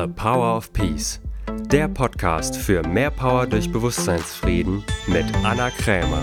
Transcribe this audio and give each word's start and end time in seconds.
The 0.00 0.06
Power 0.06 0.56
of 0.56 0.72
Peace, 0.72 1.20
der 1.72 1.88
Podcast 1.88 2.56
für 2.56 2.86
mehr 2.86 3.10
Power 3.10 3.48
durch 3.48 3.72
Bewusstseinsfrieden 3.72 4.84
mit 5.08 5.24
Anna 5.42 5.70
Krämer. 5.70 6.22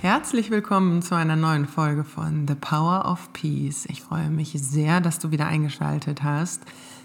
Herzlich 0.00 0.50
willkommen 0.50 1.02
zu 1.02 1.14
einer 1.14 1.36
neuen 1.36 1.66
Folge 1.66 2.02
von 2.02 2.48
The 2.48 2.54
Power 2.54 3.04
of 3.04 3.30
Peace. 3.34 3.84
Ich 3.90 4.00
freue 4.00 4.30
mich 4.30 4.54
sehr, 4.54 5.02
dass 5.02 5.18
du 5.18 5.30
wieder 5.30 5.48
eingeschaltet 5.48 6.22
hast, 6.22 6.62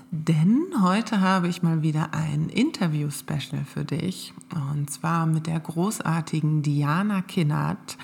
denn 0.09 0.67
heute 0.81 1.19
habe 1.19 1.49
ich 1.49 1.63
mal 1.63 1.81
wieder 1.81 2.13
ein 2.13 2.47
Interview-Special 2.47 3.65
für 3.65 3.83
dich 3.83 4.33
und 4.55 4.89
zwar 4.89 5.25
mit 5.25 5.47
der 5.47 5.59
großartigen 5.59 6.61
Diana 6.61 7.21
Kinnert. 7.23 7.97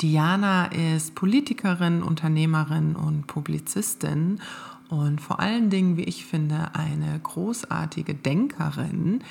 Diana 0.00 0.66
ist 0.66 1.16
Politikerin, 1.16 2.02
Unternehmerin 2.04 2.94
und 2.94 3.26
Publizistin 3.26 4.40
und 4.88 5.20
vor 5.20 5.40
allen 5.40 5.70
Dingen, 5.70 5.96
wie 5.96 6.04
ich 6.04 6.24
finde, 6.24 6.74
eine 6.74 7.18
großartige 7.18 8.14
Denkerin, 8.14 9.22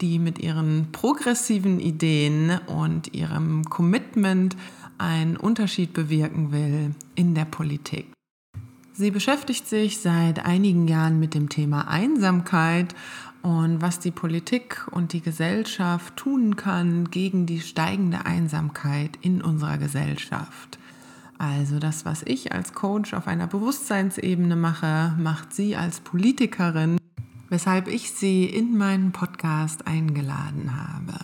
die 0.00 0.18
mit 0.18 0.40
ihren 0.40 0.88
progressiven 0.90 1.78
Ideen 1.78 2.58
und 2.66 3.14
ihrem 3.14 3.64
Commitment 3.64 4.56
einen 4.98 5.36
Unterschied 5.36 5.92
bewirken 5.92 6.52
will 6.52 6.94
in 7.14 7.34
der 7.34 7.44
Politik. 7.44 8.06
Sie 8.98 9.10
beschäftigt 9.10 9.68
sich 9.68 9.98
seit 9.98 10.46
einigen 10.46 10.88
Jahren 10.88 11.20
mit 11.20 11.34
dem 11.34 11.50
Thema 11.50 11.86
Einsamkeit 11.86 12.94
und 13.46 13.80
was 13.80 14.00
die 14.00 14.10
Politik 14.10 14.88
und 14.90 15.12
die 15.12 15.20
Gesellschaft 15.20 16.16
tun 16.16 16.56
kann 16.56 17.10
gegen 17.12 17.46
die 17.46 17.60
steigende 17.60 18.26
Einsamkeit 18.26 19.10
in 19.20 19.40
unserer 19.40 19.78
Gesellschaft. 19.78 20.80
Also 21.38 21.78
das, 21.78 22.04
was 22.04 22.24
ich 22.24 22.50
als 22.50 22.72
Coach 22.72 23.14
auf 23.14 23.28
einer 23.28 23.46
Bewusstseinsebene 23.46 24.56
mache, 24.56 25.14
macht 25.16 25.54
sie 25.54 25.76
als 25.76 26.00
Politikerin, 26.00 26.96
weshalb 27.48 27.86
ich 27.86 28.10
sie 28.10 28.46
in 28.46 28.76
meinen 28.76 29.12
Podcast 29.12 29.86
eingeladen 29.86 30.72
habe. 30.74 31.16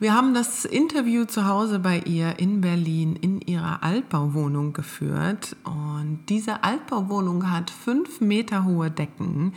Wir 0.00 0.14
haben 0.14 0.34
das 0.34 0.64
Interview 0.64 1.24
zu 1.24 1.46
Hause 1.46 1.78
bei 1.78 2.00
ihr 2.00 2.40
in 2.40 2.60
Berlin 2.60 3.14
in 3.14 3.40
ihrer 3.40 3.84
Altbauwohnung 3.84 4.72
geführt 4.72 5.54
und 5.62 6.24
diese 6.28 6.64
Altbauwohnung 6.64 7.48
hat 7.48 7.70
fünf 7.70 8.20
Meter 8.20 8.64
hohe 8.64 8.90
Decken, 8.90 9.52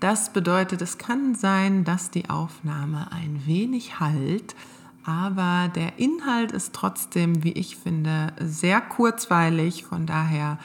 das 0.00 0.32
bedeutet, 0.32 0.82
es 0.82 0.98
kann 0.98 1.34
sein, 1.34 1.84
dass 1.84 2.10
die 2.10 2.28
Aufnahme 2.28 3.10
ein 3.12 3.42
wenig 3.46 3.98
halt, 3.98 4.54
aber 5.04 5.70
der 5.74 5.98
Inhalt 5.98 6.52
ist 6.52 6.74
trotzdem, 6.74 7.44
wie 7.44 7.52
ich 7.52 7.76
finde, 7.76 8.32
sehr 8.40 8.80
kurzweilig. 8.80 9.84
Von 9.84 10.04
daher 10.04 10.58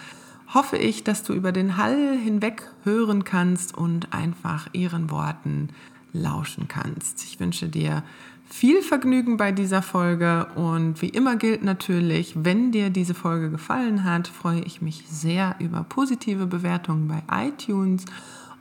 hoffe 0.54 0.78
ich, 0.78 1.04
dass 1.04 1.24
du 1.24 1.34
über 1.34 1.52
den 1.52 1.78
Hall 1.78 2.18
hinweg 2.18 2.64
hören 2.84 3.24
kannst 3.24 3.78
und 3.78 4.14
einfach 4.14 4.68
ihren 4.74 5.12
Worten 5.12 5.70
lauschen 6.12 6.68
kannst. 6.68 7.24
Ich 7.24 7.40
wünsche 7.40 7.70
dir 7.70 8.04
viel 8.50 8.82
Vergnügen 8.82 9.38
bei 9.38 9.52
dieser 9.54 9.82
Folge 9.82 10.48
und 10.56 11.02
wie 11.02 11.10
immer 11.10 11.38
gilt 11.38 11.64
natürlich, 11.64 12.34
wenn 12.36 12.72
dir 12.72 12.90
diese 12.90 13.14
Folge 13.14 13.50
gefallen 13.50 14.04
hat, 14.04 14.28
freue 14.28 14.62
ich 14.62 14.82
mich 14.82 15.06
sehr 15.08 15.56
über 15.60 15.84
positive 15.84 16.48
Bewertungen 16.48 17.08
bei 17.08 17.24
iTunes 17.48 18.06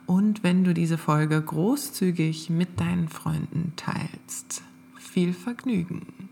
und 0.05 0.43
wenn 0.43 0.63
du 0.63 0.73
diese 0.73 0.97
Folge 0.97 1.41
großzügig 1.41 2.49
mit 2.49 2.79
deinen 2.79 3.07
Freunden 3.09 3.73
teilst. 3.75 4.63
Viel 4.97 5.33
Vergnügen! 5.33 6.29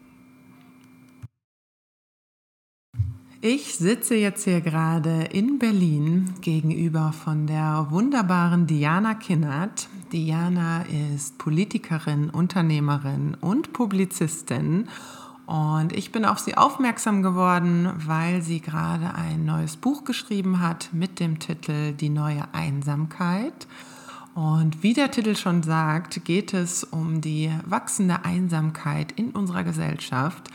Ich 3.42 3.76
sitze 3.76 4.16
jetzt 4.16 4.44
hier 4.44 4.59
gerade 4.59 5.30
in 5.31 5.59
Berlin 5.59 6.34
gegenüber 6.42 7.14
von 7.14 7.48
der 7.48 7.88
wunderbaren 7.89 8.67
Diana 8.67 9.14
Kinnert. 9.14 9.88
Diana 10.11 10.83
ist 11.14 11.38
Politikerin, 11.38 12.30
Unternehmerin 12.30 13.38
und 13.39 13.71
Publizistin 13.71 14.89
und 15.49 15.93
ich 15.93 16.11
bin 16.11 16.26
auf 16.26 16.37
sie 16.37 16.55
aufmerksam 16.55 17.23
geworden, 17.23 17.92
weil 18.05 18.43
sie 18.43 18.60
gerade 18.60 19.15
ein 19.15 19.45
neues 19.45 19.77
Buch 19.77 20.04
geschrieben 20.04 20.60
hat 20.60 20.89
mit 20.92 21.20
dem 21.20 21.39
Titel 21.39 21.93
Die 21.93 22.10
neue 22.10 22.43
Einsamkeit. 22.54 23.65
Und 24.36 24.83
wie 24.83 24.93
der 24.93 25.09
Titel 25.09 25.36
schon 25.36 25.64
sagt, 25.64 26.23
geht 26.23 26.54
es 26.54 26.83
um 26.83 27.21
die 27.21 27.49
wachsende 27.65 28.26
Einsamkeit 28.26 29.11
in 29.14 29.32
unserer 29.32 29.64
Gesellschaft, 29.64 30.52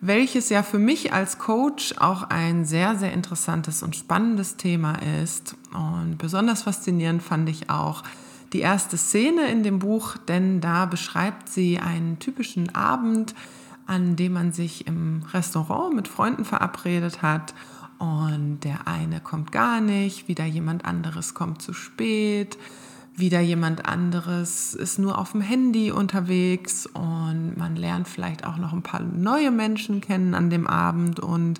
welches 0.00 0.48
ja 0.48 0.64
für 0.64 0.80
mich 0.80 1.12
als 1.12 1.38
Coach 1.38 1.94
auch 1.98 2.24
ein 2.24 2.64
sehr, 2.64 2.96
sehr 2.96 3.12
interessantes 3.12 3.84
und 3.84 3.94
spannendes 3.94 4.56
Thema 4.56 4.96
ist. 5.22 5.54
Und 5.72 6.18
besonders 6.18 6.64
faszinierend 6.64 7.22
fand 7.22 7.48
ich 7.48 7.70
auch 7.70 8.02
die 8.52 8.60
erste 8.60 8.96
Szene 8.96 9.46
in 9.52 9.62
dem 9.62 9.78
Buch, 9.78 10.16
denn 10.16 10.60
da 10.60 10.86
beschreibt 10.86 11.48
sie 11.48 11.78
einen 11.78 12.18
typischen 12.18 12.74
Abend, 12.74 13.36
an 13.86 14.16
dem 14.16 14.32
man 14.32 14.52
sich 14.52 14.86
im 14.86 15.22
Restaurant 15.32 15.94
mit 15.94 16.08
Freunden 16.08 16.44
verabredet 16.44 17.22
hat. 17.22 17.54
Und 17.98 18.60
der 18.60 18.86
eine 18.86 19.20
kommt 19.20 19.52
gar 19.52 19.80
nicht, 19.80 20.28
wieder 20.28 20.44
jemand 20.44 20.84
anderes 20.84 21.32
kommt 21.34 21.62
zu 21.62 21.72
spät, 21.72 22.58
wieder 23.14 23.40
jemand 23.40 23.86
anderes 23.86 24.74
ist 24.74 24.98
nur 24.98 25.16
auf 25.16 25.32
dem 25.32 25.40
Handy 25.40 25.90
unterwegs 25.90 26.84
und 26.84 27.54
man 27.56 27.74
lernt 27.74 28.08
vielleicht 28.08 28.46
auch 28.46 28.58
noch 28.58 28.74
ein 28.74 28.82
paar 28.82 29.00
neue 29.00 29.50
Menschen 29.50 30.02
kennen 30.02 30.34
an 30.34 30.50
dem 30.50 30.66
Abend. 30.66 31.18
Und 31.18 31.58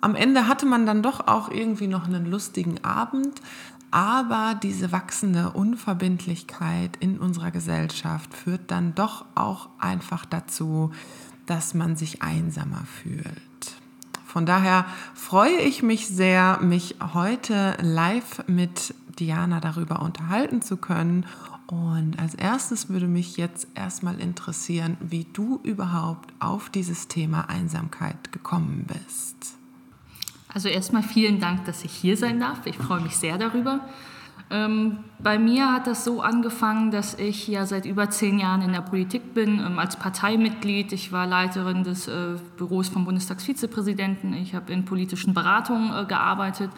am 0.00 0.14
Ende 0.14 0.48
hatte 0.48 0.64
man 0.64 0.86
dann 0.86 1.02
doch 1.02 1.26
auch 1.26 1.50
irgendwie 1.50 1.88
noch 1.88 2.06
einen 2.06 2.24
lustigen 2.24 2.82
Abend, 2.82 3.42
aber 3.90 4.58
diese 4.60 4.92
wachsende 4.92 5.50
Unverbindlichkeit 5.50 6.96
in 7.00 7.18
unserer 7.18 7.50
Gesellschaft 7.50 8.34
führt 8.34 8.70
dann 8.70 8.94
doch 8.94 9.26
auch 9.34 9.68
einfach 9.78 10.24
dazu, 10.24 10.90
dass 11.46 11.74
man 11.74 11.96
sich 11.96 12.22
einsamer 12.22 12.84
fühlt. 13.02 13.24
Von 14.26 14.46
daher 14.46 14.86
freue 15.14 15.58
ich 15.60 15.82
mich 15.82 16.08
sehr, 16.08 16.58
mich 16.60 16.96
heute 17.14 17.76
live 17.80 18.42
mit 18.48 18.94
Diana 19.18 19.60
darüber 19.60 20.02
unterhalten 20.02 20.60
zu 20.60 20.76
können. 20.76 21.24
Und 21.66 22.18
als 22.18 22.34
erstes 22.34 22.88
würde 22.88 23.06
mich 23.06 23.36
jetzt 23.36 23.68
erstmal 23.74 24.20
interessieren, 24.20 24.96
wie 25.00 25.26
du 25.32 25.60
überhaupt 25.62 26.32
auf 26.40 26.68
dieses 26.68 27.08
Thema 27.08 27.48
Einsamkeit 27.48 28.32
gekommen 28.32 28.86
bist. 28.86 29.54
Also 30.48 30.68
erstmal 30.68 31.02
vielen 31.02 31.40
Dank, 31.40 31.64
dass 31.64 31.84
ich 31.84 31.92
hier 31.92 32.16
sein 32.16 32.40
darf. 32.40 32.66
Ich 32.66 32.76
freue 32.76 33.00
mich 33.00 33.16
sehr 33.16 33.38
darüber. 33.38 33.88
Ähm, 34.50 34.98
bei 35.18 35.38
mir 35.38 35.72
hat 35.72 35.86
das 35.86 36.04
so 36.04 36.20
angefangen, 36.20 36.90
dass 36.90 37.14
ich 37.14 37.48
ja 37.48 37.64
seit 37.66 37.86
über 37.86 38.10
zehn 38.10 38.38
Jahren 38.38 38.62
in 38.62 38.72
der 38.72 38.82
Politik 38.82 39.34
bin, 39.34 39.58
ähm, 39.58 39.78
als 39.78 39.96
Parteimitglied. 39.96 40.92
Ich 40.92 41.12
war 41.12 41.26
Leiterin 41.26 41.82
des 41.82 42.08
äh, 42.08 42.36
Büros 42.56 42.88
vom 42.88 43.04
Bundestagsvizepräsidenten. 43.04 44.34
Ich 44.34 44.54
habe 44.54 44.72
in 44.72 44.84
politischen 44.84 45.32
Beratungen 45.32 45.92
äh, 45.96 46.04
gearbeitet 46.06 46.70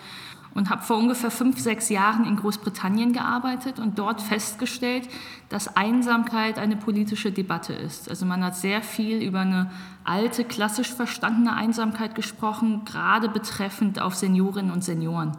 und 0.57 0.71
habe 0.71 0.83
vor 0.83 0.97
ungefähr 0.97 1.31
fünf, 1.31 1.59
sechs 1.59 1.91
Jahren 1.91 2.25
in 2.25 2.37
Großbritannien 2.37 3.13
gearbeitet 3.13 3.79
und 3.79 3.99
dort 3.99 4.23
festgestellt, 4.23 5.07
dass 5.51 5.77
Einsamkeit 5.77 6.59
eine 6.59 6.77
politische 6.77 7.31
Debatte 7.31 7.75
ist. 7.75 8.09
Also 8.09 8.25
man 8.25 8.43
hat 8.43 8.57
sehr 8.57 8.81
viel 8.81 9.23
über 9.23 9.41
eine 9.41 9.71
alte, 10.05 10.45
klassisch 10.45 10.95
verstandene 10.95 11.53
Einsamkeit 11.53 12.15
gesprochen, 12.15 12.87
gerade 12.87 13.29
betreffend 13.29 14.01
auf 14.01 14.15
Seniorinnen 14.15 14.73
und 14.73 14.83
Senioren. 14.83 15.37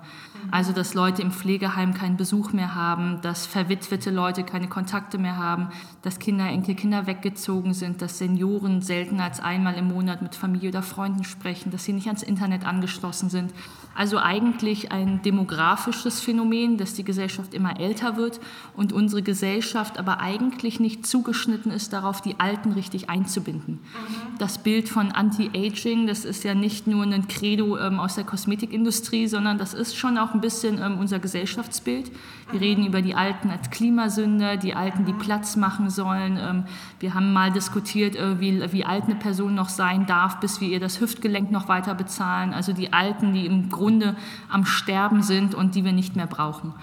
Also 0.52 0.72
dass 0.72 0.94
Leute 0.94 1.22
im 1.22 1.32
Pflegeheim 1.32 1.94
keinen 1.94 2.18
Besuch 2.18 2.54
mehr 2.54 2.76
haben, 2.76 3.20
dass 3.22 3.46
verwitwete 3.46 4.12
Leute 4.12 4.44
keine 4.44 4.68
Kontakte 4.68 5.18
mehr 5.18 5.38
haben, 5.38 5.70
dass 6.02 6.20
Kinder, 6.20 6.46
Enkelkinder 6.46 7.08
weggezogen 7.08 7.74
sind, 7.74 8.02
dass 8.02 8.18
Senioren 8.18 8.82
selten 8.82 9.20
als 9.20 9.40
einmal 9.40 9.76
im 9.76 9.88
Monat 9.88 10.22
mit 10.22 10.36
Familie 10.36 10.70
oder 10.70 10.84
Freunden 10.84 11.24
sprechen, 11.24 11.72
dass 11.72 11.84
sie 11.84 11.94
nicht 11.94 12.08
ans 12.08 12.24
Internet 12.24 12.66
angeschlossen 12.66 13.30
sind. 13.30 13.54
Also 13.94 14.20
eigentlich 14.20 14.92
ein 14.92 15.24
demografisches 15.24 16.20
Phänomen, 16.20 16.78
dass 16.78 16.94
die 16.94 17.04
Gesellschaft 17.04 17.56
immer 17.56 17.80
älter 17.80 18.16
wird 18.16 18.40
und 18.76 18.94
unsere 18.94 19.24
Gesellschaft 19.24 19.98
aber 19.98 20.20
eigentlich 20.20 20.80
nicht 20.80 21.08
zugeschnitten 21.08 21.72
ist 21.72 21.94
darauf, 21.94 22.22
die 22.22 22.40
Alten 22.40 22.74
richtig 22.74 23.10
einzubinden. 23.10 23.76
Mhm. 23.76 24.38
Das 24.38 24.60
Bild 24.60 24.88
von 24.88 25.12
Anti-Aging, 25.12 26.06
das 26.06 26.26
ist 26.26 26.44
ja 26.44 26.54
nicht 26.54 26.86
nur 26.86 27.04
ein 27.04 27.28
Credo 27.28 27.78
ähm, 27.78 28.00
aus 28.00 28.16
der 28.16 28.24
Kosmetikindustrie, 28.24 29.28
sondern 29.28 29.58
das 29.58 29.74
ist 29.74 29.96
schon 29.98 30.18
auch 30.20 30.27
auch 30.28 30.34
ein 30.34 30.42
bisschen 30.42 30.82
ähm, 30.82 31.00
unser 31.00 31.20
Gesellschaftsbild. 31.20 32.12
Wir 32.52 32.62
reden 32.62 32.86
über 32.86 33.02
die 33.02 33.14
Alten 33.14 33.50
als 33.50 33.70
Klimasünder, 33.70 34.58
die 34.58 34.74
Alten, 34.74 35.06
die 35.06 35.14
Platz 35.14 35.56
machen 35.56 35.90
sollen. 35.90 36.38
Ähm, 36.42 36.64
wir 37.00 37.14
haben 37.14 37.34
mal 37.34 37.52
diskutiert, 37.52 38.16
äh, 38.16 38.40
wie, 38.40 38.72
wie 38.72 38.86
alt 38.86 39.06
eine 39.06 39.16
Person 39.16 39.56
noch 39.56 39.70
sein 39.70 40.06
darf, 40.06 40.40
bis 40.40 40.62
wir 40.62 40.70
ihr 40.70 40.80
das 40.80 41.02
Hüftgelenk 41.02 41.52
noch 41.52 41.68
weiter 41.68 41.94
bezahlen. 41.94 42.54
Also 42.54 42.74
die 42.74 42.94
Alten, 42.94 43.34
die 43.34 43.46
im 43.46 43.70
Grunde 43.70 44.16
am 44.50 44.66
Sterben 44.66 45.24
sind 45.24 45.56
und 45.56 45.76
die 45.76 45.84
wir 45.84 45.94
nicht 45.94 46.16
mehr 46.16 46.28
brauchen. 46.28 46.74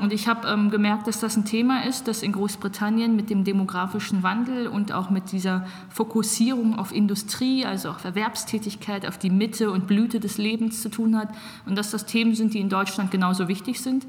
Und 0.00 0.12
ich 0.12 0.28
habe 0.28 0.48
ähm, 0.48 0.70
gemerkt, 0.70 1.06
dass 1.06 1.20
das 1.20 1.36
ein 1.36 1.44
Thema 1.44 1.84
ist, 1.84 2.08
das 2.08 2.22
in 2.22 2.32
Großbritannien 2.32 3.14
mit 3.14 3.30
dem 3.30 3.44
demografischen 3.44 4.22
Wandel 4.22 4.68
und 4.68 4.92
auch 4.92 5.10
mit 5.10 5.32
dieser 5.32 5.66
Fokussierung 5.90 6.78
auf 6.78 6.92
Industrie, 6.92 7.64
also 7.66 7.90
auf 7.90 8.04
Erwerbstätigkeit, 8.04 9.06
auf 9.06 9.18
die 9.18 9.30
Mitte 9.30 9.70
und 9.70 9.86
Blüte 9.86 10.20
des 10.20 10.38
Lebens 10.38 10.80
zu 10.80 10.88
tun 10.88 11.16
hat 11.16 11.28
und 11.66 11.76
dass 11.76 11.90
das 11.90 12.06
Themen 12.06 12.34
sind, 12.34 12.54
die 12.54 12.60
in 12.60 12.68
Deutschland 12.68 12.89
genauso 13.10 13.48
wichtig 13.48 13.80
sind 13.80 14.06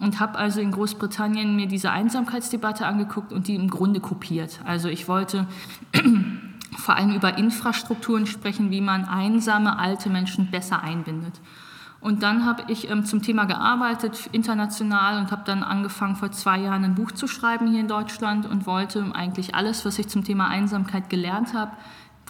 und 0.00 0.20
habe 0.20 0.38
also 0.38 0.60
in 0.60 0.70
Großbritannien 0.70 1.54
mir 1.54 1.66
diese 1.66 1.90
Einsamkeitsdebatte 1.90 2.86
angeguckt 2.86 3.32
und 3.32 3.48
die 3.48 3.54
im 3.54 3.70
Grunde 3.70 4.00
kopiert. 4.00 4.60
Also 4.64 4.88
ich 4.88 5.08
wollte 5.08 5.46
vor 6.76 6.96
allem 6.96 7.14
über 7.14 7.38
Infrastrukturen 7.38 8.26
sprechen, 8.26 8.70
wie 8.70 8.80
man 8.80 9.04
einsame 9.04 9.78
alte 9.78 10.10
Menschen 10.10 10.50
besser 10.50 10.82
einbindet. 10.82 11.40
Und 12.00 12.22
dann 12.22 12.44
habe 12.44 12.64
ich 12.68 12.90
ähm, 12.90 13.06
zum 13.06 13.22
Thema 13.22 13.46
gearbeitet, 13.46 14.28
international, 14.32 15.18
und 15.18 15.30
habe 15.30 15.42
dann 15.46 15.62
angefangen, 15.62 16.16
vor 16.16 16.30
zwei 16.32 16.58
Jahren 16.58 16.84
ein 16.84 16.94
Buch 16.94 17.12
zu 17.12 17.26
schreiben 17.26 17.66
hier 17.66 17.80
in 17.80 17.88
Deutschland 17.88 18.44
und 18.44 18.66
wollte 18.66 19.10
eigentlich 19.14 19.54
alles, 19.54 19.86
was 19.86 19.98
ich 19.98 20.08
zum 20.08 20.22
Thema 20.22 20.48
Einsamkeit 20.48 21.08
gelernt 21.08 21.54
habe, 21.54 21.72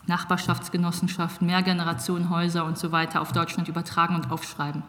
Nachbarschaftsgenossenschaften, 0.07 1.49
Mehrgenerationenhäuser 1.49 2.65
und 2.65 2.79
so 2.79 2.93
weiter 2.93 3.21
auf 3.21 3.33
Deutschland 3.33 3.69
übertragen 3.69 4.15
und 4.15 4.31
aufschreiben. 4.31 4.85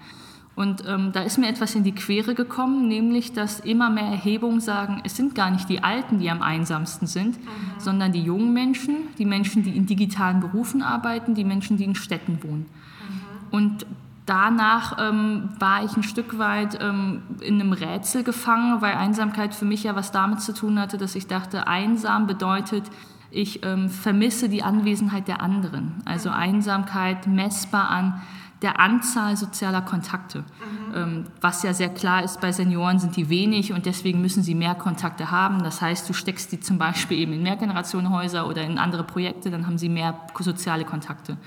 Und 0.56 0.84
ähm, 0.88 1.12
da 1.12 1.22
ist 1.22 1.38
mir 1.38 1.50
etwas 1.50 1.76
in 1.76 1.84
die 1.84 1.92
Quere 1.92 2.34
gekommen, 2.34 2.88
nämlich 2.88 3.34
dass 3.34 3.60
immer 3.60 3.90
mehr 3.90 4.06
Erhebungen 4.06 4.62
sagen, 4.62 5.02
es 5.04 5.18
sind 5.18 5.36
gar 5.36 5.52
nicht 5.52 5.68
die 5.68 5.84
Alten, 5.84 6.20
die 6.20 6.30
am 6.30 6.42
einsamsten 6.42 7.08
sind, 7.08 7.38
mhm. 7.38 7.50
sondern 7.78 8.14
die 8.14 8.24
jungen 8.24 8.54
Menschen, 8.54 8.96
die 9.18 9.26
Menschen, 9.26 9.64
die 9.64 9.76
in 9.76 9.86
digitalen 9.86 10.40
Berufen 10.40 10.82
arbeiten, 10.82 11.36
die 11.36 11.44
Menschen, 11.44 11.76
die 11.76 11.84
in 11.84 11.96
Städten 11.96 12.40
wohnen. 12.42 12.66
Mhm. 12.68 13.52
Und 13.52 13.86
danach 14.26 14.98
ähm, 14.98 15.50
war 15.60 15.84
ich 15.84 15.98
ein 15.98 16.04
Stück 16.04 16.38
weit 16.38 16.80
ähm, 16.82 17.24
in 17.42 17.60
einem 17.60 17.74
Rätsel 17.74 18.24
gefangen, 18.24 18.82
weil 18.82 18.96
Einsamkeit 18.96 19.54
für 19.54 19.66
mich 19.66 19.84
ja 19.84 19.96
was 19.96 20.12
damit 20.12 20.40
zu 20.40 20.54
tun 20.54 20.80
hatte, 20.80 20.98
dass 20.98 21.16
ich 21.16 21.28
dachte, 21.28 21.68
einsam 21.68 22.28
bedeutet, 22.28 22.84
ich 23.30 23.66
ähm, 23.66 23.90
vermisse 23.90 24.48
die 24.48 24.64
Anwesenheit 24.64 25.28
der 25.28 25.42
anderen. 25.42 25.96
Also 26.06 26.30
mhm. 26.30 26.36
Einsamkeit 26.36 27.28
messbar 27.28 27.90
an 27.90 28.22
der 28.62 28.80
Anzahl 28.80 29.36
sozialer 29.36 29.82
Kontakte. 29.82 30.40
Mhm. 30.40 30.96
Ähm, 30.96 31.24
was 31.42 31.64
ja 31.64 31.74
sehr 31.74 31.90
klar 31.90 32.24
ist, 32.24 32.40
bei 32.42 32.52
Senioren 32.52 33.00
sind 33.00 33.16
die 33.16 33.30
wenig 33.30 33.74
und 33.74 33.86
deswegen 33.86 34.22
müssen 34.22 34.44
sie 34.44 34.56
mehr 34.56 34.76
Kontakte 34.76 35.30
haben. 35.30 35.64
Das 35.64 35.82
heißt, 35.82 36.08
du 36.08 36.14
steckst 36.14 36.52
die 36.52 36.60
zum 36.60 36.78
Beispiel 36.78 37.20
eben 37.20 37.34
in 37.34 37.44
Mehrgenerationenhäuser 37.44 38.48
oder 38.48 38.64
in 38.64 38.78
andere 38.78 39.04
Projekte, 39.04 39.52
dann 39.52 39.66
haben 39.66 39.78
sie 39.78 39.90
mehr 39.90 40.20
soziale 40.40 40.86
Kontakte. 40.86 41.38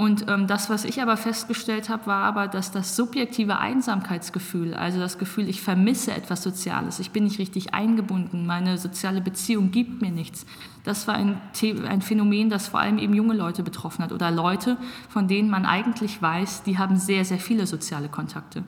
Und 0.00 0.30
ähm, 0.30 0.46
das, 0.46 0.70
was 0.70 0.86
ich 0.86 1.02
aber 1.02 1.18
festgestellt 1.18 1.90
habe, 1.90 2.06
war 2.06 2.24
aber, 2.24 2.48
dass 2.48 2.72
das 2.72 2.96
subjektive 2.96 3.58
Einsamkeitsgefühl, 3.58 4.72
also 4.72 4.98
das 4.98 5.18
Gefühl, 5.18 5.46
ich 5.46 5.60
vermisse 5.60 6.12
etwas 6.12 6.42
Soziales, 6.42 7.00
ich 7.00 7.10
bin 7.10 7.24
nicht 7.24 7.38
richtig 7.38 7.74
eingebunden, 7.74 8.46
meine 8.46 8.78
soziale 8.78 9.20
Beziehung 9.20 9.72
gibt 9.72 10.00
mir 10.00 10.10
nichts, 10.10 10.46
das 10.84 11.06
war 11.06 11.16
ein, 11.16 11.38
ein 11.86 12.00
Phänomen, 12.00 12.48
das 12.48 12.68
vor 12.68 12.80
allem 12.80 12.96
eben 12.96 13.12
junge 13.12 13.34
Leute 13.34 13.62
betroffen 13.62 14.02
hat 14.02 14.12
oder 14.12 14.30
Leute, 14.30 14.78
von 15.10 15.28
denen 15.28 15.50
man 15.50 15.66
eigentlich 15.66 16.22
weiß, 16.22 16.62
die 16.62 16.78
haben 16.78 16.96
sehr, 16.96 17.26
sehr 17.26 17.38
viele 17.38 17.66
soziale 17.66 18.08
Kontakte. 18.08 18.64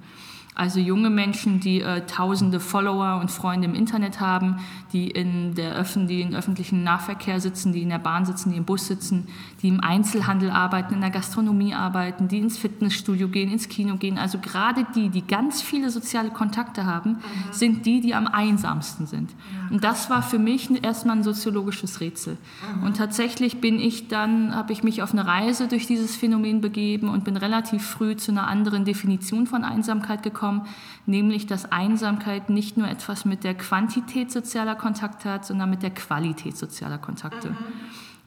Also 0.55 0.81
junge 0.81 1.09
Menschen, 1.09 1.61
die 1.61 1.81
äh, 1.81 2.05
tausende 2.05 2.61
Follower 2.61 3.19
und 3.19 3.31
Freunde 3.31 3.67
im 3.67 3.75
Internet 3.75 4.21
haben, 4.21 4.59
die 4.93 5.11
in 5.11 5.55
der 5.55 5.75
Öffn 5.75 6.07
die 6.07 6.21
in 6.21 6.35
öffentlichen 6.35 6.85
Nahverkehr 6.85 7.41
sitzen, 7.41 7.73
die 7.73 7.81
in 7.81 7.89
der 7.89 7.99
Bahn 7.99 8.27
sitzen, 8.27 8.51
die 8.51 8.59
im 8.59 8.67
Bus 8.67 8.87
sitzen, 8.87 9.29
die 9.63 9.69
im 9.69 9.81
Einzelhandel 9.81 10.51
arbeiten, 10.51 10.93
in 10.93 11.01
der 11.01 11.09
Gastronomie 11.09 11.73
arbeiten, 11.73 12.29
die 12.29 12.39
ins 12.39 12.59
Fitnessstudio 12.59 13.29
gehen, 13.29 13.51
ins 13.51 13.71
Kino 13.71 13.97
gehen. 13.97 14.19
Also 14.19 14.39
gerade 14.39 14.85
die, 14.95 15.09
die 15.09 15.27
ganz 15.27 15.63
viele 15.63 15.89
soziale 15.89 16.29
Kontakte 16.29 16.85
haben, 16.85 17.13
mhm. 17.13 17.19
sind 17.51 17.87
die, 17.87 18.03
die 18.03 18.15
am 18.15 18.27
einsamsten 18.27 19.07
sind. 19.07 19.31
Ja. 19.31 19.71
Und 19.71 19.85
das 19.85 20.11
war 20.11 20.23
für 20.23 20.39
mich 20.39 20.85
erstmal 20.85 21.17
ein 21.17 21.23
soziologisches 21.23 22.01
Rätsel. 22.01 22.37
Mhm. 22.77 22.83
Und 22.83 22.97
tatsächlich 22.99 23.63
bin 23.63 23.81
ich 23.81 24.09
dann, 24.09 24.55
habe 24.55 24.75
ich 24.75 24.83
mich 24.83 25.03
auf 25.03 25.13
eine 25.13 25.27
Reise 25.27 25.67
durch 25.67 25.87
dieses 25.87 26.15
Phänomen 26.15 26.61
begeben 26.61 27.09
und 27.09 27.25
bin 27.25 27.39
relativ 27.39 27.87
früh 27.87 28.17
zu 28.17 28.33
einer 28.33 28.49
anderen 28.49 28.85
Definition 28.85 29.47
von 29.47 29.65
Einsamkeit 29.65 30.23
gekommen 30.23 30.42
bekommen, 30.43 30.63
nämlich 31.07 31.47
dass 31.47 31.71
Einsamkeit 31.71 32.51
nicht 32.51 32.77
nur 32.77 32.89
etwas 32.89 33.25
mit 33.25 33.45
der 33.45 33.55
Quantität 33.55 34.33
sozialer 34.33 34.75
Kontakte 34.75 35.31
hat, 35.31 35.47
sondern 35.47 35.71
mit 35.71 35.83
der 35.83 35.91
Qualität 35.91 36.57
sozialer 36.57 36.99
Kontakte. 36.99 37.51
Mhm. 37.51 37.57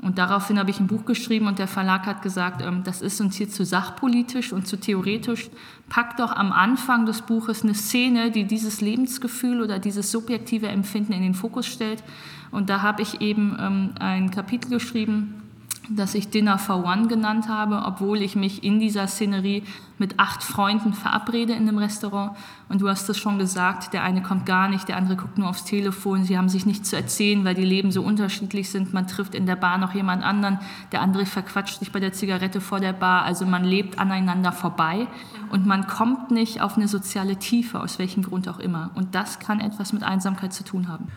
Und 0.02 0.18
daraufhin 0.18 0.60
habe 0.60 0.70
ich 0.70 0.80
ein 0.80 0.88
Buch 0.88 1.06
geschrieben 1.06 1.48
und 1.48 1.58
der 1.58 1.68
Verlag 1.68 2.06
hat 2.06 2.22
gesagt, 2.22 2.62
ähm, 2.62 2.84
das 2.84 3.02
ist 3.02 3.20
uns 3.22 3.36
hier 3.36 3.50
zu 3.50 3.66
sachpolitisch 3.66 4.54
und 4.54 4.68
zu 4.68 4.78
theoretisch. 4.78 5.50
Pack 5.90 6.18
doch 6.18 6.32
am 6.32 6.52
Anfang 6.52 7.06
des 7.06 7.22
Buches 7.22 7.64
eine 7.64 7.74
Szene, 7.74 8.32
die 8.32 8.46
dieses 8.46 8.82
Lebensgefühl 8.82 9.62
oder 9.62 9.80
dieses 9.80 10.12
subjektive 10.12 10.68
Empfinden 10.68 11.14
in 11.14 11.22
den 11.22 11.34
Fokus 11.34 11.66
stellt. 11.66 12.04
Und 12.52 12.70
da 12.70 12.82
habe 12.82 13.02
ich 13.02 13.22
eben 13.22 13.58
ähm, 13.60 13.90
ein 14.00 14.32
Kapitel 14.32 14.70
geschrieben, 14.70 15.42
das 15.90 16.16
ich 16.16 16.30
Dinner 16.30 16.58
for 16.58 16.84
One 16.84 17.08
genannt 17.08 17.48
habe, 17.48 17.84
obwohl 17.86 18.22
ich 18.22 18.36
mich 18.36 18.64
in 18.64 18.80
dieser 18.80 19.08
Szenerie 19.08 19.64
mit 19.98 20.20
acht 20.20 20.44
Freunden 20.44 20.94
verabrede 20.94 21.54
in 21.54 21.68
einem 21.68 21.78
Restaurant. 21.78 22.36
Und 22.68 22.82
du 22.82 22.90
hast 22.90 23.08
es 23.10 23.18
schon 23.18 23.40
gesagt, 23.40 23.94
der 23.94 24.04
eine 24.04 24.22
kommt 24.22 24.46
gar 24.46 24.68
nicht, 24.68 24.88
der 24.88 24.98
andere 24.98 25.16
guckt 25.16 25.38
nur 25.38 25.48
aufs 25.48 25.64
Telefon, 25.64 26.24
sie 26.24 26.38
haben 26.38 26.50
sich 26.50 26.66
nichts 26.66 26.90
zu 26.90 26.96
erzählen, 26.96 27.46
weil 27.46 27.56
die 27.56 27.66
Leben 27.66 27.92
so 27.92 28.02
unterschiedlich 28.02 28.70
sind. 28.70 28.94
Man 28.94 29.08
trifft 29.08 29.36
in 29.36 29.46
der 29.46 29.56
Bar 29.56 29.78
noch 29.78 29.94
jemand 29.94 30.24
anderen, 30.24 30.60
der 30.92 31.02
andere 31.02 31.26
verquatscht 31.26 31.80
sich 31.80 31.92
bei 31.92 32.00
der 32.00 32.14
Zigarette 32.14 32.62
vor 32.62 32.80
der 32.80 32.94
Bar. 32.94 33.24
Also 33.24 33.46
man 33.46 33.64
lebt 33.64 34.00
aneinander 34.00 34.52
vorbei 34.52 35.08
und 35.50 35.66
man 35.66 35.88
kommt 35.88 36.32
nicht 36.32 36.62
auf 36.62 36.76
eine 36.78 36.88
soziale 36.88 37.38
Tiefe, 37.38 37.80
aus 37.80 38.00
welchem 38.00 38.24
Grund 38.24 38.50
auch 38.50 38.60
immer. 38.60 38.92
Und 38.96 39.16
das 39.16 39.40
kann 39.40 39.60
etwas 39.60 39.94
mit 39.94 40.04
Einsamkeit 40.04 40.54
zu 40.54 40.64
tun 40.64 40.88
haben. 40.88 41.08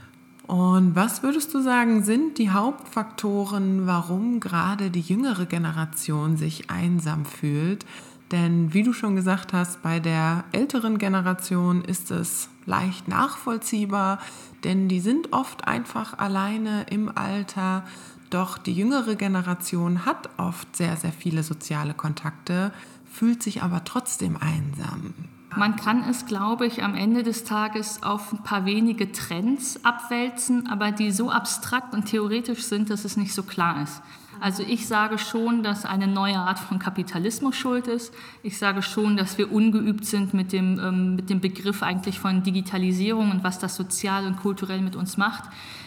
Und 0.48 0.96
was 0.96 1.22
würdest 1.22 1.52
du 1.52 1.60
sagen, 1.60 2.02
sind 2.02 2.38
die 2.38 2.48
Hauptfaktoren, 2.48 3.86
warum 3.86 4.40
gerade 4.40 4.90
die 4.90 5.02
jüngere 5.02 5.44
Generation 5.44 6.38
sich 6.38 6.70
einsam 6.70 7.26
fühlt? 7.26 7.84
Denn 8.32 8.72
wie 8.72 8.82
du 8.82 8.94
schon 8.94 9.14
gesagt 9.14 9.52
hast, 9.52 9.82
bei 9.82 10.00
der 10.00 10.44
älteren 10.52 10.96
Generation 10.96 11.84
ist 11.84 12.10
es 12.10 12.48
leicht 12.64 13.08
nachvollziehbar, 13.08 14.20
denn 14.64 14.88
die 14.88 15.00
sind 15.00 15.34
oft 15.34 15.68
einfach 15.68 16.18
alleine 16.18 16.86
im 16.88 17.14
Alter. 17.14 17.84
Doch 18.30 18.56
die 18.56 18.72
jüngere 18.72 19.16
Generation 19.16 20.06
hat 20.06 20.30
oft 20.38 20.74
sehr, 20.74 20.96
sehr 20.96 21.12
viele 21.12 21.42
soziale 21.42 21.92
Kontakte, 21.92 22.72
fühlt 23.04 23.42
sich 23.42 23.62
aber 23.62 23.84
trotzdem 23.84 24.38
einsam. 24.38 25.12
Man 25.56 25.76
kann 25.76 26.04
es, 26.08 26.26
glaube 26.26 26.66
ich, 26.66 26.82
am 26.82 26.94
Ende 26.94 27.22
des 27.22 27.44
Tages 27.44 28.02
auf 28.02 28.32
ein 28.32 28.42
paar 28.42 28.66
wenige 28.66 29.12
Trends 29.12 29.84
abwälzen, 29.84 30.68
aber 30.68 30.92
die 30.92 31.10
so 31.10 31.30
abstrakt 31.30 31.94
und 31.94 32.04
theoretisch 32.04 32.64
sind, 32.64 32.90
dass 32.90 33.04
es 33.04 33.16
nicht 33.16 33.32
so 33.32 33.42
klar 33.42 33.82
ist. 33.82 34.02
Also 34.40 34.62
ich 34.62 34.86
sage 34.86 35.18
schon, 35.18 35.62
dass 35.62 35.84
eine 35.84 36.06
neue 36.06 36.38
Art 36.38 36.58
von 36.58 36.78
Kapitalismus 36.78 37.56
schuld 37.56 37.86
ist. 37.86 38.12
Ich 38.42 38.58
sage 38.58 38.82
schon, 38.82 39.16
dass 39.16 39.38
wir 39.38 39.52
ungeübt 39.52 40.04
sind 40.04 40.34
mit 40.34 40.52
dem, 40.52 40.78
ähm, 40.78 41.16
mit 41.16 41.30
dem 41.30 41.40
Begriff 41.40 41.82
eigentlich 41.82 42.18
von 42.18 42.42
Digitalisierung 42.42 43.30
und 43.30 43.44
was 43.44 43.58
das 43.58 43.76
sozial 43.76 44.26
und 44.26 44.36
kulturell 44.36 44.80
mit 44.80 44.96
uns 44.96 45.16
macht. 45.16 45.44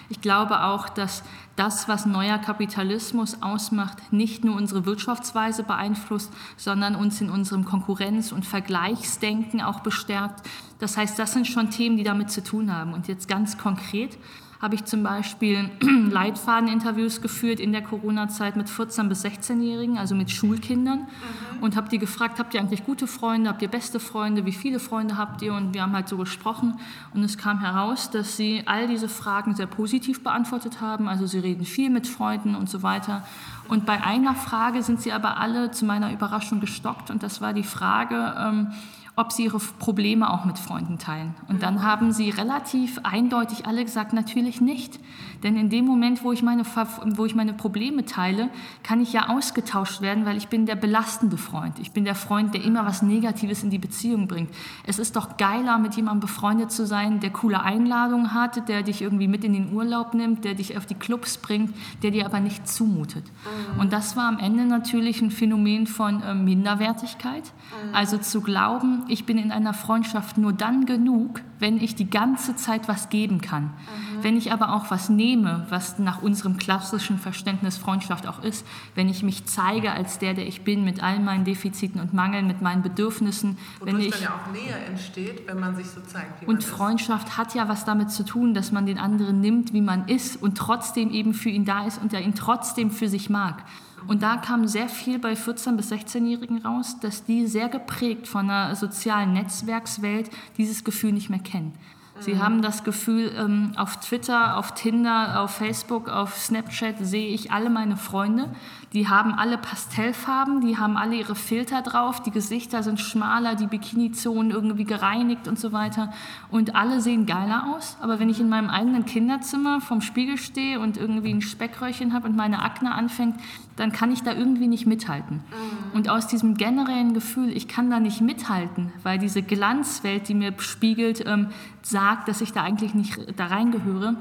Ich 0.09 0.19
glaube 0.19 0.63
auch, 0.63 0.89
dass 0.89 1.23
das, 1.55 1.87
was 1.87 2.05
neuer 2.05 2.37
Kapitalismus 2.37 3.41
ausmacht, 3.41 4.11
nicht 4.11 4.43
nur 4.43 4.55
unsere 4.55 4.85
Wirtschaftsweise 4.85 5.63
beeinflusst, 5.63 6.33
sondern 6.57 6.95
uns 6.95 7.21
in 7.21 7.29
unserem 7.29 7.63
Konkurrenz- 7.63 8.33
und 8.33 8.45
Vergleichsdenken 8.45 9.61
auch 9.61 9.79
bestärkt. 9.79 10.45
Das 10.79 10.97
heißt, 10.97 11.17
das 11.17 11.33
sind 11.33 11.47
schon 11.47 11.69
Themen, 11.69 11.95
die 11.97 12.03
damit 12.03 12.29
zu 12.29 12.43
tun 12.43 12.73
haben. 12.73 12.93
Und 12.93 13.07
jetzt 13.07 13.27
ganz 13.27 13.57
konkret 13.57 14.17
habe 14.61 14.75
ich 14.75 14.85
zum 14.85 15.01
Beispiel 15.01 15.69
Leitfadeninterviews 15.81 17.21
geführt 17.21 17.59
in 17.59 17.71
der 17.71 17.81
Corona-Zeit 17.81 18.55
mit 18.55 18.67
14- 18.67 19.07
bis 19.07 19.25
16-Jährigen, 19.25 19.97
also 19.97 20.13
mit 20.13 20.29
Schulkindern 20.29 20.99
mhm. 20.99 21.63
und 21.63 21.75
habe 21.75 21.89
die 21.89 21.97
gefragt, 21.97 22.37
habt 22.37 22.53
ihr 22.53 22.59
eigentlich 22.59 22.85
gute 22.85 23.07
Freunde, 23.07 23.49
habt 23.49 23.61
ihr 23.63 23.67
beste 23.67 23.99
Freunde, 23.99 24.45
wie 24.45 24.51
viele 24.51 24.79
Freunde 24.79 25.17
habt 25.17 25.41
ihr? 25.41 25.53
Und 25.55 25.73
wir 25.73 25.81
haben 25.81 25.93
halt 25.93 26.07
so 26.07 26.17
gesprochen 26.17 26.79
und 27.15 27.23
es 27.23 27.39
kam 27.39 27.59
heraus, 27.59 28.11
dass 28.11 28.37
sie 28.37 28.61
all 28.65 28.87
diese 28.87 29.09
Fragen 29.09 29.55
sehr 29.55 29.67
positiv 29.67 30.23
beantwortet 30.23 30.79
haben, 30.79 31.07
also 31.07 31.25
sie 31.25 31.39
reden 31.39 31.65
viel 31.65 31.89
mit 31.89 32.07
Freunden 32.07 32.53
und 32.53 32.69
so 32.69 32.83
weiter. 32.83 33.23
Und 33.67 33.85
bei 33.85 34.03
einer 34.03 34.35
Frage 34.35 34.83
sind 34.83 35.01
sie 35.01 35.11
aber 35.11 35.37
alle 35.37 35.71
zu 35.71 35.85
meiner 35.85 36.11
Überraschung 36.11 36.59
gestockt 36.59 37.09
und 37.09 37.23
das 37.23 37.41
war 37.41 37.53
die 37.53 37.63
Frage, 37.63 38.35
ähm, 38.37 38.67
ob 39.15 39.31
sie 39.31 39.43
ihre 39.43 39.59
Probleme 39.59 40.31
auch 40.31 40.45
mit 40.45 40.57
Freunden 40.57 40.97
teilen. 40.97 41.35
Und 41.49 41.63
dann 41.63 41.83
haben 41.83 42.13
sie 42.13 42.29
relativ 42.29 42.99
eindeutig 43.03 43.65
alle 43.65 43.83
gesagt, 43.83 44.13
natürlich 44.13 44.61
nicht. 44.61 44.99
Denn 45.43 45.57
in 45.57 45.69
dem 45.69 45.85
Moment, 45.85 46.23
wo 46.23 46.31
ich 46.31 46.43
meine, 46.43 46.63
wo 46.65 47.25
ich 47.25 47.35
meine 47.35 47.53
Probleme 47.53 48.05
teile, 48.05 48.49
kann 48.83 49.01
ich 49.01 49.11
ja 49.11 49.29
ausgetauscht 49.29 50.01
werden, 50.01 50.25
weil 50.25 50.37
ich 50.37 50.47
bin 50.47 50.65
der 50.65 50.75
belastende 50.75 51.37
Freund. 51.37 51.79
Ich 51.79 51.91
bin 51.91 52.05
der 52.05 52.15
Freund, 52.15 52.53
der 52.53 52.63
immer 52.63 52.85
was 52.85 53.01
Negatives 53.01 53.63
in 53.63 53.69
die 53.69 53.79
Beziehung 53.79 54.27
bringt. 54.27 54.49
Es 54.85 54.97
ist 54.99 55.15
doch 55.15 55.37
geiler, 55.37 55.77
mit 55.77 55.95
jemandem 55.95 56.21
befreundet 56.21 56.71
zu 56.71 56.85
sein, 56.85 57.19
der 57.19 57.31
coole 57.31 57.61
Einladungen 57.61 58.33
hat, 58.33 58.69
der 58.69 58.83
dich 58.83 59.01
irgendwie 59.01 59.27
mit 59.27 59.43
in 59.43 59.53
den 59.53 59.73
Urlaub 59.73 60.13
nimmt, 60.13 60.45
der 60.45 60.53
dich 60.53 60.77
auf 60.77 60.85
die 60.85 60.95
Clubs 60.95 61.37
bringt, 61.37 61.73
der 62.03 62.11
dir 62.11 62.25
aber 62.25 62.39
nicht 62.39 62.67
zumutet. 62.67 63.25
Mhm. 63.25 63.79
Und 63.81 63.93
das 63.93 64.15
war 64.15 64.27
am 64.27 64.39
Ende 64.39 64.65
natürlich 64.65 65.21
ein 65.21 65.31
Phänomen 65.31 65.87
von 65.87 66.21
äh, 66.21 66.33
Minderwertigkeit. 66.33 67.43
Mhm. 67.43 67.95
Also 67.95 68.17
zu 68.17 68.41
glauben, 68.41 69.03
ich 69.11 69.25
bin 69.25 69.37
in 69.37 69.51
einer 69.51 69.73
Freundschaft 69.73 70.37
nur 70.37 70.53
dann 70.53 70.85
genug, 70.85 71.41
wenn 71.59 71.77
ich 71.77 71.95
die 71.95 72.09
ganze 72.09 72.55
Zeit 72.55 72.87
was 72.87 73.09
geben 73.09 73.41
kann. 73.41 73.63
Mhm. 73.63 74.23
Wenn 74.23 74.37
ich 74.37 74.53
aber 74.53 74.73
auch 74.73 74.89
was 74.89 75.09
nehme, 75.09 75.65
was 75.69 75.99
nach 75.99 76.21
unserem 76.21 76.57
klassischen 76.57 77.19
Verständnis 77.19 77.77
Freundschaft 77.77 78.25
auch 78.25 78.41
ist, 78.41 78.65
wenn 78.95 79.09
ich 79.09 79.21
mich 79.21 79.45
zeige 79.45 79.91
als 79.91 80.17
der, 80.17 80.33
der 80.33 80.47
ich 80.47 80.61
bin, 80.61 80.85
mit 80.85 81.03
all 81.03 81.19
meinen 81.19 81.43
Defiziten 81.43 81.99
und 81.99 82.13
Mangeln, 82.13 82.47
mit 82.47 82.61
meinen 82.61 82.83
Bedürfnissen. 82.83 83.57
Wodurch 83.79 83.95
wenn 83.95 84.01
ich, 84.01 84.11
dann 84.11 84.23
ja 84.23 84.29
auch 84.29 84.51
Nähe 84.51 84.75
entsteht, 84.87 85.45
wenn 85.45 85.59
man 85.59 85.75
sich 85.75 85.87
so 85.87 85.99
zeigt. 86.01 86.41
Wie 86.41 86.45
und 86.45 86.63
Freundschaft 86.63 87.27
ist. 87.27 87.37
hat 87.37 87.53
ja 87.53 87.67
was 87.67 87.83
damit 87.83 88.11
zu 88.11 88.23
tun, 88.23 88.53
dass 88.53 88.71
man 88.71 88.85
den 88.85 88.97
anderen 88.97 89.41
nimmt, 89.41 89.73
wie 89.73 89.81
man 89.81 90.07
ist 90.07 90.41
und 90.41 90.57
trotzdem 90.57 91.11
eben 91.11 91.33
für 91.33 91.49
ihn 91.49 91.65
da 91.65 91.85
ist 91.85 92.01
und 92.01 92.13
er 92.13 92.21
ihn 92.21 92.33
trotzdem 92.33 92.91
für 92.91 93.09
sich 93.09 93.29
mag. 93.29 93.65
Und 94.07 94.23
da 94.23 94.37
kam 94.37 94.67
sehr 94.67 94.89
viel 94.89 95.19
bei 95.19 95.33
14- 95.33 95.75
bis 95.75 95.91
16-Jährigen 95.91 96.65
raus, 96.65 96.99
dass 96.99 97.23
die 97.23 97.47
sehr 97.47 97.69
geprägt 97.69 98.27
von 98.27 98.49
einer 98.49 98.75
sozialen 98.75 99.33
Netzwerkswelt 99.33 100.29
dieses 100.57 100.83
Gefühl 100.83 101.11
nicht 101.11 101.29
mehr 101.29 101.39
kennen. 101.39 101.73
Sie 102.21 102.35
mhm. 102.35 102.43
haben 102.43 102.61
das 102.61 102.83
Gefühl, 102.83 103.31
ähm, 103.37 103.71
auf 103.75 103.99
Twitter, 103.99 104.57
auf 104.57 104.73
Tinder, 104.73 105.41
auf 105.41 105.51
Facebook, 105.51 106.09
auf 106.09 106.37
Snapchat 106.37 106.95
sehe 106.99 107.29
ich 107.29 107.51
alle 107.51 107.69
meine 107.69 107.97
Freunde. 107.97 108.49
Die 108.93 109.07
haben 109.07 109.33
alle 109.33 109.57
Pastellfarben, 109.57 110.61
die 110.61 110.77
haben 110.77 110.97
alle 110.97 111.15
ihre 111.15 111.35
Filter 111.35 111.81
drauf, 111.81 112.21
die 112.21 112.31
Gesichter 112.31 112.83
sind 112.83 112.99
schmaler, 112.99 113.55
die 113.55 113.67
Bikini-Zonen 113.67 114.51
irgendwie 114.51 114.83
gereinigt 114.83 115.47
und 115.47 115.57
so 115.57 115.71
weiter. 115.71 116.11
Und 116.49 116.75
alle 116.75 117.01
sehen 117.01 117.25
geiler 117.25 117.73
aus. 117.75 117.97
Aber 118.01 118.19
wenn 118.19 118.29
ich 118.29 118.39
in 118.39 118.49
meinem 118.49 118.69
eigenen 118.69 119.05
Kinderzimmer 119.05 119.81
vom 119.81 120.01
Spiegel 120.01 120.37
stehe 120.37 120.79
und 120.79 120.97
irgendwie 120.97 121.33
ein 121.33 121.41
Speckröllchen 121.41 122.13
habe 122.13 122.27
und 122.27 122.35
meine 122.35 122.61
Akne 122.61 122.93
anfängt, 122.93 123.35
dann 123.81 123.91
kann 123.91 124.11
ich 124.11 124.21
da 124.21 124.33
irgendwie 124.33 124.67
nicht 124.67 124.85
mithalten. 124.85 125.37
Mhm. 125.37 125.95
Und 125.95 126.07
aus 126.07 126.27
diesem 126.27 126.55
generellen 126.55 127.15
Gefühl, 127.15 127.49
ich 127.49 127.67
kann 127.67 127.89
da 127.89 127.99
nicht 127.99 128.21
mithalten, 128.21 128.93
weil 129.01 129.17
diese 129.17 129.41
Glanzwelt, 129.41 130.27
die 130.27 130.35
mir 130.35 130.53
spiegelt, 130.59 131.25
ähm, 131.25 131.47
sagt, 131.81 132.27
dass 132.27 132.41
ich 132.41 132.53
da 132.53 132.61
eigentlich 132.61 132.93
nicht 132.93 133.17
da 133.37 133.47
reingehöre, 133.47 134.15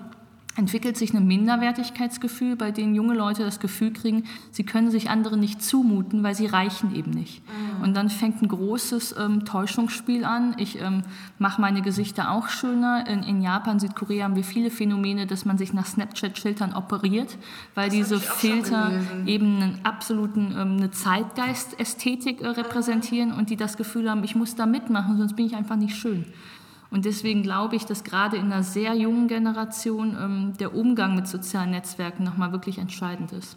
entwickelt 0.57 0.97
sich 0.97 1.14
ein 1.14 1.26
Minderwertigkeitsgefühl, 1.26 2.57
bei 2.57 2.73
dem 2.73 2.95
junge 2.95 3.14
Leute 3.14 3.45
das 3.45 3.61
Gefühl 3.61 3.92
kriegen, 3.92 4.25
sie 4.50 4.64
können 4.64 4.90
sich 4.90 5.09
andere 5.09 5.37
nicht 5.37 5.62
zumuten, 5.62 6.23
weil 6.25 6.35
sie 6.35 6.47
reichen 6.47 6.95
eben 6.95 7.12
nicht. 7.12 7.42
Mhm. 7.47 7.85
Und 7.85 7.95
dann 7.95 8.11
fängt 8.11 8.42
ein 8.42 8.49
großes 8.49 9.14
ähm, 9.19 9.45
Täuschungsspiel 9.45 10.25
an. 10.25 10.57
Ich 10.59 10.80
ähm, 10.80 11.04
mache 11.38 11.61
meine 11.61 11.83
Gesichter 11.83 12.33
auch 12.33 12.49
schöner. 12.49 13.07
In, 13.07 13.23
in, 13.23 13.42
Japan, 13.42 13.78
Südkorea 13.78 14.25
haben 14.25 14.35
wir 14.35 14.45
viele 14.45 14.71
Phänomene, 14.71 15.26
dass 15.26 15.45
man 15.45 15.57
sich 15.57 15.73
nach 15.73 15.87
Snapchat-Filtern 15.87 16.75
operiert, 16.75 17.38
weil 17.75 17.88
das 17.88 17.97
diese 17.97 18.19
Filter 18.19 18.90
eben 19.26 19.62
einen 19.62 19.80
absoluten 19.85 20.52
ähm, 20.52 20.76
eine 20.78 20.90
Zeitgeist-Ästhetik 20.90 22.40
äh, 22.40 22.49
repräsentieren 22.49 23.33
und 23.33 23.50
die 23.50 23.57
das 23.57 23.76
Gefühl 23.76 24.11
haben, 24.11 24.25
ich 24.25 24.35
muss 24.35 24.57
da 24.57 24.66
mitmachen, 24.66 25.16
sonst 25.16 25.37
bin 25.37 25.47
ich 25.47 25.54
einfach 25.54 25.76
nicht 25.76 25.97
schön. 25.97 26.26
Und 26.90 27.04
deswegen 27.04 27.42
glaube 27.42 27.76
ich, 27.76 27.87
dass 27.87 28.02
gerade 28.04 28.37
in 28.37 28.47
einer 28.47 28.62
sehr 28.62 28.94
jungen 28.94 29.28
Generation 29.28 30.16
ähm, 30.20 30.52
der 30.59 30.75
Umgang 30.75 31.14
mit 31.14 31.28
sozialen 31.28 31.70
Netzwerken 31.70 32.25
nochmal 32.25 32.52
wirklich 32.52 32.78
entscheidend 32.78 33.32
ist. 33.32 33.56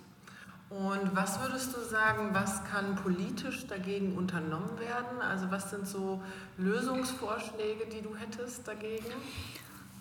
Und 0.70 1.16
was 1.16 1.40
würdest 1.40 1.76
du 1.76 1.80
sagen, 1.82 2.30
was 2.32 2.64
kann 2.64 2.96
politisch 2.96 3.68
dagegen 3.68 4.16
unternommen 4.16 4.80
werden? 4.80 5.22
Also 5.22 5.52
was 5.52 5.70
sind 5.70 5.88
so 5.88 6.22
Lösungsvorschläge, 6.58 7.86
die 7.92 8.02
du 8.02 8.16
hättest 8.16 8.68
dagegen? 8.68 9.06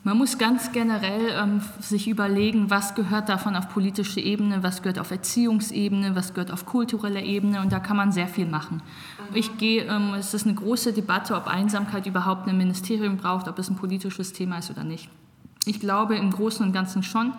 Man 0.05 0.19
muss 0.19 0.37
ganz 0.37 0.73
generell 0.73 1.29
ähm, 1.31 1.61
sich 1.81 2.09
überlegen, 2.09 2.71
was 2.71 2.97
gehört 2.97 3.29
davon 3.29 3.55
auf 3.55 3.69
politische 3.69 4.21
Ebene, 4.21 4.65
was 4.65 4.83
gehört 4.83 4.99
auf 4.99 5.13
Erziehungsebene, 5.13 6.17
was 6.17 6.35
gehört 6.35 6.51
auf 6.51 6.67
kultureller 6.67 7.23
Ebene 7.23 7.61
und 7.61 7.71
da 7.73 7.79
kann 7.79 7.97
man 7.97 8.11
sehr 8.11 8.27
viel 8.27 8.47
machen. 8.47 8.83
Mhm. 9.31 9.37
Ich 9.37 9.59
gehe, 9.59 9.85
ähm, 9.85 10.15
es 10.15 10.35
ist 10.35 10.45
eine 10.45 10.57
große 10.57 10.93
Debatte, 10.93 11.37
ob 11.37 11.47
Einsamkeit 11.47 12.07
überhaupt 12.07 12.49
ein 12.49 12.59
Ministerium 12.59 13.17
braucht, 13.17 13.47
ob 13.47 13.61
es 13.61 13.71
ein 13.71 13.77
politisches 13.77 14.33
Thema 14.33 14.59
ist 14.59 14.71
oder 14.71 14.83
nicht. 14.83 15.09
Ich 15.67 15.79
glaube 15.79 16.17
im 16.17 16.33
Großen 16.33 16.67
und 16.67 16.73
Ganzen 16.73 17.05
schon 17.05 17.33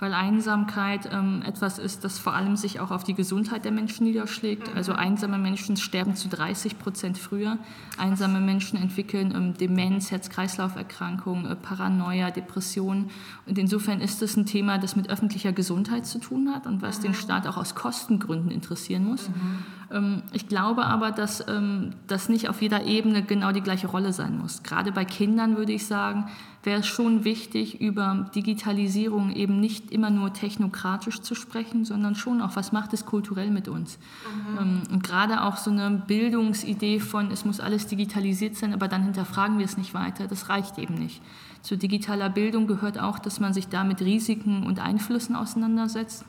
weil 0.00 0.14
Einsamkeit 0.14 1.08
ähm, 1.12 1.42
etwas 1.46 1.78
ist, 1.78 2.04
das 2.04 2.18
vor 2.18 2.34
allem 2.34 2.56
sich 2.56 2.80
auch 2.80 2.90
auf 2.90 3.04
die 3.04 3.14
Gesundheit 3.14 3.66
der 3.66 3.72
Menschen 3.72 4.06
niederschlägt. 4.06 4.70
Mhm. 4.70 4.76
Also 4.76 4.92
einsame 4.92 5.38
Menschen 5.38 5.76
sterben 5.76 6.16
zu 6.16 6.28
30 6.28 6.78
Prozent 6.78 7.18
früher. 7.18 7.58
Einsame 7.98 8.40
Menschen 8.40 8.80
entwickeln 8.80 9.32
ähm, 9.36 9.54
Demenz, 9.58 10.10
Herz-Kreislauf-Erkrankungen, 10.10 11.46
äh, 11.46 11.54
Paranoia, 11.54 12.30
Depressionen. 12.30 13.10
Und 13.46 13.58
insofern 13.58 14.00
ist 14.00 14.22
es 14.22 14.36
ein 14.36 14.46
Thema, 14.46 14.78
das 14.78 14.96
mit 14.96 15.10
öffentlicher 15.10 15.52
Gesundheit 15.52 16.06
zu 16.06 16.18
tun 16.18 16.50
hat 16.54 16.66
und 16.66 16.80
was 16.80 16.98
mhm. 16.98 17.02
den 17.02 17.14
Staat 17.14 17.46
auch 17.46 17.58
aus 17.58 17.74
Kostengründen 17.74 18.50
interessieren 18.50 19.04
muss. 19.04 19.28
Mhm. 19.28 19.64
Ähm, 19.90 20.22
ich 20.32 20.48
glaube 20.48 20.86
aber, 20.86 21.10
dass 21.10 21.46
ähm, 21.48 21.94
das 22.06 22.28
nicht 22.28 22.48
auf 22.48 22.62
jeder 22.62 22.84
Ebene 22.84 23.22
genau 23.22 23.52
die 23.52 23.60
gleiche 23.60 23.88
Rolle 23.88 24.12
sein 24.12 24.38
muss. 24.38 24.62
Gerade 24.62 24.92
bei 24.92 25.04
Kindern 25.04 25.56
würde 25.56 25.72
ich 25.72 25.86
sagen, 25.86 26.28
wäre 26.62 26.80
es 26.80 26.86
schon 26.86 27.24
wichtig, 27.24 27.80
über 27.80 28.30
Digitalisierung 28.34 29.32
eben 29.32 29.60
nicht 29.60 29.90
immer 29.90 30.10
nur 30.10 30.32
technokratisch 30.32 31.20
zu 31.20 31.34
sprechen, 31.34 31.84
sondern 31.84 32.14
schon 32.14 32.42
auch, 32.42 32.54
was 32.54 32.72
macht 32.72 32.92
es 32.92 33.06
kulturell 33.06 33.50
mit 33.50 33.68
uns. 33.68 33.98
Mhm. 33.98 34.58
Ähm, 34.58 34.82
und 34.92 35.02
gerade 35.02 35.42
auch 35.42 35.56
so 35.56 35.70
eine 35.70 35.90
Bildungsidee 36.06 37.00
von, 37.00 37.30
es 37.30 37.44
muss 37.44 37.60
alles 37.60 37.86
digitalisiert 37.86 38.56
sein, 38.56 38.74
aber 38.74 38.88
dann 38.88 39.04
hinterfragen 39.04 39.58
wir 39.58 39.64
es 39.64 39.78
nicht 39.78 39.94
weiter, 39.94 40.26
das 40.26 40.48
reicht 40.48 40.78
eben 40.78 40.94
nicht. 40.94 41.22
Zu 41.62 41.76
digitaler 41.76 42.30
Bildung 42.30 42.66
gehört 42.66 42.98
auch, 42.98 43.18
dass 43.18 43.40
man 43.40 43.52
sich 43.52 43.68
da 43.68 43.84
mit 43.84 44.00
Risiken 44.00 44.64
und 44.64 44.80
Einflüssen 44.80 45.36
auseinandersetzt. 45.36 46.24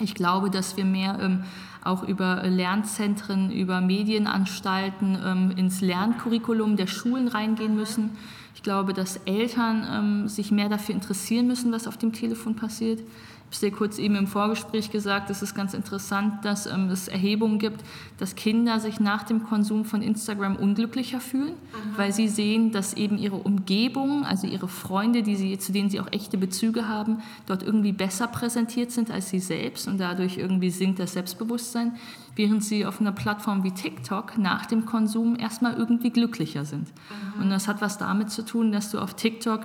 Ich 0.00 0.14
glaube, 0.14 0.50
dass 0.50 0.76
wir 0.76 0.84
mehr 0.84 1.18
ähm, 1.20 1.44
auch 1.84 2.02
über 2.02 2.42
Lernzentren, 2.44 3.50
über 3.50 3.80
Medienanstalten 3.80 5.18
ähm, 5.24 5.52
ins 5.56 5.80
Lerncurriculum 5.80 6.76
der 6.76 6.86
Schulen 6.86 7.28
reingehen 7.28 7.74
müssen. 7.74 8.16
Ich 8.54 8.62
glaube, 8.62 8.92
dass 8.92 9.16
Eltern 9.18 9.86
ähm, 9.90 10.28
sich 10.28 10.50
mehr 10.50 10.68
dafür 10.68 10.94
interessieren 10.94 11.46
müssen, 11.46 11.72
was 11.72 11.86
auf 11.86 11.96
dem 11.96 12.12
Telefon 12.12 12.56
passiert 12.56 13.00
habe 13.48 13.54
es 13.54 13.60
dir 13.60 13.70
kurz 13.70 13.98
eben 13.98 14.14
im 14.14 14.26
Vorgespräch 14.26 14.90
gesagt, 14.90 15.30
es 15.30 15.40
ist 15.40 15.54
ganz 15.54 15.72
interessant, 15.72 16.44
dass 16.44 16.66
ähm, 16.66 16.90
es 16.90 17.08
Erhebungen 17.08 17.58
gibt, 17.58 17.82
dass 18.18 18.34
Kinder 18.34 18.78
sich 18.78 19.00
nach 19.00 19.22
dem 19.22 19.42
Konsum 19.42 19.86
von 19.86 20.02
Instagram 20.02 20.56
unglücklicher 20.56 21.18
fühlen, 21.18 21.54
mhm. 21.54 21.96
weil 21.96 22.12
sie 22.12 22.28
sehen, 22.28 22.72
dass 22.72 22.92
eben 22.92 23.16
ihre 23.16 23.36
Umgebung, 23.36 24.26
also 24.26 24.46
ihre 24.46 24.68
Freunde, 24.68 25.22
die 25.22 25.34
sie, 25.34 25.58
zu 25.58 25.72
denen 25.72 25.88
sie 25.88 25.98
auch 25.98 26.12
echte 26.12 26.36
Bezüge 26.36 26.88
haben, 26.88 27.22
dort 27.46 27.62
irgendwie 27.62 27.92
besser 27.92 28.26
präsentiert 28.26 28.90
sind 28.90 29.10
als 29.10 29.30
sie 29.30 29.40
selbst 29.40 29.88
und 29.88 29.98
dadurch 29.98 30.36
irgendwie 30.36 30.68
sinkt 30.68 30.98
das 30.98 31.14
Selbstbewusstsein, 31.14 31.96
während 32.36 32.62
sie 32.62 32.84
auf 32.84 33.00
einer 33.00 33.12
Plattform 33.12 33.64
wie 33.64 33.70
TikTok 33.70 34.36
nach 34.36 34.66
dem 34.66 34.84
Konsum 34.84 35.36
erstmal 35.36 35.72
irgendwie 35.72 36.10
glücklicher 36.10 36.66
sind. 36.66 36.88
Mhm. 37.36 37.44
Und 37.44 37.50
das 37.50 37.66
hat 37.66 37.80
was 37.80 37.96
damit 37.96 38.30
zu 38.30 38.44
tun, 38.44 38.72
dass 38.72 38.90
du 38.90 38.98
auf 38.98 39.14
TikTok 39.14 39.62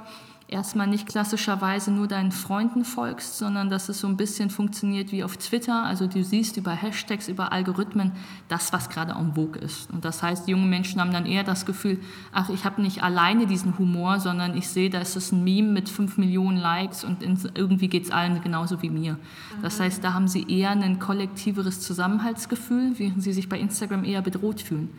erstmal 0.53 0.87
nicht 0.87 1.07
klassischerweise 1.07 1.91
nur 1.91 2.07
deinen 2.07 2.31
Freunden 2.31 2.85
folgst, 2.85 3.37
sondern 3.37 3.69
dass 3.69 3.89
es 3.89 3.99
so 3.99 4.07
ein 4.07 4.15
bisschen 4.15 4.49
funktioniert 4.49 5.11
wie 5.11 5.23
auf 5.23 5.35
Twitter. 5.35 5.83
Also 5.83 6.07
du 6.07 6.23
siehst 6.23 6.55
über 6.57 6.71
Hashtags, 6.71 7.27
über 7.27 7.51
Algorithmen 7.51 8.13
das, 8.47 8.71
was 8.71 8.89
gerade 8.89 9.13
en 9.13 9.33
vogue 9.33 9.59
ist. 9.59 9.91
Und 9.91 10.05
das 10.05 10.21
heißt, 10.23 10.47
junge 10.47 10.67
Menschen 10.67 11.01
haben 11.01 11.11
dann 11.11 11.25
eher 11.25 11.43
das 11.43 11.65
Gefühl, 11.65 11.99
ach, 12.31 12.49
ich 12.49 12.63
habe 12.63 12.81
nicht 12.81 13.03
alleine 13.03 13.47
diesen 13.47 13.77
Humor, 13.77 14.19
sondern 14.19 14.55
ich 14.55 14.69
sehe, 14.69 14.89
da 14.89 14.99
ist 14.99 15.15
es 15.15 15.31
ein 15.31 15.43
Meme 15.43 15.71
mit 15.71 15.89
fünf 15.89 16.17
Millionen 16.17 16.57
Likes 16.57 17.03
und 17.03 17.23
irgendwie 17.55 17.87
geht 17.87 18.05
es 18.05 18.11
allen 18.11 18.39
genauso 18.41 18.81
wie 18.81 18.89
mir. 18.89 19.17
Das 19.61 19.79
heißt, 19.79 20.03
da 20.03 20.13
haben 20.13 20.27
sie 20.27 20.45
eher 20.47 20.71
ein 20.71 20.99
kollektiveres 20.99 21.81
Zusammenhaltsgefühl, 21.81 22.93
während 22.97 23.23
sie 23.23 23.33
sich 23.33 23.49
bei 23.49 23.59
Instagram 23.59 24.05
eher 24.05 24.21
bedroht 24.21 24.61
fühlen. 24.61 24.89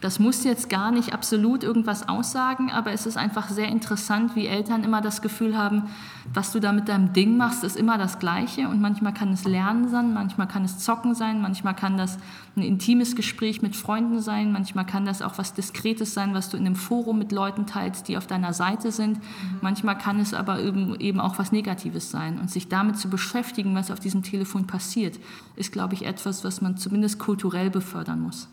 Das 0.00 0.18
muss 0.18 0.44
jetzt 0.44 0.70
gar 0.70 0.90
nicht 0.90 1.12
absolut 1.12 1.62
irgendwas 1.62 2.08
aussagen, 2.08 2.70
aber 2.70 2.92
es 2.92 3.04
ist 3.04 3.18
einfach 3.18 3.50
sehr 3.50 3.68
interessant, 3.68 4.34
wie 4.34 4.46
Eltern 4.46 4.82
immer 4.82 5.02
das 5.02 5.20
Gefühl 5.20 5.58
haben, 5.58 5.90
was 6.32 6.52
du 6.52 6.60
da 6.60 6.72
mit 6.72 6.88
deinem 6.88 7.12
Ding 7.12 7.36
machst, 7.36 7.64
ist 7.64 7.76
immer 7.76 7.98
das 7.98 8.18
Gleiche. 8.18 8.68
Und 8.68 8.80
manchmal 8.80 9.12
kann 9.12 9.30
es 9.30 9.44
Lernen 9.44 9.90
sein, 9.90 10.14
manchmal 10.14 10.48
kann 10.48 10.64
es 10.64 10.78
Zocken 10.78 11.14
sein, 11.14 11.42
manchmal 11.42 11.76
kann 11.76 11.98
das 11.98 12.16
ein 12.56 12.62
intimes 12.62 13.14
Gespräch 13.14 13.60
mit 13.60 13.76
Freunden 13.76 14.20
sein, 14.22 14.52
manchmal 14.52 14.86
kann 14.86 15.04
das 15.04 15.20
auch 15.20 15.36
was 15.36 15.52
Diskretes 15.52 16.14
sein, 16.14 16.32
was 16.32 16.48
du 16.48 16.56
in 16.56 16.64
einem 16.64 16.76
Forum 16.76 17.18
mit 17.18 17.30
Leuten 17.30 17.66
teilst, 17.66 18.08
die 18.08 18.16
auf 18.16 18.26
deiner 18.26 18.54
Seite 18.54 18.92
sind. 18.92 19.18
Mhm. 19.18 19.58
Manchmal 19.60 19.98
kann 19.98 20.18
es 20.18 20.32
aber 20.32 20.60
eben 20.60 21.20
auch 21.20 21.38
was 21.38 21.52
Negatives 21.52 22.10
sein. 22.10 22.38
Und 22.38 22.50
sich 22.50 22.68
damit 22.68 22.96
zu 22.96 23.10
beschäftigen, 23.10 23.74
was 23.74 23.90
auf 23.90 24.00
diesem 24.00 24.22
Telefon 24.22 24.66
passiert, 24.66 25.18
ist, 25.56 25.72
glaube 25.72 25.92
ich, 25.92 26.06
etwas, 26.06 26.42
was 26.42 26.62
man 26.62 26.78
zumindest 26.78 27.18
kulturell 27.18 27.68
befördern 27.68 28.22
muss. 28.22 28.48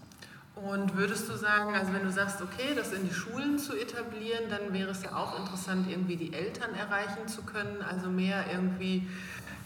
Und 0.63 0.95
würdest 0.95 1.29
du 1.29 1.35
sagen, 1.35 1.75
also 1.75 1.93
wenn 1.93 2.03
du 2.03 2.11
sagst, 2.11 2.41
okay, 2.41 2.73
das 2.75 2.91
in 2.91 3.07
die 3.07 3.13
Schulen 3.13 3.59
zu 3.59 3.75
etablieren, 3.75 4.49
dann 4.49 4.73
wäre 4.73 4.89
es 4.89 5.03
ja 5.03 5.15
auch 5.15 5.37
interessant, 5.39 5.87
irgendwie 5.89 6.15
die 6.15 6.33
Eltern 6.33 6.73
erreichen 6.73 7.27
zu 7.27 7.43
können, 7.43 7.83
also 7.87 8.09
mehr 8.09 8.45
irgendwie 8.51 9.07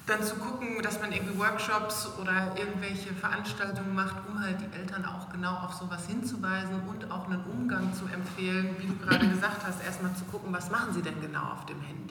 dann 0.07 0.23
zu 0.23 0.35
gucken, 0.35 0.81
dass 0.81 0.99
man 0.99 1.11
irgendwie 1.11 1.37
Workshops 1.37 2.09
oder 2.19 2.55
irgendwelche 2.57 3.13
Veranstaltungen 3.13 3.95
macht, 3.95 4.15
um 4.27 4.43
halt 4.43 4.57
die 4.59 4.77
Eltern 4.77 5.05
auch 5.05 5.31
genau 5.31 5.55
auf 5.57 5.73
sowas 5.73 6.07
hinzuweisen 6.07 6.81
und 6.89 7.09
auch 7.11 7.25
einen 7.29 7.43
Umgang 7.45 7.93
zu 7.93 8.05
empfehlen, 8.05 8.75
wie 8.79 8.87
du 8.87 8.97
gerade 8.97 9.27
gesagt 9.29 9.65
hast, 9.65 9.83
erstmal 9.85 10.13
zu 10.15 10.25
gucken, 10.25 10.51
was 10.51 10.69
machen 10.69 10.93
sie 10.93 11.01
denn 11.01 11.21
genau 11.21 11.53
auf 11.53 11.65
dem 11.67 11.79
Handy. 11.81 12.10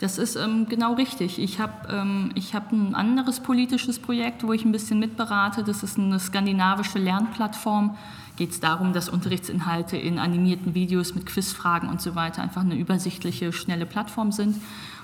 Das 0.00 0.16
ist 0.16 0.34
ähm, 0.36 0.66
genau 0.66 0.94
richtig. 0.94 1.38
Ich 1.38 1.60
habe 1.60 1.74
ähm, 1.90 2.32
hab 2.54 2.72
ein 2.72 2.94
anderes 2.94 3.40
politisches 3.40 3.98
Projekt, 3.98 4.42
wo 4.42 4.54
ich 4.54 4.64
ein 4.64 4.72
bisschen 4.72 4.98
mitberate. 4.98 5.62
Das 5.62 5.82
ist 5.82 5.98
eine 5.98 6.18
skandinavische 6.18 6.98
Lernplattform. 6.98 7.98
Geht 8.36 8.52
es 8.52 8.60
darum, 8.60 8.94
dass 8.94 9.10
Unterrichtsinhalte 9.10 9.98
in 9.98 10.18
animierten 10.18 10.74
Videos 10.74 11.14
mit 11.14 11.26
Quizfragen 11.26 11.90
und 11.90 12.00
so 12.00 12.14
weiter 12.14 12.40
einfach 12.42 12.62
eine 12.62 12.76
übersichtliche, 12.76 13.52
schnelle 13.52 13.84
Plattform 13.84 14.32
sind. 14.32 14.56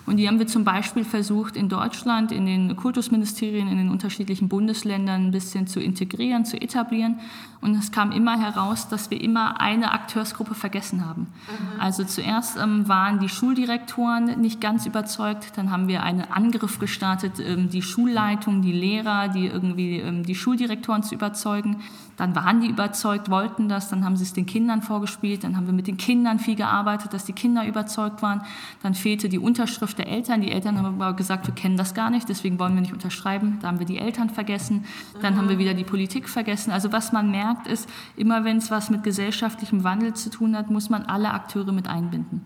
Und 0.07 0.19
die 0.19 0.29
haben 0.29 0.39
wir 0.39 0.47
zum 0.47 0.63
Beispiel 0.65 1.05
versucht, 1.05 1.57
in 1.57 1.69
Deutschland, 1.69 2.31
in 2.31 2.47
den 2.47 2.77
Kultusministerien, 2.77 3.67
in 3.67 3.77
den 3.77 3.91
unterschiedlichen 3.91 4.49
Bundesländern 4.49 5.27
ein 5.27 5.31
bisschen 5.33 5.67
zu 5.67 5.81
integrieren, 5.81 6.45
zu 6.45 6.61
etablieren. 6.61 7.19
Und 7.61 7.75
es 7.75 7.91
kam 7.91 8.13
immer 8.13 8.39
heraus, 8.39 8.89
dass 8.89 9.11
wir 9.11 9.21
immer 9.21 9.61
eine 9.61 9.91
Akteursgruppe 9.91 10.55
vergessen 10.55 11.05
haben. 11.05 11.23
Mhm. 11.23 11.81
Also 11.81 12.05
zuerst 12.05 12.57
ähm, 12.57 12.87
waren 12.87 13.19
die 13.19 13.29
Schuldirektoren 13.29 14.41
nicht 14.41 14.61
ganz 14.61 14.87
überzeugt, 14.87 15.53
dann 15.57 15.73
haben 15.73 15.89
wir 15.89 16.05
einen 16.05 16.21
Angriff 16.31 16.79
gestartet, 16.79 17.41
ähm, 17.41 17.69
die 17.69 17.83
Schulleitung, 17.83 18.63
die 18.63 18.73
Lehrer, 18.73 19.29
die 19.29 19.47
irgendwie 19.47 19.99
ähm, 19.99 20.23
die 20.23 20.37
Schuldirektoren 20.37 21.03
zu 21.03 21.17
überzeugen. 21.17 21.83
Dann 22.17 22.35
waren 22.35 22.61
die 22.61 22.69
überzeugt, 22.69 23.31
wollten 23.31 23.69
das, 23.69 23.89
dann 23.89 24.05
haben 24.05 24.17
sie 24.17 24.25
es 24.25 24.33
den 24.33 24.47
Kindern 24.47 24.81
vorgespielt, 24.81 25.45
dann 25.45 25.57
haben 25.57 25.67
wir 25.67 25.75
mit 25.75 25.87
den 25.87 25.99
Kindern 25.99 26.39
viel 26.39 26.57
gearbeitet, 26.57 27.13
dass 27.13 27.25
die 27.25 27.33
Kinder 27.33 27.67
überzeugt 27.67 28.23
waren. 28.23 28.43
Dann 28.83 28.95
fehlte 28.95 29.29
die 29.29 29.39
Unterschrift 29.39 29.99
der 29.99 30.09
Eltern. 30.09 30.41
Die 30.41 30.51
Eltern 30.51 30.79
haben 30.79 31.01
aber 31.01 31.15
gesagt, 31.15 31.47
wir 31.47 31.55
kennen 31.55 31.77
das 31.77 31.95
gar 31.95 32.11
nicht, 32.11 32.29
deswegen 32.29 32.59
wollen 32.59 32.75
wir 32.75 32.81
nicht 32.81 32.95
unterschreiben. 32.95 33.59
Da 33.61 33.69
haben 33.69 33.79
wir 33.79 33.87
die 33.87 33.99
Eltern 33.99 34.31
vergessen, 34.31 34.85
dann 35.21 35.37
haben 35.37 35.49
wir 35.49 35.59
wieder 35.59 35.75
die 35.75 35.85
Politik 35.85 36.29
vergessen. 36.29 36.71
Also 36.71 36.91
was 36.93 37.13
man 37.13 37.31
merkt 37.31 37.67
ist, 37.67 37.89
immer 38.17 38.45
wenn 38.45 38.59
es 38.59 38.71
was 38.71 38.89
mit 38.89 39.03
gesellschaftlichem 39.03 39.85
Wandel 39.85 40.15
zu 40.15 40.31
tun 40.31 40.57
hat, 40.57 40.71
muss 40.71 40.89
man 40.89 41.03
alle 41.03 41.33
Akteure 41.33 41.73
mit 41.73 41.89
einbinden. 41.89 42.43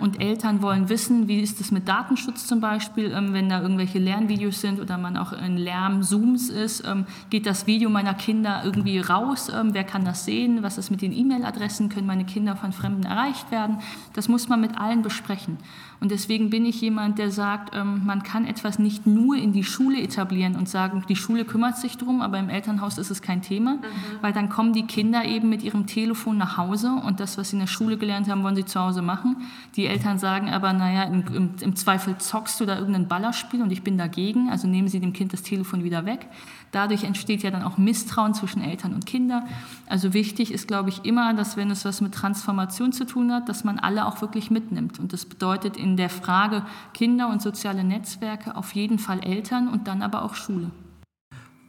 Und 0.00 0.20
Eltern 0.20 0.60
wollen 0.60 0.88
wissen, 0.88 1.28
wie 1.28 1.40
ist 1.40 1.60
es 1.60 1.70
mit 1.70 1.88
Datenschutz 1.88 2.46
zum 2.46 2.60
Beispiel, 2.60 3.12
ähm, 3.12 3.32
wenn 3.32 3.48
da 3.48 3.62
irgendwelche 3.62 3.98
Lernvideos 3.98 4.60
sind 4.60 4.80
oder 4.80 4.98
man 4.98 5.16
auch 5.16 5.32
in 5.32 5.56
Lärm-Zooms 5.56 6.50
ist, 6.50 6.86
ähm, 6.86 7.06
geht 7.30 7.46
das 7.46 7.66
Video 7.66 7.88
meiner 7.88 8.14
Kinder 8.14 8.62
irgendwie 8.64 8.98
raus 8.98 9.13
raus, 9.14 9.50
ähm, 9.54 9.72
wer 9.72 9.84
kann 9.84 10.04
das 10.04 10.24
sehen, 10.24 10.62
was 10.62 10.78
ist 10.78 10.90
mit 10.90 11.02
den 11.02 11.12
E-Mail-Adressen, 11.12 11.88
können 11.88 12.06
meine 12.06 12.24
Kinder 12.24 12.56
von 12.56 12.72
Fremden 12.72 13.04
erreicht 13.04 13.50
werden. 13.50 13.78
Das 14.12 14.28
muss 14.28 14.48
man 14.48 14.60
mit 14.60 14.78
allen 14.78 15.02
besprechen. 15.02 15.58
Und 16.00 16.10
deswegen 16.10 16.50
bin 16.50 16.66
ich 16.66 16.80
jemand, 16.80 17.18
der 17.18 17.30
sagt, 17.30 17.74
ähm, 17.74 18.02
man 18.04 18.22
kann 18.22 18.44
etwas 18.44 18.78
nicht 18.78 19.06
nur 19.06 19.36
in 19.36 19.52
die 19.52 19.64
Schule 19.64 20.02
etablieren 20.02 20.56
und 20.56 20.68
sagen, 20.68 21.04
die 21.08 21.16
Schule 21.16 21.44
kümmert 21.44 21.78
sich 21.78 21.96
darum, 21.96 22.20
aber 22.20 22.38
im 22.38 22.50
Elternhaus 22.50 22.98
ist 22.98 23.10
es 23.10 23.22
kein 23.22 23.42
Thema, 23.42 23.76
mhm. 23.76 23.80
weil 24.20 24.32
dann 24.32 24.48
kommen 24.48 24.72
die 24.72 24.86
Kinder 24.86 25.24
eben 25.24 25.48
mit 25.48 25.62
ihrem 25.62 25.86
Telefon 25.86 26.36
nach 26.36 26.58
Hause 26.58 26.90
und 27.06 27.20
das, 27.20 27.38
was 27.38 27.50
sie 27.50 27.56
in 27.56 27.60
der 27.60 27.68
Schule 27.68 27.96
gelernt 27.96 28.28
haben, 28.28 28.42
wollen 28.42 28.56
sie 28.56 28.64
zu 28.64 28.80
Hause 28.80 29.00
machen. 29.00 29.36
Die 29.76 29.86
Eltern 29.86 30.18
sagen 30.18 30.50
aber, 30.50 30.72
naja, 30.72 31.04
im, 31.04 31.24
im, 31.34 31.50
im 31.60 31.76
Zweifel 31.76 32.18
zockst 32.18 32.60
du 32.60 32.66
da 32.66 32.78
irgendein 32.78 33.08
Ballerspiel 33.08 33.62
und 33.62 33.72
ich 33.72 33.82
bin 33.82 33.96
dagegen, 33.96 34.50
also 34.50 34.66
nehmen 34.66 34.88
sie 34.88 35.00
dem 35.00 35.12
Kind 35.12 35.32
das 35.32 35.42
Telefon 35.42 35.84
wieder 35.84 36.04
weg. 36.04 36.26
Dadurch 36.74 37.04
entsteht 37.04 37.42
ja 37.42 37.50
dann 37.50 37.62
auch 37.62 37.78
Misstrauen 37.78 38.34
zwischen 38.34 38.62
Eltern 38.62 38.94
und 38.94 39.06
Kindern. 39.06 39.44
Also 39.86 40.12
wichtig 40.12 40.52
ist, 40.52 40.66
glaube 40.66 40.88
ich, 40.88 41.04
immer, 41.04 41.32
dass 41.34 41.56
wenn 41.56 41.70
es 41.70 41.84
was 41.84 42.00
mit 42.00 42.12
Transformation 42.12 42.92
zu 42.92 43.06
tun 43.06 43.32
hat, 43.32 43.48
dass 43.48 43.62
man 43.62 43.78
alle 43.78 44.06
auch 44.06 44.20
wirklich 44.20 44.50
mitnimmt. 44.50 44.98
Und 44.98 45.12
das 45.12 45.24
bedeutet 45.24 45.76
in 45.76 45.96
der 45.96 46.10
Frage 46.10 46.64
Kinder 46.92 47.28
und 47.28 47.42
soziale 47.42 47.84
Netzwerke 47.84 48.56
auf 48.56 48.74
jeden 48.74 48.98
Fall 48.98 49.20
Eltern 49.24 49.68
und 49.68 49.86
dann 49.86 50.02
aber 50.02 50.22
auch 50.22 50.34
Schule. 50.34 50.70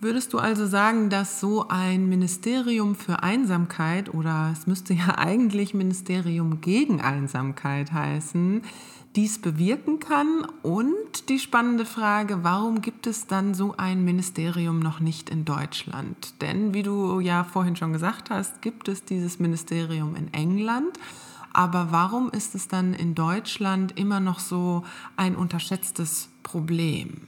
Würdest 0.01 0.33
du 0.33 0.39
also 0.39 0.67
sagen, 0.67 1.09
dass 1.09 1.39
so 1.39 1.67
ein 1.69 2.07
Ministerium 2.07 2.95
für 2.95 3.23
Einsamkeit 3.23 4.13
oder 4.13 4.49
es 4.51 4.67
müsste 4.67 4.93
ja 4.93 5.17
eigentlich 5.17 5.73
Ministerium 5.73 6.61
gegen 6.61 7.01
Einsamkeit 7.01 7.91
heißen, 7.91 8.63
dies 9.15 9.39
bewirken 9.39 9.99
kann? 9.99 10.45
Und 10.61 11.29
die 11.29 11.39
spannende 11.39 11.85
Frage, 11.85 12.43
warum 12.43 12.81
gibt 12.81 13.07
es 13.07 13.27
dann 13.27 13.53
so 13.53 13.75
ein 13.77 14.03
Ministerium 14.03 14.79
noch 14.79 14.99
nicht 14.99 15.29
in 15.29 15.45
Deutschland? 15.45 16.41
Denn 16.41 16.73
wie 16.73 16.83
du 16.83 17.19
ja 17.19 17.43
vorhin 17.43 17.75
schon 17.75 17.93
gesagt 17.93 18.29
hast, 18.29 18.61
gibt 18.61 18.87
es 18.87 19.05
dieses 19.05 19.39
Ministerium 19.39 20.15
in 20.15 20.33
England. 20.33 20.99
Aber 21.53 21.87
warum 21.91 22.29
ist 22.31 22.53
es 22.53 22.67
dann 22.67 22.93
in 22.93 23.15
Deutschland 23.15 23.97
immer 23.97 24.19
noch 24.19 24.39
so 24.39 24.83
ein 25.15 25.35
unterschätztes 25.35 26.27
Problem? 26.43 27.21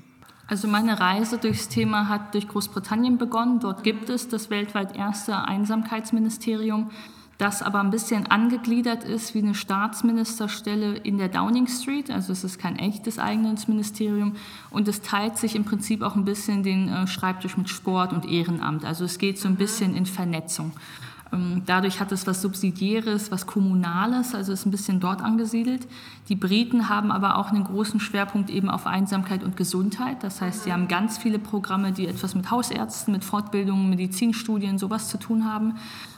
Also 0.47 0.67
meine 0.67 0.99
Reise 0.99 1.37
durchs 1.37 1.67
Thema 1.67 2.07
hat 2.07 2.33
durch 2.33 2.47
Großbritannien 2.47 3.17
begonnen. 3.17 3.59
Dort 3.59 3.83
gibt 3.83 4.09
es 4.09 4.29
das 4.29 4.49
weltweit 4.49 4.95
erste 4.95 5.43
Einsamkeitsministerium 5.43 6.91
das 7.37 7.61
aber 7.61 7.79
ein 7.81 7.91
bisschen 7.91 8.25
angegliedert 8.27 9.03
ist 9.03 9.35
wie 9.35 9.39
eine 9.39 9.53
Staatsministerstelle 9.53 10.97
in 10.97 11.19
der 11.19 11.29
Downing 11.29 11.67
Street. 11.67 12.09
Also 12.09 12.33
es 12.33 12.43
ist 12.43 12.57
kein 12.57 12.77
echtes 12.79 13.19
eigenes 13.19 13.67
Ministerium 13.67 14.35
und 14.71 14.87
es 14.87 15.01
teilt 15.01 15.37
sich 15.37 15.55
im 15.55 15.63
Prinzip 15.63 16.01
auch 16.01 16.15
ein 16.15 16.25
bisschen 16.25 16.63
den 16.63 16.89
äh, 16.89 17.05
Schreibtisch 17.05 17.55
mit 17.55 17.69
Sport 17.69 18.11
und 18.11 18.25
Ehrenamt. 18.25 18.85
Also 18.85 19.05
es 19.05 19.19
geht 19.19 19.37
so 19.37 19.47
ein 19.47 19.55
bisschen 19.55 19.95
in 19.95 20.07
Vernetzung. 20.07 20.71
Ähm, 21.31 21.63
dadurch 21.65 21.99
hat 21.99 22.11
es 22.11 22.25
was 22.25 22.41
Subsidiäres, 22.41 23.31
was 23.31 23.45
Kommunales, 23.45 24.33
also 24.33 24.53
ist 24.53 24.65
ein 24.65 24.71
bisschen 24.71 24.99
dort 24.99 25.21
angesiedelt. 25.21 25.87
Die 26.29 26.35
Briten 26.35 26.89
haben 26.89 27.11
aber 27.11 27.37
auch 27.37 27.49
einen 27.49 27.63
großen 27.63 27.99
Schwerpunkt 27.99 28.49
eben 28.49 28.69
auf 28.69 28.87
Einsamkeit 28.87 29.43
und 29.43 29.57
Gesundheit. 29.57 30.23
Das 30.23 30.41
heißt, 30.41 30.63
sie 30.63 30.73
haben 30.73 30.87
ganz 30.87 31.17
viele 31.17 31.39
Programme, 31.39 31.91
die 31.91 32.07
etwas 32.07 32.35
mit 32.35 32.49
Hausärzten, 32.49 33.11
mit 33.11 33.23
Fortbildungen, 33.23 33.89
Medizinstudien, 33.89 34.77
sowas 34.77 35.09
zu 35.09 35.17
tun 35.17 35.45
haben. 35.45 35.75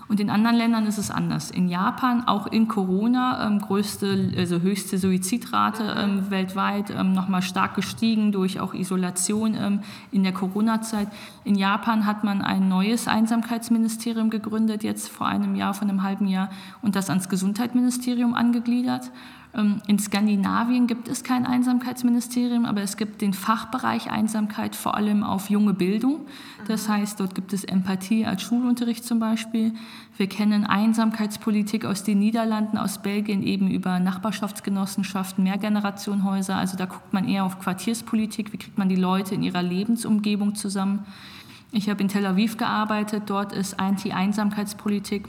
Und 0.10 0.20
in 0.20 0.32
anderen 0.32 0.58
Ländern 0.58 0.88
ist 0.88 0.98
es 0.98 1.12
anders. 1.12 1.52
In 1.52 1.70
Japan, 1.70 2.28
auch 2.28 2.48
in 2.48 2.68
Corona, 2.68 3.46
ähm, 3.46 3.60
größte, 3.60 4.34
also 4.36 4.60
höchste 4.60 4.98
Suizidrate 4.98 5.96
ähm, 5.96 6.32
weltweit, 6.32 6.90
ähm, 6.90 7.14
nochmal 7.14 7.44
stark 7.44 7.76
gestiegen 7.76 8.32
durch 8.32 8.60
auch 8.60 8.74
Isolation 8.74 9.54
ähm, 9.54 9.82
in 10.12 10.24
der 10.24 10.34
Corona-Zeit. 10.34 11.10
In 11.44 11.54
Japan 11.54 12.08
hat 12.08 12.24
man 12.24 12.42
ein 12.42 12.68
neues 12.68 13.08
Einsamkeitsministerium 13.08 14.32
gegründet, 14.32 14.84
jetzt 14.84 15.10
vor 15.10 15.28
einem 15.28 15.54
Jahr, 15.54 15.76
vor 15.76 15.88
einem 15.88 16.02
halben 16.02 16.28
Jahr, 16.28 16.50
und 16.82 16.96
das 16.96 17.12
ans 17.12 17.30
Gesundheitsministerium 17.30 18.34
angegliedert. 18.34 19.12
Ähm, 19.56 19.82
in 19.88 19.98
Skandinavien 19.98 20.86
gibt 20.86 21.08
es 21.08 21.24
kein 21.24 21.46
Einsamkeitsministerium, 21.46 22.66
aber 22.66 22.82
es 22.82 22.98
gibt 22.98 23.22
den 23.22 23.34
Fachbereich 23.34 24.12
Einsamkeit 24.12 24.76
vor 24.76 24.96
allem 24.96 25.24
auf 25.24 25.50
junge 25.50 25.74
Bildung. 25.74 26.26
Das 26.68 26.88
mhm. 26.88 26.94
heißt, 26.94 27.20
dort 27.20 27.34
gibt 27.34 27.54
es 27.54 27.64
Empathie 27.64 28.26
als 28.26 28.44
Schulunterricht 28.44 29.04
zum 29.04 29.20
Beispiel. 29.20 29.74
Wir 30.18 30.28
kennen 30.28 30.66
Einsamkeitspolitik 30.66 31.86
aus 31.86 32.04
den 32.04 32.20
Niederlanden, 32.20 32.78
aus 32.78 33.02
Belgien 33.02 33.42
eben 33.42 33.72
über 33.72 34.00
Nachbarschaftsgenossenschaften, 34.00 35.44
Mehrgenerationenhäuser. 35.44 36.56
Also 36.56 36.78
da 36.78 36.86
guckt 36.86 37.14
man 37.14 37.28
eher 37.28 37.46
auf 37.46 37.60
Quartierspolitik. 37.60 38.54
Wie 38.54 38.58
kriegt 38.58 38.78
man 38.78 38.90
die 38.90 38.96
Leute 38.96 39.34
in 39.34 39.42
ihrer 39.42 39.64
Lebensumgebung 39.64 40.56
zusammen? 40.56 41.06
Ich 41.72 41.90
habe 41.90 42.02
in 42.02 42.08
Tel 42.08 42.26
Aviv 42.26 42.58
gearbeitet. 42.58 43.24
Dort 43.28 43.54
ist 43.54 43.80
Anti-Einsamkeitspolitik 43.80 45.28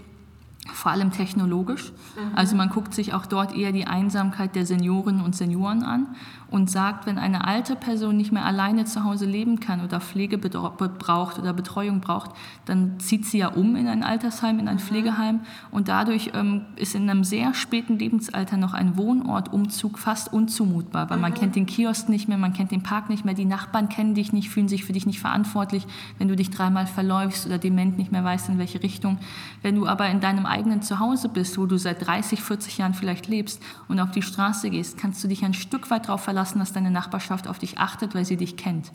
vor 0.72 0.90
allem 0.92 1.12
technologisch. 1.12 1.92
Mhm. 1.92 2.37
Also 2.37 2.56
man 2.56 2.68
guckt 2.68 2.94
sich 2.94 3.14
auch 3.14 3.26
dort 3.26 3.54
eher 3.54 3.72
die 3.72 3.87
Einsamkeit 3.87 4.54
der 4.54 4.66
Seniorinnen 4.66 5.22
und 5.22 5.37
Senioren 5.37 5.83
an 5.83 6.09
und 6.50 6.70
sagt, 6.70 7.06
wenn 7.06 7.18
eine 7.18 7.46
alte 7.46 7.76
Person 7.76 8.16
nicht 8.16 8.32
mehr 8.32 8.44
alleine 8.44 8.84
zu 8.84 9.04
Hause 9.04 9.24
leben 9.24 9.60
kann 9.60 9.84
oder 9.84 10.00
Pflege 10.00 10.36
braucht 10.38 11.38
oder 11.38 11.52
Betreuung 11.52 12.00
braucht, 12.00 12.32
dann 12.64 12.98
zieht 12.98 13.24
sie 13.24 13.38
ja 13.38 13.48
um 13.48 13.76
in 13.76 13.86
ein 13.86 14.02
Altersheim, 14.02 14.58
in 14.58 14.68
ein 14.68 14.76
mhm. 14.76 14.80
Pflegeheim 14.80 15.40
und 15.70 15.88
dadurch 15.88 16.32
ähm, 16.34 16.66
ist 16.76 16.94
in 16.94 17.08
einem 17.08 17.24
sehr 17.24 17.54
späten 17.54 17.98
Lebensalter 17.98 18.56
noch 18.56 18.74
ein 18.74 18.96
Wohnortumzug 18.96 19.98
fast 19.98 20.32
unzumutbar, 20.32 21.08
weil 21.08 21.18
mhm. 21.18 21.22
man 21.22 21.34
kennt 21.34 21.54
den 21.54 21.66
Kiosk 21.66 22.08
nicht 22.08 22.28
mehr, 22.28 22.38
man 22.38 22.52
kennt 22.52 22.72
den 22.72 22.82
Park 22.82 23.10
nicht 23.10 23.24
mehr, 23.24 23.34
die 23.34 23.44
Nachbarn 23.44 23.88
kennen 23.88 24.14
dich 24.14 24.32
nicht, 24.32 24.50
fühlen 24.50 24.68
sich 24.68 24.84
für 24.84 24.92
dich 24.92 25.06
nicht 25.06 25.20
verantwortlich, 25.20 25.86
wenn 26.18 26.28
du 26.28 26.34
dich 26.34 26.50
dreimal 26.50 26.86
verläufst 26.86 27.46
oder 27.46 27.58
dement 27.58 27.96
nicht 27.96 28.10
mehr 28.10 28.24
weißt, 28.24 28.48
in 28.48 28.58
welche 28.58 28.82
Richtung. 28.82 29.18
Wenn 29.62 29.76
du 29.76 29.86
aber 29.86 30.08
in 30.08 30.20
deinem 30.20 30.46
eigenen 30.46 30.82
Zuhause 30.82 31.28
bist, 31.28 31.58
wo 31.58 31.66
du 31.66 31.78
seit 31.78 32.04
30, 32.04 32.42
40 32.42 32.78
Jahren 32.78 32.94
vielleicht 32.94 33.28
lebst 33.28 33.62
und 33.86 34.00
auf 34.00 34.10
die 34.10 34.22
Straße 34.22 34.70
gehst, 34.70 34.98
kannst 34.98 35.22
du 35.22 35.28
dich 35.28 35.44
ein 35.44 35.54
Stück 35.54 35.90
weit 35.90 36.08
darauf 36.08 36.22
verlassen, 36.22 36.39
lassen, 36.40 36.59
dass 36.59 36.72
deine 36.72 36.90
Nachbarschaft 36.90 37.46
auf 37.46 37.59
dich 37.59 37.79
achtet, 37.79 38.14
weil 38.14 38.24
sie 38.24 38.38
dich 38.38 38.57
kennt. 38.57 38.90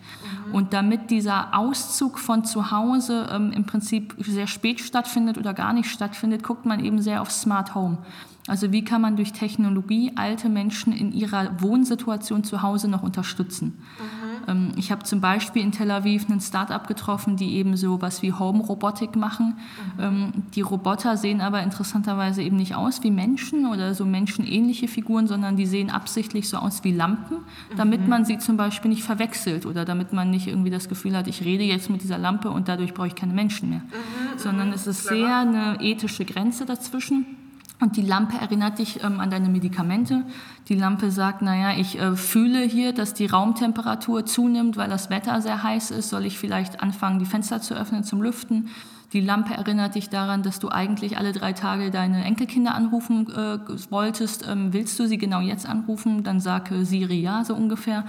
Mhm. 0.48 0.56
Und 0.56 0.74
damit 0.74 1.12
dieser 1.12 1.56
Auszug 1.56 2.18
von 2.18 2.44
zu 2.44 2.72
Hause 2.72 3.30
ähm, 3.32 3.52
im 3.52 3.66
Prinzip 3.66 4.16
sehr 4.18 4.48
spät 4.48 4.80
stattfindet 4.80 5.38
oder 5.38 5.54
gar 5.54 5.74
nicht 5.74 5.90
stattfindet, 5.92 6.44
guckt 6.44 6.66
man 6.66 6.84
eben 6.84 7.02
sehr 7.02 7.22
auf 7.22 7.32
Smart 7.32 7.76
Home. 7.76 8.00
Also 8.48 8.72
wie 8.72 8.84
kann 8.84 9.02
man 9.02 9.16
durch 9.16 9.32
Technologie 9.32 10.14
alte 10.16 10.50
Menschen 10.50 10.92
in 10.94 11.12
ihrer 11.12 11.62
Wohnsituation 11.62 12.44
zu 12.44 12.62
Hause 12.64 12.88
noch 12.88 13.04
unterstützen? 13.04 13.78
Mhm. 14.00 14.35
Ähm, 14.48 14.72
ich 14.78 14.92
habe 14.92 15.04
zum 15.04 15.22
Beispiel 15.22 15.62
in 15.62 15.72
Tel 15.72 15.92
Aviv 15.92 16.30
ein 16.30 16.42
Start-up 16.42 16.88
getroffen, 16.88 17.38
die 17.38 17.56
eben 17.56 17.78
so 17.78 18.02
was 18.02 18.22
wie 18.22 18.34
Home-Robotik 18.34 19.16
machen. 19.16 19.56
Mhm. 19.98 20.04
Ähm, 20.04 20.34
die 20.54 20.62
Roboter 20.62 21.18
sehen 21.18 21.42
aber 21.42 21.64
interessanterweise 21.64 22.42
eben 22.42 22.58
nicht 22.58 22.76
aus 22.76 23.04
wie 23.04 23.12
Menschen 23.12 23.66
oder 23.66 23.94
so 23.94 24.06
menschenähnliche 24.06 24.88
Figuren, 24.88 25.28
sondern 25.28 25.56
die 25.56 25.66
sehen 25.66 25.90
absichtlich 25.90 26.50
so 26.50 26.58
aus 26.58 26.84
wie 26.84 26.92
Lampen, 26.92 27.38
damit 27.76 28.02
mhm. 28.02 28.10
man 28.10 28.26
sie 28.26 28.38
zum 28.38 28.58
Beispiel 28.58 28.90
nicht 28.90 29.04
verwechselt 29.04 29.66
oder 29.66 29.86
damit 29.86 30.14
man 30.14 30.30
nicht 30.30 30.48
irgendwie 30.48 30.70
das 30.70 30.90
Gefühl 30.90 31.16
hat, 31.16 31.28
ich 31.28 31.44
rede 31.44 31.64
jetzt 31.64 31.90
mit 31.90 32.02
dieser 32.02 32.18
Lampe 32.18 32.50
und 32.50 32.68
dadurch 32.68 32.94
brauche 32.94 33.08
ich 33.08 33.16
keine 33.16 33.34
Menschen 33.34 33.70
mehr. 33.70 33.80
Mhm. 33.80 34.38
Sondern 34.38 34.74
es 34.74 34.88
ist 34.88 35.06
sehr 35.06 35.38
eine 35.40 35.78
ethische 35.82 36.26
Grenze 36.26 36.66
dazwischen. 36.66 37.35
Und 37.82 37.98
die 37.98 38.02
Lampe 38.02 38.38
erinnert 38.38 38.80
dich 38.80 39.04
ähm, 39.04 39.20
an 39.20 39.30
deine 39.30 39.50
Medikamente. 39.50 40.24
Die 40.70 40.76
Lampe 40.76 41.12
sagt, 41.12 41.42
naja, 41.42 41.78
ich 41.78 42.00
äh, 42.00 42.16
fühle 42.16 42.62
hier, 42.62 42.94
dass 42.94 43.14
die 43.14 43.26
Raumtemperatur 43.26 44.26
zunimmt, 44.26 44.78
weil 44.78 44.90
das 44.90 45.10
Wetter 45.10 45.42
sehr 45.42 45.62
heiß 45.62 45.92
ist. 45.92 46.10
Soll 46.10 46.26
ich 46.26 46.38
vielleicht 46.38 46.82
anfangen, 46.82 47.20
die 47.20 47.26
Fenster 47.26 47.62
zu 47.62 47.74
öffnen 47.74 48.04
zum 48.04 48.22
Lüften? 48.22 48.70
Die 49.14 49.22
Lampe 49.22 49.54
erinnert 49.54 49.96
dich 49.96 50.10
daran, 50.10 50.42
dass 50.42 50.60
du 50.60 50.70
eigentlich 50.70 51.18
alle 51.18 51.32
drei 51.32 51.54
Tage 51.54 51.92
deine 51.92 52.24
Enkelkinder 52.24 52.76
anrufen 52.76 53.28
äh, 53.30 53.60
wolltest. 53.90 54.48
Ähm, 54.48 54.74
willst 54.74 54.98
du 55.00 55.08
sie 55.08 55.18
genau 55.18 55.42
jetzt 55.42 55.68
anrufen? 55.68 56.24
Dann 56.24 56.40
sage 56.40 56.86
Siri 56.86 57.22
ja, 57.22 57.44
so 57.44 57.56
ungefähr. 57.56 58.06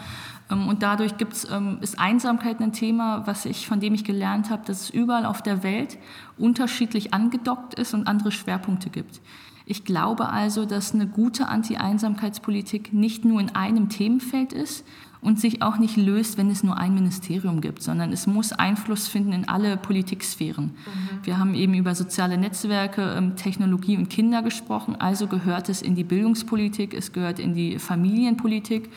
Ähm, 0.51 0.69
und 0.69 0.83
dadurch 0.83 1.17
gibt's, 1.17 1.47
ähm, 1.51 1.79
ist 1.81 1.99
Einsamkeit 1.99 2.61
ein 2.61 2.73
Thema, 2.73 3.27
was 3.27 3.45
ich, 3.45 3.67
von 3.67 3.81
dem 3.81 3.95
ich 3.95 4.05
gelernt 4.05 4.51
habe, 4.51 4.65
dass 4.65 4.83
es 4.83 4.91
überall 4.91 5.27
auf 5.27 5.43
der 5.43 5.63
Welt 5.63 5.99
unterschiedlich 6.39 7.13
angedockt 7.13 7.75
ist 7.75 7.95
und 7.95 8.07
andere 8.07 8.33
Schwerpunkte 8.33 8.91
gibt. 8.91 9.21
Ich 9.69 9.85
glaube 9.85 10.29
also, 10.29 10.65
dass 10.65 10.95
eine 10.95 11.09
gute 11.09 11.49
Anti-Einsamkeitspolitik 11.49 12.93
nicht 12.93 13.25
nur 13.25 13.41
in 13.41 13.55
einem 13.57 13.89
Themenfeld 13.89 14.53
ist 14.53 14.85
und 15.21 15.41
sich 15.41 15.61
auch 15.61 15.79
nicht 15.79 15.97
löst, 15.97 16.39
wenn 16.39 16.51
es 16.51 16.63
nur 16.63 16.77
ein 16.77 16.95
Ministerium 16.95 17.61
gibt, 17.61 17.83
sondern 17.83 18.13
es 18.13 18.29
muss 18.29 18.53
Einfluss 18.53 19.09
finden 19.09 19.33
in 19.33 19.49
alle 19.49 19.77
Politiksphären. 19.77 20.67
Mhm. 20.67 21.25
Wir 21.25 21.39
haben 21.39 21.55
eben 21.55 21.75
über 21.75 21.97
soziale 21.97 22.39
Netzwerke, 22.39 23.15
ähm, 23.17 23.35
Technologie 23.35 23.97
und 23.97 24.09
Kinder 24.09 24.43
gesprochen, 24.43 24.95
also 25.01 25.27
gehört 25.27 25.69
es 25.69 25.83
in 25.83 25.97
die 25.97 26.05
Bildungspolitik, 26.05 26.95
es 26.95 27.13
gehört 27.13 27.41
in 27.41 27.55
die 27.55 27.81
Familienpolitik. 27.81 28.89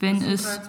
Wenn 0.00 0.22
es 0.22 0.60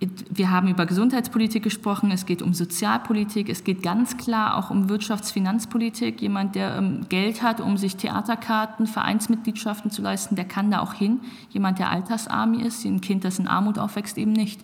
wir 0.00 0.50
haben 0.50 0.68
über 0.68 0.86
Gesundheitspolitik 0.86 1.64
gesprochen, 1.64 2.12
es 2.12 2.24
geht 2.24 2.40
um 2.40 2.54
Sozialpolitik, 2.54 3.48
es 3.48 3.64
geht 3.64 3.82
ganz 3.82 4.16
klar 4.16 4.56
auch 4.56 4.70
um 4.70 4.88
Wirtschaftsfinanzpolitik. 4.88 6.22
Jemand, 6.22 6.54
der 6.54 6.76
ähm, 6.76 7.06
Geld 7.08 7.42
hat, 7.42 7.60
um 7.60 7.76
sich 7.76 7.96
Theaterkarten, 7.96 8.86
Vereinsmitgliedschaften 8.86 9.90
zu 9.90 10.00
leisten, 10.02 10.36
der 10.36 10.44
kann 10.44 10.70
da 10.70 10.80
auch 10.80 10.94
hin. 10.94 11.20
Jemand, 11.50 11.80
der 11.80 11.90
altersarm 11.90 12.54
ist, 12.54 12.84
ein 12.84 13.00
Kind, 13.00 13.24
das 13.24 13.40
in 13.40 13.48
Armut 13.48 13.78
aufwächst, 13.78 14.18
eben 14.18 14.32
nicht. 14.32 14.60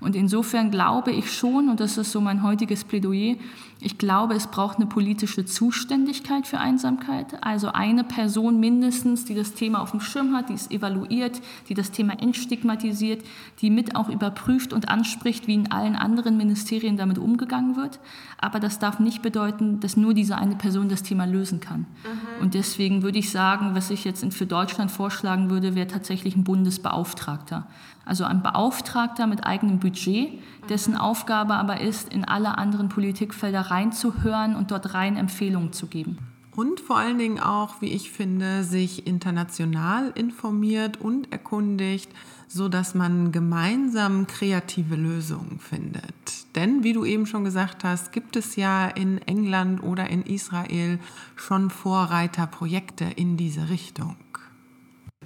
Und 0.00 0.14
insofern 0.14 0.70
glaube 0.70 1.10
ich 1.10 1.32
schon, 1.32 1.68
und 1.68 1.80
das 1.80 1.98
ist 1.98 2.12
so 2.12 2.20
mein 2.20 2.42
heutiges 2.42 2.84
Plädoyer, 2.84 3.36
ich 3.80 3.96
glaube, 3.96 4.34
es 4.34 4.48
braucht 4.48 4.78
eine 4.78 4.86
politische 4.86 5.44
Zuständigkeit 5.44 6.48
für 6.48 6.58
Einsamkeit. 6.58 7.44
Also 7.44 7.68
eine 7.68 8.02
Person 8.02 8.58
mindestens, 8.58 9.24
die 9.24 9.36
das 9.36 9.54
Thema 9.54 9.80
auf 9.80 9.92
dem 9.92 10.00
Schirm 10.00 10.34
hat, 10.34 10.48
die 10.48 10.54
es 10.54 10.70
evaluiert, 10.70 11.40
die 11.68 11.74
das 11.74 11.92
Thema 11.92 12.20
entstigmatisiert, 12.20 13.24
die 13.60 13.70
mit 13.70 13.94
auch 13.94 14.08
überprüft 14.08 14.72
und 14.72 14.88
anspricht, 14.88 15.46
wie 15.46 15.54
in 15.54 15.70
allen 15.70 15.94
anderen 15.94 16.36
Ministerien 16.36 16.96
damit 16.96 17.18
umgegangen 17.18 17.76
wird. 17.76 18.00
Aber 18.38 18.58
das 18.58 18.80
darf 18.80 18.98
nicht 18.98 19.22
bedeuten, 19.22 19.78
dass 19.78 19.96
nur 19.96 20.12
diese 20.12 20.36
eine 20.36 20.56
Person 20.56 20.88
das 20.88 21.04
Thema 21.04 21.24
lösen 21.24 21.60
kann. 21.60 21.80
Mhm. 21.80 22.42
Und 22.42 22.54
deswegen 22.54 23.02
würde 23.02 23.18
ich 23.18 23.30
sagen, 23.30 23.74
was 23.74 23.90
ich 23.90 24.04
jetzt 24.04 24.24
für 24.34 24.46
Deutschland 24.46 24.90
vorschlagen 24.90 25.50
würde, 25.50 25.76
wäre 25.76 25.86
tatsächlich 25.86 26.34
ein 26.34 26.42
Bundesbeauftragter. 26.42 27.68
Also 28.08 28.24
ein 28.24 28.42
Beauftragter 28.42 29.26
mit 29.26 29.46
eigenem 29.46 29.80
Budget, 29.80 30.40
dessen 30.70 30.96
Aufgabe 30.96 31.54
aber 31.54 31.82
ist, 31.82 32.10
in 32.10 32.24
alle 32.24 32.56
anderen 32.56 32.88
Politikfelder 32.88 33.60
reinzuhören 33.60 34.56
und 34.56 34.70
dort 34.70 34.94
rein 34.94 35.16
Empfehlungen 35.16 35.74
zu 35.74 35.88
geben. 35.88 36.16
Und 36.56 36.80
vor 36.80 36.96
allen 36.96 37.18
Dingen 37.18 37.38
auch, 37.38 37.82
wie 37.82 37.92
ich 37.92 38.10
finde, 38.10 38.64
sich 38.64 39.06
international 39.06 40.10
informiert 40.14 41.00
und 41.00 41.30
erkundigt, 41.30 42.10
so 42.48 42.68
dass 42.68 42.94
man 42.94 43.30
gemeinsam 43.30 44.26
kreative 44.26 44.96
Lösungen 44.96 45.60
findet. 45.60 46.56
Denn 46.56 46.82
wie 46.82 46.94
du 46.94 47.04
eben 47.04 47.26
schon 47.26 47.44
gesagt 47.44 47.84
hast, 47.84 48.10
gibt 48.10 48.36
es 48.36 48.56
ja 48.56 48.88
in 48.88 49.18
England 49.18 49.82
oder 49.82 50.08
in 50.08 50.22
Israel 50.22 50.98
schon 51.36 51.68
Vorreiterprojekte 51.68 53.04
in 53.04 53.36
diese 53.36 53.68
Richtung. 53.68 54.16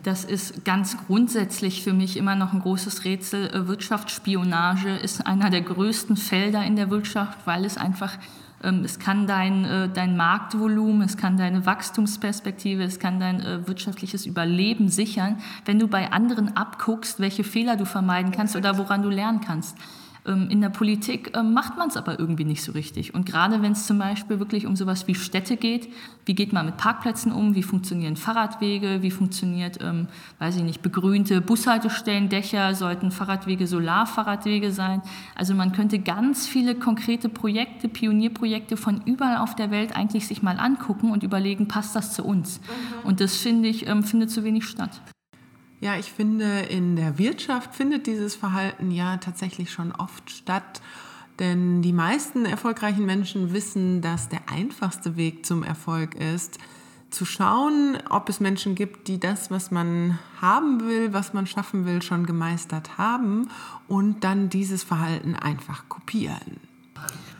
Das 0.03 0.25
ist 0.25 0.65
ganz 0.65 0.97
grundsätzlich 1.07 1.85
für 1.85 1.93
mich 1.93 2.17
immer 2.17 2.35
noch 2.35 2.53
ein 2.53 2.61
großes 2.61 3.05
Rätsel. 3.05 3.49
Äh, 3.49 3.69
Wirtschaftsspionage 3.69 4.97
ist 4.97 5.27
einer 5.27 5.51
der 5.51 5.62
größten 5.62 6.17
Felder 6.17 6.65
in 6.65 6.77
der 6.77 6.91
Wirtschaft, 6.91 7.38
weil 7.45 7.65
es 7.65 7.77
einfach 7.77 8.19
ähm, 8.65 8.83
es 8.85 8.99
kann 8.99 9.27
dein, 9.27 9.65
äh, 9.65 9.88
dein 9.88 10.17
Marktvolumen, 10.17 11.03
es 11.03 11.17
kann 11.17 11.37
deine 11.37 11.67
Wachstumsperspektive, 11.67 12.83
es 12.83 12.99
kann 12.99 13.21
dein 13.21 13.41
äh, 13.41 13.67
wirtschaftliches 13.67 14.27
Überleben 14.27 14.88
sichern, 14.88 15.38
wenn 15.65 15.79
du 15.79 15.88
bei 15.88 16.12
anderen 16.12 16.57
abguckst, 16.57 17.21
welche 17.21 17.45
Fehler 17.45 17.77
du 17.77 17.85
vermeiden 17.85 18.33
kannst 18.33 18.57
oder 18.57 18.79
woran 18.79 19.03
du 19.03 19.09
lernen 19.09 19.41
kannst. 19.41 19.77
Ähm, 20.25 20.49
in 20.51 20.61
der 20.61 20.69
Politik 20.69 21.37
ähm, 21.37 21.53
macht 21.53 21.77
man 21.77 21.89
es 21.89 21.97
aber 21.97 22.19
irgendwie 22.21 22.45
nicht 22.45 22.63
so 22.63 22.73
richtig. 22.73 23.15
Und 23.15 23.27
gerade 23.27 23.61
wenn 23.61 23.73
es 23.73 23.87
zum 23.87 23.99
Beispiel 23.99 24.39
wirklich 24.39 24.67
um 24.67 24.77
sowas 24.77 25.09
wie 25.09 25.15
Städte 25.17 25.57
geht, 25.57 25.89
wie 26.27 26.35
geht 26.35 26.53
man 26.53 26.67
mit 26.67 26.77
Parkplätzen 26.77 27.33
um, 27.33 27.57
wie 27.57 27.63
funktionieren 27.65 28.17
Fahrradwege, 28.17 29.03
wie 29.03 29.11
funktioniert, 29.11 29.83
ähm, 29.83 30.07
weiß 30.39 30.57
ich 30.57 30.63
nicht, 30.63 30.81
begrünte 30.81 31.41
Bushaltestellen, 31.41 32.29
Dächer, 32.29 32.75
sollten 32.75 33.11
Fahrradwege 33.11 33.67
Solarfahrradwege 33.67 34.71
sein. 34.71 35.03
Also 35.35 35.55
man 35.55 35.73
könnte 35.73 35.99
ganz 35.99 36.47
viele 36.47 36.77
konkrete 36.77 37.29
Projekte, 37.29 37.89
Pionierprojekte 37.89 38.77
von 38.77 39.01
überall 39.05 39.39
auf 39.39 39.57
der 39.57 39.73
Welt 39.73 39.97
eigentlich 39.97 40.29
sich 40.29 40.43
mal 40.43 40.59
angucken 40.59 41.11
und 41.11 41.25
überlegen, 41.25 41.67
passt 41.67 41.97
das 41.97 42.13
zu 42.13 42.25
uns? 42.25 42.61
Mhm. 42.61 43.09
Und 43.09 43.21
das 43.21 43.37
finde 43.37 43.69
ich, 43.69 43.89
ähm, 43.89 44.05
findet 44.05 44.31
zu 44.31 44.45
wenig 44.45 44.65
statt. 44.65 45.01
Ja, 45.83 45.97
ich 45.97 46.12
finde, 46.12 46.61
in 46.61 46.95
der 46.95 47.18
Wirtschaft 47.18 47.75
findet 47.75 48.07
dieses 48.07 48.37
Verhalten 48.37 48.92
ja 48.92 49.16
tatsächlich 49.16 49.73
schon 49.73 49.90
oft 49.90 50.31
statt. 50.31 50.81
Denn 51.40 51.83
die 51.83 51.92
meisten 51.92 52.47
erfolgreichen 52.47 53.05
Menschen 53.05 53.53
wissen, 53.53 54.01
dass 54.01 54.29
der 54.29 54.49
einfachste 54.49 55.16
Weg 55.16 55.45
zum 55.45 55.64
Erfolg 55.64 56.14
ist, 56.14 56.59
zu 57.11 57.25
schauen, 57.25 57.99
ob 58.11 58.29
es 58.29 58.38
Menschen 58.38 58.77
gibt, 58.77 59.09
die 59.09 59.18
das, 59.18 59.51
was 59.51 59.73
man 59.73 60.21
haben 60.40 60.87
will, 60.87 61.12
was 61.12 61.33
man 61.35 61.49
schaffen 61.49 61.85
will, 61.85 62.01
schon 62.01 62.27
gemeistert 62.27 62.97
haben 62.97 63.49
und 63.88 64.23
dann 64.23 64.51
dieses 64.51 64.85
Verhalten 64.85 65.35
einfach 65.35 65.88
kopieren. 65.88 66.61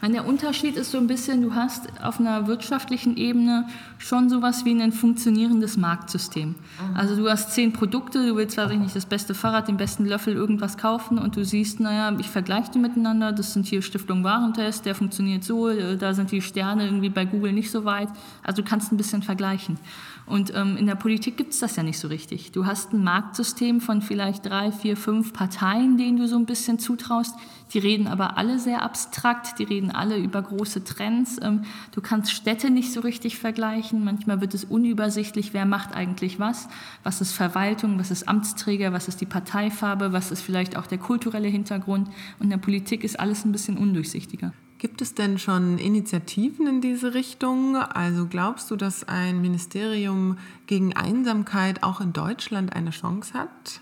Meine, 0.03 0.15
der 0.15 0.27
Unterschied 0.27 0.77
ist 0.77 0.91
so 0.91 0.99
ein 0.99 1.07
bisschen, 1.07 1.43
du 1.43 1.55
hast 1.55 1.87
auf 2.03 2.19
einer 2.19 2.49
wirtschaftlichen 2.49 3.17
Ebene 3.17 3.69
schon 3.99 4.29
sowas 4.29 4.65
wie 4.65 4.73
ein 4.83 4.91
funktionierendes 4.91 5.77
Marktsystem. 5.77 6.49
Mhm. 6.49 6.97
Also 6.97 7.15
du 7.15 7.31
hast 7.31 7.53
zehn 7.53 7.73
Produkte, 7.73 8.27
du 8.27 8.35
willst, 8.35 8.57
weiß 8.57 8.73
ich 8.73 8.81
nicht, 8.81 8.97
das 8.97 9.07
beste 9.07 9.33
Fahrrad, 9.33 9.69
den 9.69 9.77
besten 9.77 10.05
Löffel, 10.05 10.35
irgendwas 10.35 10.77
kaufen 10.77 11.19
und 11.19 11.37
du 11.37 11.45
siehst, 11.45 11.79
naja, 11.79 12.19
ich 12.19 12.29
vergleiche 12.29 12.73
die 12.73 12.81
miteinander, 12.81 13.31
das 13.31 13.53
sind 13.53 13.67
hier 13.67 13.81
Stiftung 13.81 14.25
Warentest, 14.25 14.87
der 14.87 14.97
funktioniert 14.97 15.45
so, 15.45 15.69
äh, 15.69 15.97
da 15.97 16.15
sind 16.15 16.33
die 16.33 16.43
Sterne 16.43 16.85
irgendwie 16.85 17.11
bei 17.11 17.25
Google 17.25 17.53
nicht 17.53 17.71
so 17.71 17.85
weit. 17.85 18.09
Also 18.43 18.63
du 18.63 18.69
kannst 18.69 18.91
ein 18.91 18.97
bisschen 18.97 19.23
vergleichen. 19.23 19.79
Und 20.27 20.55
ähm, 20.55 20.77
in 20.77 20.87
der 20.87 20.95
Politik 20.95 21.37
gibt 21.37 21.53
es 21.53 21.59
das 21.59 21.77
ja 21.77 21.83
nicht 21.83 21.99
so 21.99 22.09
richtig. 22.09 22.53
Du 22.53 22.65
hast 22.65 22.93
ein 22.93 23.03
Marktsystem 23.03 23.81
von 23.81 24.03
vielleicht 24.03 24.47
drei, 24.47 24.71
vier, 24.71 24.97
fünf 24.97 25.33
Parteien, 25.33 25.99
denen 25.99 26.17
du 26.17 26.29
so 26.29 26.37
ein 26.37 26.47
bisschen 26.47 26.79
zutraust. 26.79 27.35
Die 27.73 27.79
reden 27.79 28.07
aber 28.07 28.37
alle 28.37 28.59
sehr 28.59 28.83
abstrakt, 28.83 29.59
die 29.59 29.65
reden 29.65 29.91
alle 29.91 30.17
über 30.17 30.41
große 30.41 30.85
Trends. 30.85 31.39
Ähm, 31.43 31.63
du 31.93 32.01
kannst 32.01 32.33
Städte 32.33 32.71
nicht 32.71 32.93
so 32.93 33.01
richtig 33.01 33.39
vergleichen. 33.39 34.05
Manchmal 34.05 34.41
wird 34.41 34.55
es 34.55 34.65
unübersichtlich, 34.65 35.55
wer 35.55 35.67
macht 35.67 35.95
eigentlich 35.95 36.39
was. 36.39 36.69
Was 37.03 37.21
ist 37.21 37.33
Verwaltung, 37.33 37.99
was 37.99 38.11
ist 38.11 38.29
Amtsträger, 38.29 38.93
was 38.93 39.09
ist 39.09 39.21
die 39.21 39.27
Parteifarbe, 39.27 40.13
was 40.13 40.31
ist 40.31 40.43
vielleicht 40.43 40.77
auch 40.77 40.87
der 40.87 40.99
kulturelle 40.99 41.49
Hintergrund. 41.49 42.09
Und 42.39 42.45
in 42.45 42.51
der 42.51 42.59
Politik 42.59 43.05
ist 43.05 43.19
alles 43.19 43.45
ein 43.45 43.53
bisschen 43.53 43.77
undurchsichtiger. 43.77 44.53
Gibt 44.83 45.01
es 45.01 45.15
denn 45.15 45.39
schon 45.39 45.79
Initiativen 45.79 46.67
in 46.67 46.81
diese 46.81 47.15
Richtung? 47.15 47.77
Also 47.77 48.27
glaubst 48.27 48.69
du, 48.69 48.75
dass 48.75 49.07
ein 49.07 49.41
Ministerium 49.41 50.39
gegen 50.67 50.97
Einsamkeit 50.97 51.85
auch 51.85 52.01
in 52.01 52.13
Deutschland 52.13 52.75
eine 52.75 52.91
Chance 52.91 53.33
hat? 53.33 53.81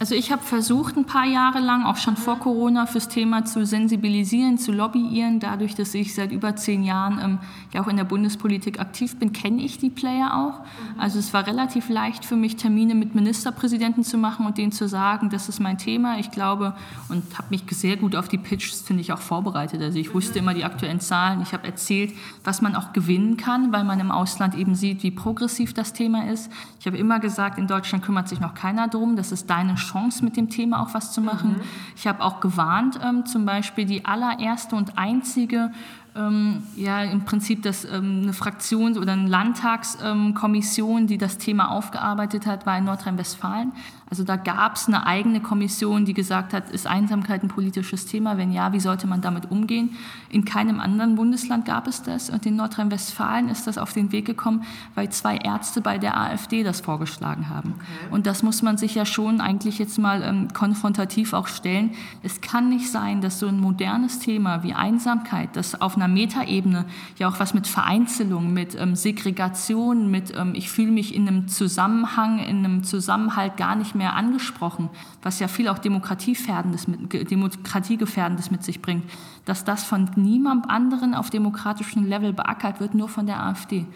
Also 0.00 0.16
ich 0.16 0.32
habe 0.32 0.42
versucht, 0.42 0.96
ein 0.96 1.04
paar 1.04 1.24
Jahre 1.24 1.60
lang, 1.60 1.84
auch 1.84 1.96
schon 1.96 2.16
vor 2.16 2.40
Corona, 2.40 2.84
fürs 2.86 3.08
Thema 3.08 3.44
zu 3.44 3.64
sensibilisieren, 3.64 4.58
zu 4.58 4.72
lobbyieren. 4.72 5.38
Dadurch, 5.38 5.76
dass 5.76 5.94
ich 5.94 6.14
seit 6.14 6.32
über 6.32 6.56
zehn 6.56 6.82
Jahren 6.82 7.20
ähm, 7.22 7.38
ja 7.72 7.80
auch 7.80 7.86
in 7.86 7.96
der 7.96 8.04
Bundespolitik 8.04 8.80
aktiv 8.80 9.16
bin, 9.20 9.32
kenne 9.32 9.62
ich 9.62 9.78
die 9.78 9.90
Player 9.90 10.34
auch. 10.34 10.66
Also 10.98 11.20
es 11.20 11.32
war 11.32 11.46
relativ 11.46 11.88
leicht 11.88 12.24
für 12.24 12.34
mich, 12.34 12.56
Termine 12.56 12.96
mit 12.96 13.14
Ministerpräsidenten 13.14 14.02
zu 14.02 14.18
machen 14.18 14.46
und 14.46 14.58
denen 14.58 14.72
zu 14.72 14.88
sagen, 14.88 15.30
das 15.30 15.48
ist 15.48 15.60
mein 15.60 15.78
Thema. 15.78 16.18
Ich 16.18 16.32
glaube 16.32 16.74
und 17.08 17.38
habe 17.38 17.48
mich 17.50 17.62
sehr 17.70 17.96
gut 17.96 18.16
auf 18.16 18.26
die 18.26 18.38
Pitches, 18.38 18.82
finde 18.82 19.00
ich, 19.00 19.12
auch 19.12 19.20
vorbereitet. 19.20 19.80
Also 19.80 20.00
ich 20.00 20.12
wusste 20.12 20.40
immer 20.40 20.54
die 20.54 20.64
aktuellen 20.64 21.00
Zahlen. 21.00 21.40
Ich 21.40 21.52
habe 21.52 21.68
erzählt, 21.68 22.12
was 22.42 22.60
man 22.60 22.74
auch 22.74 22.92
gewinnen 22.92 23.36
kann, 23.36 23.72
weil 23.72 23.84
man 23.84 24.00
im 24.00 24.10
Ausland 24.10 24.56
eben 24.56 24.74
sieht, 24.74 25.04
wie 25.04 25.12
progressiv 25.12 25.72
das 25.72 25.92
Thema 25.92 26.28
ist. 26.28 26.50
Ich 26.80 26.86
habe 26.86 26.98
immer 26.98 27.20
gesagt, 27.20 27.58
in 27.58 27.68
Deutschland 27.68 28.04
kümmert 28.04 28.28
sich 28.28 28.40
noch 28.40 28.54
keiner 28.54 28.88
drum. 28.88 29.14
Das 29.14 29.30
ist 29.30 29.48
deine 29.48 29.76
Chance, 29.84 30.24
mit 30.24 30.36
dem 30.36 30.50
Thema 30.50 30.80
auch 30.80 30.94
was 30.94 31.12
zu 31.12 31.20
machen. 31.20 31.52
Mhm. 31.52 31.60
Ich 31.96 32.06
habe 32.06 32.22
auch 32.22 32.40
gewarnt, 32.40 32.98
ähm, 33.02 33.26
zum 33.26 33.44
Beispiel 33.44 33.84
die 33.84 34.04
allererste 34.04 34.76
und 34.76 34.98
einzige 34.98 35.70
ähm, 36.16 36.62
ja 36.76 37.02
im 37.02 37.24
Prinzip 37.24 37.62
das, 37.62 37.84
ähm, 37.84 38.20
eine 38.22 38.32
Fraktions- 38.32 38.98
oder 38.98 39.12
eine 39.12 39.28
Landtagskommission, 39.28 41.06
die 41.06 41.18
das 41.18 41.38
Thema 41.38 41.70
aufgearbeitet 41.70 42.46
hat, 42.46 42.66
war 42.66 42.78
in 42.78 42.84
Nordrhein-Westfalen. 42.84 43.72
Also 44.10 44.22
da 44.22 44.36
gab 44.36 44.76
es 44.76 44.86
eine 44.86 45.06
eigene 45.06 45.40
Kommission, 45.40 46.04
die 46.04 46.14
gesagt 46.14 46.52
hat, 46.52 46.70
ist 46.70 46.86
Einsamkeit 46.86 47.42
ein 47.42 47.48
politisches 47.48 48.06
Thema? 48.06 48.36
Wenn 48.36 48.52
ja, 48.52 48.72
wie 48.72 48.80
sollte 48.80 49.06
man 49.06 49.20
damit 49.20 49.50
umgehen? 49.50 49.96
In 50.28 50.44
keinem 50.44 50.78
anderen 50.78 51.14
Bundesland 51.14 51.64
gab 51.64 51.86
es 51.86 52.02
das 52.02 52.28
und 52.28 52.44
in 52.44 52.56
Nordrhein-Westfalen 52.56 53.48
ist 53.48 53.66
das 53.66 53.78
auf 53.78 53.92
den 53.92 54.12
Weg 54.12 54.26
gekommen, 54.26 54.64
weil 54.94 55.08
zwei 55.08 55.36
Ärzte 55.36 55.80
bei 55.80 55.98
der 55.98 56.20
AfD 56.20 56.62
das 56.62 56.80
vorgeschlagen 56.80 57.48
haben. 57.48 57.74
Okay. 57.76 58.14
Und 58.14 58.26
das 58.26 58.42
muss 58.42 58.62
man 58.62 58.76
sich 58.76 58.94
ja 58.94 59.06
schon 59.06 59.40
eigentlich 59.40 59.78
jetzt 59.78 59.98
mal 59.98 60.22
ähm, 60.22 60.48
konfrontativ 60.52 61.32
auch 61.32 61.48
stellen. 61.48 61.92
Es 62.22 62.40
kann 62.40 62.68
nicht 62.68 62.90
sein, 62.90 63.20
dass 63.20 63.38
so 63.38 63.46
ein 63.46 63.58
modernes 63.58 64.18
Thema 64.18 64.62
wie 64.62 64.74
Einsamkeit, 64.74 65.56
das 65.56 65.80
auf 65.80 65.96
einer 65.96 66.08
Metaebene 66.08 66.84
ja 67.18 67.28
auch 67.28 67.40
was 67.40 67.54
mit 67.54 67.66
Vereinzelung, 67.66 68.52
mit 68.52 68.78
ähm, 68.78 68.96
Segregation, 68.96 70.10
mit 70.10 70.36
ähm, 70.36 70.52
ich 70.54 70.70
fühle 70.70 70.92
mich 70.92 71.14
in 71.14 71.26
einem 71.26 71.48
Zusammenhang, 71.48 72.38
in 72.38 72.64
einem 72.64 72.84
Zusammenhalt 72.84 73.56
gar 73.56 73.76
nicht 73.76 73.93
mehr 73.94 74.14
angesprochen, 74.14 74.90
was 75.22 75.38
ja 75.38 75.48
viel 75.48 75.68
auch 75.68 75.78
Demokratiefährdendes 75.78 76.88
mit, 76.88 77.30
Demokratiegefährdendes 77.30 78.50
mit 78.50 78.64
sich 78.64 78.82
bringt, 78.82 79.04
dass 79.44 79.64
das 79.64 79.84
von 79.84 80.10
niemand 80.16 80.70
anderen 80.70 81.14
auf 81.14 81.30
demokratischem 81.30 82.04
Level 82.04 82.32
beackert 82.32 82.80
wird, 82.80 82.94
nur 82.94 83.08
von 83.08 83.26
der 83.26 83.42
AfD. 83.42 83.86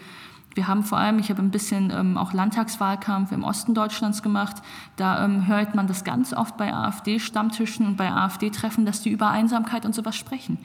Wir 0.59 0.67
haben 0.67 0.83
vor 0.83 0.97
allem, 0.97 1.19
ich 1.19 1.29
habe 1.29 1.41
ein 1.41 1.51
bisschen 1.51 1.89
ähm, 1.89 2.17
auch 2.17 2.33
Landtagswahlkampf 2.33 3.31
im 3.31 3.45
Osten 3.45 3.73
Deutschlands 3.73 4.21
gemacht. 4.21 4.57
Da 4.97 5.23
ähm, 5.23 5.47
hört 5.47 5.73
man 5.73 5.87
das 5.87 6.03
ganz 6.03 6.33
oft 6.33 6.57
bei 6.57 6.73
AfD-Stammtischen 6.73 7.85
und 7.85 7.95
bei 7.95 8.11
AfD-Treffen, 8.11 8.85
dass 8.85 8.99
die 8.99 9.09
über 9.09 9.29
Einsamkeit 9.29 9.85
und 9.85 9.95
sowas 9.95 10.17
sprechen. 10.17 10.57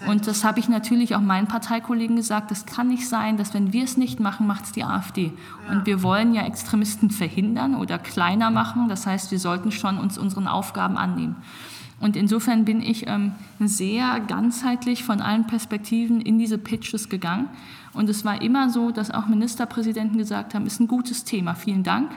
Das 0.00 0.08
und 0.08 0.26
das 0.26 0.42
habe 0.42 0.58
ich 0.58 0.70
natürlich 0.70 1.14
auch 1.14 1.20
meinen 1.20 1.48
Parteikollegen 1.48 2.16
gesagt. 2.16 2.50
Das 2.50 2.64
kann 2.64 2.88
nicht 2.88 3.06
sein, 3.06 3.36
dass 3.36 3.52
wenn 3.52 3.74
wir 3.74 3.84
es 3.84 3.98
nicht 3.98 4.20
machen, 4.20 4.46
macht 4.46 4.64
es 4.64 4.72
die 4.72 4.84
AfD. 4.84 5.34
Ja. 5.66 5.72
Und 5.72 5.84
wir 5.84 6.02
wollen 6.02 6.32
ja 6.32 6.46
Extremisten 6.46 7.10
verhindern 7.10 7.74
oder 7.74 7.98
kleiner 7.98 8.50
machen. 8.50 8.88
Das 8.88 9.06
heißt, 9.06 9.32
wir 9.32 9.38
sollten 9.38 9.70
schon 9.70 9.98
uns 9.98 10.16
unseren 10.16 10.48
Aufgaben 10.48 10.96
annehmen. 10.96 11.36
Und 12.00 12.16
insofern 12.16 12.64
bin 12.64 12.80
ich 12.80 13.06
ähm, 13.06 13.32
sehr 13.60 14.18
ganzheitlich 14.20 15.04
von 15.04 15.20
allen 15.20 15.46
Perspektiven 15.46 16.22
in 16.22 16.38
diese 16.38 16.56
Pitches 16.56 17.10
gegangen. 17.10 17.50
Und 17.94 18.08
es 18.08 18.24
war 18.24 18.40
immer 18.40 18.70
so, 18.70 18.90
dass 18.90 19.10
auch 19.10 19.26
Ministerpräsidenten 19.26 20.18
gesagt 20.18 20.54
haben, 20.54 20.66
ist 20.66 20.80
ein 20.80 20.88
gutes 20.88 21.24
Thema, 21.24 21.54
vielen 21.54 21.82
Dank. 21.82 22.10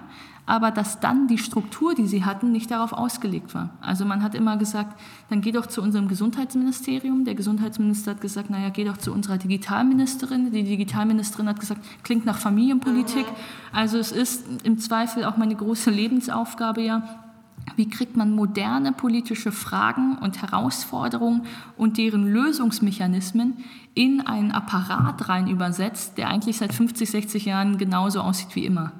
Aber 0.48 0.70
dass 0.70 1.00
dann 1.00 1.28
die 1.28 1.40
Struktur, 1.40 1.96
die 1.96 2.06
sie 2.06 2.24
hatten, 2.24 2.52
nicht 2.52 2.70
darauf 2.70 2.94
ausgelegt 2.94 3.56
war. 3.56 3.72
Also 3.82 4.06
man 4.06 4.22
hat 4.22 4.36
immer 4.36 4.58
gesagt, 4.58 5.00
dann 5.30 5.42
geh 5.42 5.52
doch 5.52 5.66
zu 5.66 5.82
unserem 5.82 6.08
Gesundheitsministerium. 6.08 7.26
Der 7.26 7.34
Gesundheitsminister 7.34 8.12
hat 8.12 8.22
gesagt, 8.22 8.52
naja, 8.52 8.70
geh 8.70 8.84
doch 8.84 8.98
zu 8.98 9.12
unserer 9.12 9.40
Digitalministerin. 9.40 10.52
Die 10.52 10.64
Digitalministerin 10.64 11.50
hat 11.50 11.60
gesagt, 11.60 11.82
klingt 12.04 12.26
nach 12.26 12.38
Familienpolitik. 12.38 13.26
Also 13.72 13.98
es 13.98 14.12
ist 14.12 14.46
im 14.64 14.78
Zweifel 14.78 15.26
auch 15.26 15.38
meine 15.38 15.56
große 15.56 15.90
Lebensaufgabe 15.90 16.84
ja, 16.84 17.25
wie 17.76 17.90
kriegt 17.90 18.16
man 18.16 18.32
moderne 18.32 18.92
politische 18.92 19.52
Fragen 19.52 20.18
und 20.20 20.42
Herausforderungen 20.42 21.46
und 21.78 21.98
deren 21.98 22.28
Lösungsmechanismen 22.28 23.64
in 23.94 24.22
einen 24.22 24.52
Apparat 24.52 25.28
rein 25.30 25.48
übersetzt, 25.48 26.18
der 26.18 26.30
eigentlich 26.30 26.58
seit 26.58 26.74
50, 26.74 27.10
60 27.10 27.46
Jahren 27.46 27.78
genauso 27.78 28.22
aussieht 28.22 28.56
wie 28.56 28.66
immer? 28.66 28.92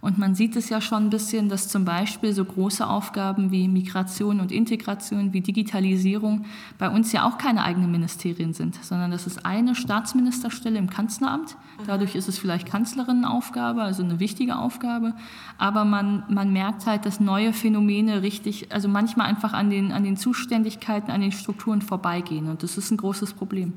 Und 0.00 0.16
man 0.16 0.34
sieht 0.34 0.56
es 0.56 0.70
ja 0.70 0.80
schon 0.80 1.04
ein 1.04 1.10
bisschen, 1.10 1.50
dass 1.50 1.68
zum 1.68 1.84
Beispiel 1.84 2.32
so 2.32 2.44
große 2.44 2.86
Aufgaben 2.86 3.50
wie 3.50 3.68
Migration 3.68 4.40
und 4.40 4.50
Integration, 4.50 5.34
wie 5.34 5.42
Digitalisierung 5.42 6.46
bei 6.78 6.88
uns 6.88 7.12
ja 7.12 7.28
auch 7.28 7.36
keine 7.36 7.64
eigenen 7.64 7.90
Ministerien 7.90 8.54
sind, 8.54 8.82
sondern 8.82 9.10
das 9.10 9.26
ist 9.26 9.44
eine 9.44 9.74
Staatsministerstelle 9.74 10.78
im 10.78 10.88
Kanzleramt. 10.88 11.56
Dadurch 11.86 12.14
ist 12.14 12.28
es 12.28 12.38
vielleicht 12.38 12.66
Kanzlerinnenaufgabe, 12.66 13.82
also 13.82 14.02
eine 14.02 14.20
wichtige 14.20 14.56
Aufgabe. 14.56 15.14
Aber 15.58 15.84
man, 15.84 16.22
man 16.28 16.50
merkt 16.50 16.86
halt, 16.86 17.04
dass 17.04 17.20
neue 17.20 17.52
Phänomene 17.52 18.22
richtig, 18.22 18.72
also 18.72 18.88
manchmal 18.88 19.26
einfach 19.26 19.52
an 19.52 19.68
den, 19.68 19.92
an 19.92 20.04
den 20.04 20.16
Zuständigkeiten, 20.16 21.10
an 21.10 21.20
den 21.20 21.32
Strukturen 21.32 21.82
vorbeigehen. 21.82 22.48
Und 22.48 22.62
das 22.62 22.78
ist 22.78 22.90
ein 22.90 22.96
großes 22.96 23.34
Problem. 23.34 23.74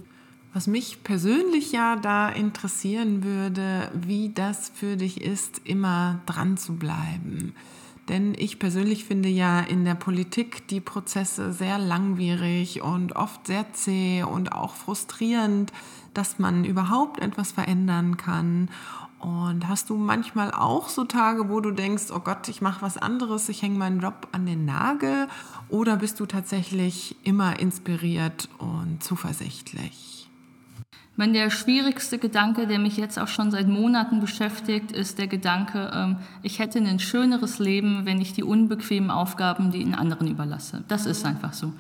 Was 0.54 0.68
mich 0.68 1.04
persönlich 1.04 1.72
ja 1.72 1.96
da 1.96 2.30
interessieren 2.30 3.24
würde, 3.24 3.90
wie 3.94 4.30
das 4.30 4.70
für 4.70 4.98
dich 4.98 5.22
ist, 5.22 5.62
immer 5.64 6.20
dran 6.28 6.58
zu 6.58 6.76
bleiben. 6.76 7.56
Denn 8.08 8.36
ich 8.38 8.60
persönlich 8.60 9.06
finde 9.06 9.30
ja 9.30 9.62
in 9.62 9.84
der 9.84 9.96
Politik 9.96 10.68
die 10.68 10.80
Prozesse 10.80 11.54
sehr 11.54 11.80
langwierig 11.80 12.84
und 12.84 13.16
oft 13.16 13.48
sehr 13.48 13.74
zäh 13.74 14.24
und 14.24 14.52
auch 14.52 14.76
frustrierend, 14.76 15.72
dass 16.14 16.38
man 16.38 16.66
überhaupt 16.66 17.20
etwas 17.20 17.52
verändern 17.52 18.18
kann. 18.18 18.70
Und 19.20 19.68
hast 19.70 19.90
du 19.90 19.96
manchmal 19.96 20.52
auch 20.52 20.90
so 20.90 21.06
Tage, 21.06 21.50
wo 21.50 21.62
du 21.62 21.72
denkst, 21.72 22.12
oh 22.14 22.20
Gott, 22.20 22.48
ich 22.50 22.62
mache 22.62 22.82
was 22.82 22.98
anderes, 22.98 23.50
ich 23.50 23.62
hänge 23.62 23.80
meinen 23.80 24.02
Job 24.02 24.28
an 24.34 24.46
den 24.46 24.66
Nagel? 24.66 25.30
Oder 25.70 25.96
bist 25.96 26.20
du 26.20 26.26
tatsächlich 26.26 27.16
immer 27.24 27.58
inspiriert 27.58 28.50
und 28.60 29.02
zuversichtlich? 29.02 30.13
Meine, 31.16 31.34
der 31.34 31.52
schwierigste 31.52 32.18
Gedanke, 32.18 32.66
der 32.66 32.80
mich 32.80 32.98
jetzt 32.98 33.20
auch 33.20 33.28
schon 33.28 33.52
seit 33.52 33.68
Monaten 33.68 34.20
beschäftigt, 34.20 34.92
ist 34.92 35.20
der 35.20 35.28
Gedanke, 35.28 35.92
ähm, 35.94 36.18
ich 36.42 36.58
hätte 36.58 36.80
ein 36.80 36.98
schöneres 36.98 37.60
Leben, 37.60 38.06
wenn 38.06 38.20
ich 38.20 38.34
die 38.34 38.44
unbequemen 38.44 39.12
Aufgaben 39.12 39.70
die 39.70 39.84
in 39.84 39.94
anderen 39.94 40.28
überlasse. 40.28 40.84
Das 40.88 41.06
ist 41.06 41.24
einfach 41.24 41.54
so. 41.54 41.72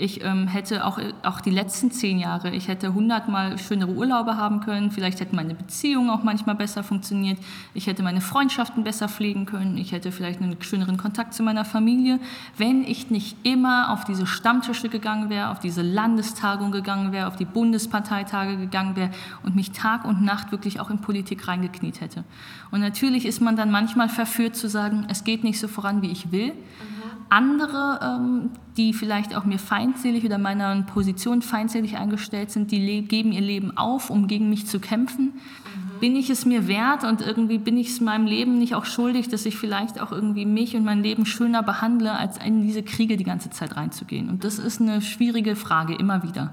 Ich 0.00 0.24
ähm, 0.24 0.48
hätte 0.48 0.86
auch, 0.86 0.98
auch 1.22 1.40
die 1.40 1.50
letzten 1.50 1.90
zehn 1.90 2.18
Jahre, 2.18 2.50
ich 2.50 2.68
hätte 2.68 2.94
hundertmal 2.94 3.58
schönere 3.58 3.92
Urlaube 3.92 4.36
haben 4.36 4.60
können, 4.60 4.90
vielleicht 4.90 5.20
hätte 5.20 5.36
meine 5.36 5.54
Beziehung 5.54 6.08
auch 6.08 6.22
manchmal 6.22 6.54
besser 6.54 6.82
funktioniert, 6.82 7.38
ich 7.74 7.86
hätte 7.86 8.02
meine 8.02 8.22
Freundschaften 8.22 8.82
besser 8.82 9.08
pflegen 9.08 9.44
können, 9.44 9.76
ich 9.76 9.92
hätte 9.92 10.10
vielleicht 10.10 10.40
einen 10.40 10.60
schöneren 10.62 10.96
Kontakt 10.96 11.34
zu 11.34 11.42
meiner 11.42 11.66
Familie, 11.66 12.18
wenn 12.56 12.82
ich 12.82 13.10
nicht 13.10 13.36
immer 13.42 13.92
auf 13.92 14.04
diese 14.04 14.26
Stammtische 14.26 14.88
gegangen 14.88 15.28
wäre, 15.28 15.50
auf 15.50 15.58
diese 15.58 15.82
Landestagung 15.82 16.72
gegangen 16.72 17.12
wäre, 17.12 17.26
auf 17.26 17.36
die 17.36 17.44
Bundesparteitage 17.44 18.56
gegangen 18.56 18.79
wäre 18.96 19.10
und 19.42 19.56
mich 19.56 19.72
Tag 19.72 20.04
und 20.04 20.22
Nacht 20.22 20.52
wirklich 20.52 20.80
auch 20.80 20.90
in 20.90 21.00
Politik 21.00 21.46
reingekniet 21.48 22.00
hätte. 22.00 22.24
Und 22.70 22.80
natürlich 22.80 23.26
ist 23.26 23.40
man 23.40 23.56
dann 23.56 23.70
manchmal 23.70 24.08
verführt 24.08 24.56
zu 24.56 24.68
sagen, 24.68 25.06
es 25.08 25.24
geht 25.24 25.44
nicht 25.44 25.60
so 25.60 25.68
voran, 25.68 26.02
wie 26.02 26.10
ich 26.10 26.32
will. 26.32 26.48
Mhm 26.48 27.00
andere, 27.30 28.00
ähm, 28.02 28.50
die 28.76 28.92
vielleicht 28.92 29.36
auch 29.36 29.44
mir 29.44 29.58
feindselig 29.58 30.24
oder 30.24 30.36
meiner 30.36 30.82
Position 30.82 31.42
feindselig 31.42 31.96
eingestellt 31.96 32.50
sind, 32.50 32.72
die 32.72 33.02
geben 33.02 33.32
ihr 33.32 33.40
Leben 33.40 33.76
auf, 33.76 34.10
um 34.10 34.26
gegen 34.26 34.50
mich 34.50 34.66
zu 34.66 34.80
kämpfen. 34.80 35.26
Mhm. 35.26 36.00
Bin 36.00 36.16
ich 36.16 36.28
es 36.28 36.44
mir 36.44 36.66
wert 36.66 37.04
und 37.04 37.20
irgendwie 37.20 37.58
bin 37.58 37.78
ich 37.78 37.88
es 37.88 38.00
meinem 38.00 38.26
Leben 38.26 38.58
nicht 38.58 38.74
auch 38.74 38.84
schuldig, 38.84 39.28
dass 39.28 39.46
ich 39.46 39.56
vielleicht 39.56 40.00
auch 40.00 40.10
irgendwie 40.10 40.44
mich 40.44 40.74
und 40.74 40.84
mein 40.84 41.02
Leben 41.02 41.24
schöner 41.24 41.62
behandle, 41.62 42.12
als 42.12 42.38
in 42.38 42.62
diese 42.62 42.82
Kriege 42.82 43.16
die 43.16 43.24
ganze 43.24 43.50
Zeit 43.50 43.76
reinzugehen? 43.76 44.28
Und 44.28 44.42
das 44.42 44.58
ist 44.58 44.80
eine 44.80 45.00
schwierige 45.00 45.54
Frage 45.54 45.94
immer 45.94 46.24
wieder. 46.24 46.52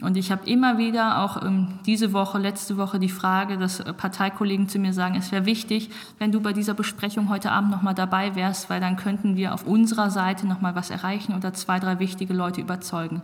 Und 0.00 0.16
ich 0.16 0.30
habe 0.30 0.48
immer 0.48 0.78
wieder, 0.78 1.22
auch 1.22 1.42
ähm, 1.42 1.80
diese 1.84 2.12
Woche, 2.12 2.38
letzte 2.38 2.76
Woche, 2.76 2.98
die 2.98 3.08
Frage, 3.08 3.58
dass 3.58 3.80
äh, 3.80 3.92
Parteikollegen 3.92 4.68
zu 4.68 4.78
mir 4.78 4.92
sagen, 4.92 5.16
es 5.16 5.32
wäre 5.32 5.44
wichtig, 5.44 5.90
wenn 6.18 6.30
du 6.30 6.40
bei 6.40 6.52
dieser 6.52 6.74
Besprechung 6.74 7.28
heute 7.28 7.50
Abend 7.50 7.70
nochmal 7.70 7.94
dabei 7.94 8.36
wärst, 8.36 8.70
weil 8.70 8.80
dann 8.80 8.96
könnten 8.96 9.36
wir 9.36 9.54
auf 9.54 9.66
unserer 9.66 10.10
Seite 10.10 10.46
nochmal 10.46 10.76
was 10.76 10.90
erreichen 10.90 11.34
oder 11.34 11.52
zwei, 11.52 11.80
drei 11.80 11.98
wichtige 11.98 12.32
Leute 12.32 12.60
überzeugen. 12.60 13.22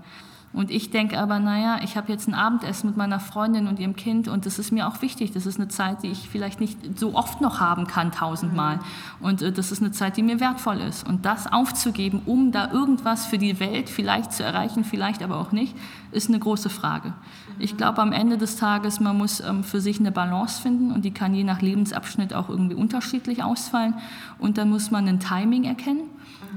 Und 0.55 0.71
ich 0.71 0.91
denke 0.91 1.19
aber, 1.19 1.41
naja, 1.41 1.81
ich 1.83 1.97
habe 1.97 2.13
jetzt 2.13 2.29
ein 2.29 2.35
Abendessen 2.35 2.87
mit 2.89 2.97
meiner 2.97 3.19
Freundin 3.19 3.67
und 3.67 3.81
ihrem 3.81 3.97
Kind 3.97 4.29
und 4.29 4.47
das 4.47 4.61
ist 4.61 4.71
mir 4.71 4.87
auch 4.87 5.03
wichtig. 5.03 5.33
Das 5.33 5.47
ist 5.47 5.59
eine 5.59 5.67
Zeit, 5.67 6.05
die 6.05 6.07
ich 6.07 6.29
vielleicht 6.29 6.61
nicht 6.61 6.97
so 6.97 7.15
oft 7.15 7.41
noch 7.41 7.59
haben 7.59 7.89
kann, 7.89 8.13
tausendmal. 8.13 8.79
Und 9.19 9.43
äh, 9.43 9.51
das 9.51 9.73
ist 9.73 9.83
eine 9.83 9.91
Zeit, 9.91 10.17
die 10.17 10.23
mir 10.23 10.39
wertvoll 10.39 10.77
ist. 10.77 11.09
Und 11.09 11.27
das 11.27 11.53
aufzugeben, 11.53 12.23
um 12.25 12.53
da 12.53 12.71
irgendwas 12.71 13.27
für 13.27 13.37
die 13.37 13.59
Welt 13.59 13.91
vielleicht 13.91 14.33
zu 14.33 14.45
erreichen, 14.45 14.85
vielleicht 14.85 15.25
aber 15.25 15.39
auch 15.39 15.51
nicht, 15.51 15.75
ist 16.13 16.29
eine 16.29 16.39
große 16.39 16.71
Frage. 16.71 17.15
Ich 17.59 17.77
glaube, 17.77 18.01
am 18.01 18.13
Ende 18.13 18.39
des 18.39 18.55
Tages, 18.55 19.01
man 19.01 19.19
muss 19.19 19.41
ähm, 19.41 19.65
für 19.65 19.81
sich 19.81 19.99
eine 19.99 20.13
Balance 20.13 20.63
finden 20.63 20.93
und 20.93 21.05
die 21.05 21.11
kann 21.11 21.35
je 21.35 21.43
nach 21.43 21.63
Lebensabschnitt 21.63 22.33
auch 22.33 22.49
irgendwie 22.49 22.77
unterschiedlich 22.77 23.43
ausfallen. 23.43 23.95
Und 24.39 24.57
dann 24.57 24.71
muss 24.71 24.93
man 24.93 25.09
ein 25.09 25.19
Timing 25.19 25.65
erkennen. 25.65 26.14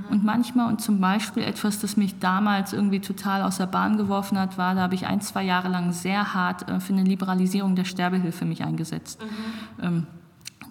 Und 0.09 0.23
manchmal, 0.23 0.67
und 0.67 0.81
zum 0.81 0.99
Beispiel 0.99 1.43
etwas, 1.43 1.79
das 1.79 1.97
mich 1.97 2.19
damals 2.19 2.73
irgendwie 2.73 2.99
total 2.99 3.41
aus 3.41 3.57
der 3.57 3.67
Bahn 3.67 3.97
geworfen 3.97 4.39
hat, 4.39 4.57
war, 4.57 4.75
da 4.75 4.81
habe 4.81 4.95
ich 4.95 5.05
ein, 5.05 5.21
zwei 5.21 5.43
Jahre 5.43 5.69
lang 5.69 5.91
sehr 5.91 6.33
hart 6.33 6.69
äh, 6.69 6.79
für 6.79 6.93
eine 6.93 7.03
Liberalisierung 7.03 7.75
der 7.75 7.85
Sterbehilfe 7.85 8.45
mich 8.45 8.63
eingesetzt. 8.63 9.19
Mhm. 9.21 9.85
Ähm, 9.85 10.07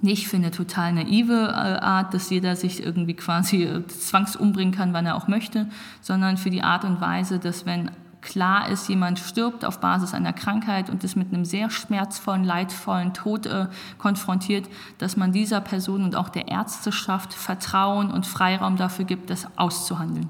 nicht 0.03 0.29
für 0.29 0.37
eine 0.37 0.51
total 0.51 0.93
naive 0.93 1.49
äh, 1.49 1.55
Art, 1.55 2.13
dass 2.15 2.31
jeder 2.31 2.57
sich 2.57 2.83
irgendwie 2.83 3.15
quasi 3.15 3.65
äh, 3.65 3.87
zwangsumbringen 3.87 4.75
kann, 4.75 4.93
wann 4.93 5.07
er 5.07 5.17
auch 5.17 5.29
möchte, 5.29 5.69
sondern 6.01 6.37
für 6.37 6.51
die 6.51 6.63
Art 6.63 6.85
und 6.85 7.01
Weise, 7.01 7.39
dass 7.39 7.67
wenn 7.67 7.91
klar 8.27 8.69
ist, 8.69 8.89
jemand 8.89 9.19
stirbt 9.19 9.65
auf 9.65 9.81
Basis 9.81 10.13
einer 10.13 10.33
Krankheit 10.33 10.91
und 10.91 11.05
ist 11.05 11.17
mit 11.17 11.33
einem 11.33 11.45
sehr 11.45 11.71
schmerzvollen, 11.71 12.45
leidvollen 12.45 13.15
Tod 13.15 13.47
äh, 13.47 13.69
konfrontiert, 13.99 14.69
dass 14.99 15.17
man 15.17 15.33
dieser 15.33 15.61
Person 15.61 16.05
und 16.05 16.17
auch 16.17 16.29
der 16.29 16.49
Ärzteschaft 16.49 17.33
Vertrauen 17.33 18.11
und 18.11 18.27
Freiraum 18.27 18.77
dafür 18.77 19.05
gibt, 19.05 19.31
das 19.31 19.47
auszuhandeln 19.57 20.29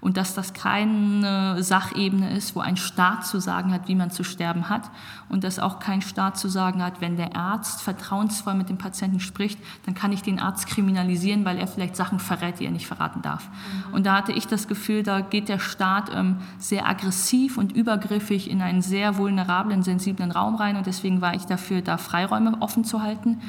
und 0.00 0.16
dass 0.16 0.34
das 0.34 0.52
keine 0.52 1.62
Sachebene 1.62 2.30
ist, 2.30 2.54
wo 2.54 2.60
ein 2.60 2.76
Staat 2.76 3.26
zu 3.26 3.40
sagen 3.40 3.72
hat, 3.72 3.88
wie 3.88 3.94
man 3.94 4.10
zu 4.10 4.22
sterben 4.22 4.68
hat 4.68 4.90
und 5.28 5.42
dass 5.44 5.58
auch 5.58 5.80
kein 5.80 6.02
Staat 6.02 6.38
zu 6.38 6.48
sagen 6.48 6.82
hat, 6.82 7.00
wenn 7.00 7.16
der 7.16 7.34
Arzt 7.34 7.82
vertrauensvoll 7.82 8.54
mit 8.54 8.68
dem 8.68 8.78
Patienten 8.78 9.18
spricht, 9.18 9.58
dann 9.86 9.94
kann 9.94 10.12
ich 10.12 10.22
den 10.22 10.38
Arzt 10.38 10.68
kriminalisieren, 10.68 11.44
weil 11.44 11.58
er 11.58 11.66
vielleicht 11.66 11.96
Sachen 11.96 12.20
verrät, 12.20 12.60
die 12.60 12.66
er 12.66 12.70
nicht 12.70 12.86
verraten 12.86 13.22
darf. 13.22 13.48
Mhm. 13.48 13.94
Und 13.94 14.06
da 14.06 14.16
hatte 14.16 14.32
ich 14.32 14.46
das 14.46 14.68
Gefühl, 14.68 15.02
da 15.02 15.20
geht 15.20 15.48
der 15.48 15.58
Staat 15.58 16.10
ähm, 16.14 16.36
sehr 16.58 16.88
aggressiv 16.88 17.58
und 17.58 17.72
übergriffig 17.72 18.50
in 18.50 18.62
einen 18.62 18.82
sehr 18.82 19.16
vulnerablen, 19.16 19.82
sensiblen 19.82 20.30
Raum 20.30 20.54
rein 20.54 20.76
und 20.76 20.86
deswegen 20.86 21.20
war 21.20 21.34
ich 21.34 21.46
dafür, 21.46 21.82
da 21.82 21.98
Freiräume 21.98 22.56
offen 22.60 22.84
zu 22.84 23.02
halten. 23.02 23.40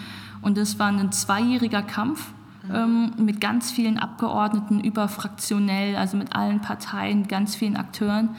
Und 0.42 0.58
es 0.58 0.80
war 0.80 0.88
ein 0.88 1.12
zweijähriger 1.12 1.82
Kampf 1.82 2.32
ähm, 2.74 3.12
mit 3.18 3.42
ganz 3.42 3.72
vielen 3.72 3.98
Abgeordneten, 3.98 4.80
überfraktionell, 4.80 5.96
also 5.96 6.18
mit 6.18 6.36
allen 6.36 6.62
Parteien, 6.62 7.28
ganz 7.28 7.56
vielen 7.56 7.78
Akteuren. 7.78 8.30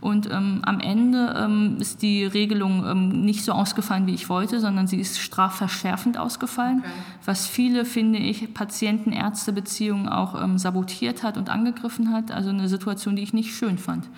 Und 0.00 0.30
ähm, 0.30 0.60
am 0.64 0.80
Ende 0.80 1.34
ähm, 1.36 1.76
ist 1.78 2.00
die 2.00 2.24
Regelung 2.24 2.86
ähm, 2.86 3.08
nicht 3.22 3.44
so 3.44 3.52
ausgefallen, 3.52 4.06
wie 4.06 4.14
ich 4.14 4.30
wollte, 4.30 4.58
sondern 4.58 4.86
sie 4.86 4.98
ist 4.98 5.20
strafverschärfend 5.20 6.16
ausgefallen, 6.16 6.78
okay. 6.80 6.90
was 7.26 7.46
viele, 7.46 7.84
finde 7.84 8.18
ich, 8.18 8.54
Patienten-Ärzte-Beziehungen 8.54 10.08
auch 10.08 10.42
ähm, 10.42 10.56
sabotiert 10.56 11.22
hat 11.22 11.36
und 11.36 11.50
angegriffen 11.50 12.12
hat. 12.12 12.30
Also 12.30 12.48
eine 12.48 12.68
Situation, 12.68 13.14
die 13.14 13.22
ich 13.22 13.34
nicht 13.34 13.54
schön 13.54 13.76
fand. 13.76 14.08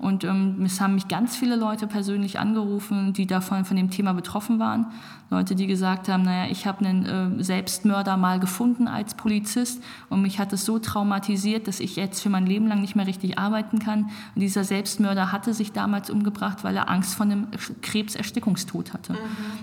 Und 0.00 0.24
ähm, 0.24 0.62
es 0.64 0.80
haben 0.80 0.94
mich 0.94 1.08
ganz 1.08 1.36
viele 1.36 1.56
Leute 1.56 1.86
persönlich 1.86 2.38
angerufen, 2.38 3.12
die 3.12 3.26
davon 3.26 3.66
von 3.66 3.76
dem 3.76 3.90
Thema 3.90 4.14
betroffen 4.14 4.58
waren. 4.58 4.86
Leute, 5.28 5.54
die 5.54 5.68
gesagt 5.68 6.08
haben, 6.08 6.24
naja, 6.24 6.50
ich 6.50 6.66
habe 6.66 6.84
einen 6.84 7.38
äh, 7.38 7.44
Selbstmörder 7.44 8.16
mal 8.16 8.40
gefunden 8.40 8.88
als 8.88 9.14
Polizist 9.14 9.80
und 10.08 10.22
mich 10.22 10.40
hat 10.40 10.52
es 10.52 10.64
so 10.64 10.80
traumatisiert, 10.80 11.68
dass 11.68 11.78
ich 11.78 11.94
jetzt 11.94 12.20
für 12.20 12.30
mein 12.30 12.46
Leben 12.46 12.66
lang 12.66 12.80
nicht 12.80 12.96
mehr 12.96 13.06
richtig 13.06 13.38
arbeiten 13.38 13.78
kann. 13.78 14.10
Und 14.34 14.40
dieser 14.40 14.64
Selbstmörder 14.64 15.30
hatte 15.30 15.54
sich 15.54 15.70
damals 15.70 16.10
umgebracht, 16.10 16.64
weil 16.64 16.74
er 16.76 16.90
Angst 16.90 17.14
vor 17.14 17.26
einem 17.26 17.46
Krebserstickungstod 17.82 18.92
hatte. 18.92 19.12
Mhm. 19.12 19.16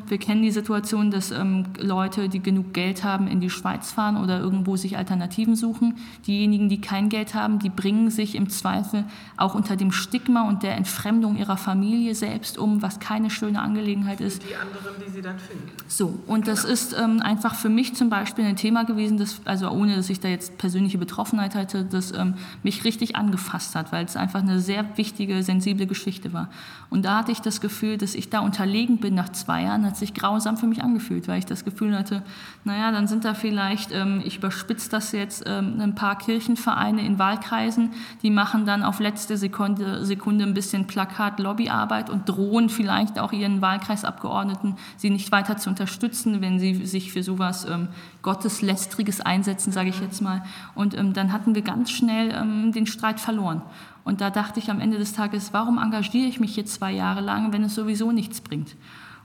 Wir 0.07 0.19
kennen 0.19 0.41
die 0.41 0.51
Situation, 0.51 1.11
dass 1.11 1.31
ähm, 1.31 1.65
Leute, 1.79 2.29
die 2.29 2.41
genug 2.41 2.73
Geld 2.73 3.03
haben, 3.03 3.27
in 3.27 3.41
die 3.41 3.49
Schweiz 3.49 3.91
fahren 3.91 4.15
oder 4.15 4.39
irgendwo 4.39 4.77
sich 4.77 4.97
Alternativen 4.97 5.57
suchen. 5.57 5.95
Diejenigen, 6.27 6.69
die 6.69 6.79
kein 6.79 7.09
Geld 7.09 7.33
haben, 7.33 7.59
die 7.59 7.69
bringen 7.69 8.09
sich 8.09 8.35
im 8.35 8.49
Zweifel 8.49 9.03
auch 9.35 9.53
unter 9.53 9.75
dem 9.75 9.91
Stick 9.91 10.26
Stigma 10.27 10.47
und 10.47 10.61
der 10.61 10.75
Entfremdung 10.75 11.37
ihrer 11.37 11.55
Familie 11.55 12.13
selbst 12.13 12.57
um, 12.57 12.81
was 12.81 12.99
keine 12.99 13.29
schöne 13.29 13.61
Angelegenheit 13.61 14.19
ist. 14.19 14.43
Die 14.43 14.55
anderen, 14.55 15.01
die 15.05 15.09
sie 15.09 15.21
dann 15.21 15.39
finden. 15.39 15.71
So, 15.87 16.19
und 16.27 16.45
genau. 16.45 16.47
das 16.47 16.65
ist 16.65 16.95
ähm, 16.99 17.21
einfach 17.21 17.55
für 17.55 17.69
mich 17.69 17.95
zum 17.95 18.09
Beispiel 18.09 18.43
ein 18.43 18.57
Thema 18.57 18.83
gewesen, 18.83 19.17
das, 19.17 19.39
also 19.45 19.69
ohne 19.69 19.95
dass 19.95 20.09
ich 20.09 20.19
da 20.19 20.27
jetzt 20.27 20.57
persönliche 20.57 20.97
Betroffenheit 20.97 21.55
hatte, 21.55 21.85
das 21.85 22.11
ähm, 22.11 22.33
mich 22.61 22.83
richtig 22.83 23.15
angefasst 23.15 23.75
hat, 23.75 23.93
weil 23.93 24.05
es 24.05 24.17
einfach 24.17 24.41
eine 24.41 24.59
sehr 24.59 24.97
wichtige, 24.97 25.41
sensible 25.43 25.87
Geschichte 25.87 26.33
war. 26.33 26.49
Und 26.89 27.05
da 27.05 27.17
hatte 27.17 27.31
ich 27.31 27.39
das 27.39 27.61
Gefühl, 27.61 27.97
dass 27.97 28.13
ich 28.13 28.29
da 28.29 28.39
unterlegen 28.39 28.97
bin 28.97 29.15
nach 29.15 29.29
zwei 29.29 29.63
Jahren, 29.63 29.85
hat 29.85 29.95
sich 29.95 30.13
grausam 30.13 30.57
für 30.57 30.67
mich 30.67 30.83
angefühlt, 30.83 31.27
weil 31.29 31.39
ich 31.39 31.45
das 31.45 31.63
Gefühl 31.63 31.97
hatte, 31.97 32.23
naja, 32.65 32.91
dann 32.91 33.07
sind 33.07 33.23
da 33.23 33.33
vielleicht, 33.33 33.93
ähm, 33.93 34.21
ich 34.25 34.37
überspitze 34.37 34.89
das 34.89 35.13
jetzt, 35.13 35.43
ähm, 35.47 35.79
ein 35.79 35.95
paar 35.95 36.17
Kirchenvereine 36.17 37.05
in 37.05 37.17
Wahlkreisen, 37.17 37.91
die 38.23 38.29
machen 38.29 38.65
dann 38.65 38.83
auf 38.83 38.99
letzte 38.99 39.37
Sekunde, 39.37 40.05
Sekunde 40.05 40.16
Sekunde 40.17 40.45
ein 40.45 40.55
bisschen 40.55 40.87
Plakat-Lobbyarbeit 40.87 42.09
und 42.09 42.27
drohen 42.27 42.69
vielleicht 42.69 43.19
auch 43.19 43.31
ihren 43.31 43.61
Wahlkreisabgeordneten, 43.61 44.75
sie 44.97 45.11
nicht 45.11 45.31
weiter 45.31 45.57
zu 45.57 45.69
unterstützen, 45.69 46.41
wenn 46.41 46.59
sie 46.59 46.85
sich 46.85 47.11
für 47.11 47.21
sowas 47.21 47.65
ähm, 47.69 47.89
Gotteslästriges 48.23 49.21
einsetzen, 49.21 49.71
sage 49.71 49.89
ich 49.89 49.99
jetzt 49.99 50.21
mal. 50.21 50.43
Und 50.73 50.97
ähm, 50.97 51.13
dann 51.13 51.31
hatten 51.31 51.53
wir 51.53 51.61
ganz 51.61 51.91
schnell 51.91 52.31
ähm, 52.31 52.71
den 52.71 52.87
Streit 52.87 53.19
verloren. 53.19 53.61
Und 54.03 54.21
da 54.21 54.31
dachte 54.31 54.59
ich 54.59 54.71
am 54.71 54.79
Ende 54.79 54.97
des 54.97 55.13
Tages, 55.13 55.53
warum 55.53 55.77
engagiere 55.77 56.27
ich 56.27 56.39
mich 56.39 56.55
jetzt 56.55 56.73
zwei 56.73 56.91
Jahre 56.91 57.21
lang, 57.21 57.53
wenn 57.53 57.63
es 57.63 57.75
sowieso 57.75 58.11
nichts 58.11 58.41
bringt? 58.41 58.75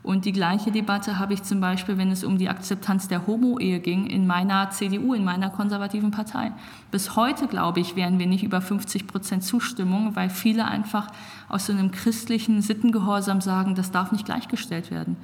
Und 0.03 0.25
die 0.25 0.33
gleiche 0.33 0.69
Debatte 0.69 1.17
habe 1.17 1.33
ich 1.33 1.43
zum 1.43 1.61
Beispiel, 1.61 1.97
wenn 1.97 2.11
es 2.11 2.25
um 2.25 2.37
die 2.37 2.49
Akzeptanz 2.49 3.07
der 3.07 3.25
Homo-Ehe 3.25 3.79
ging, 3.79 4.05
in 4.05 4.27
meiner 4.27 4.69
CDU, 4.69 5.13
in 5.13 5.23
meiner 5.23 5.49
konservativen 5.49 6.11
Partei. 6.11 6.51
Bis 6.91 7.15
heute, 7.15 7.47
glaube 7.47 7.79
ich, 7.79 7.95
wären 7.95 8.19
wir 8.19 8.27
nicht 8.27 8.43
über 8.43 8.59
50 8.59 9.07
Prozent 9.07 9.45
Zustimmung, 9.45 10.13
weil 10.17 10.29
viele 10.29 10.65
einfach 10.65 11.07
aus 11.47 11.67
so 11.67 11.73
einem 11.73 11.91
christlichen 11.91 12.61
Sittengehorsam 12.61 13.39
sagen, 13.39 13.75
das 13.75 13.91
darf 13.91 14.11
nicht 14.11 14.25
gleichgestellt 14.25 14.91
werden. 14.91 15.15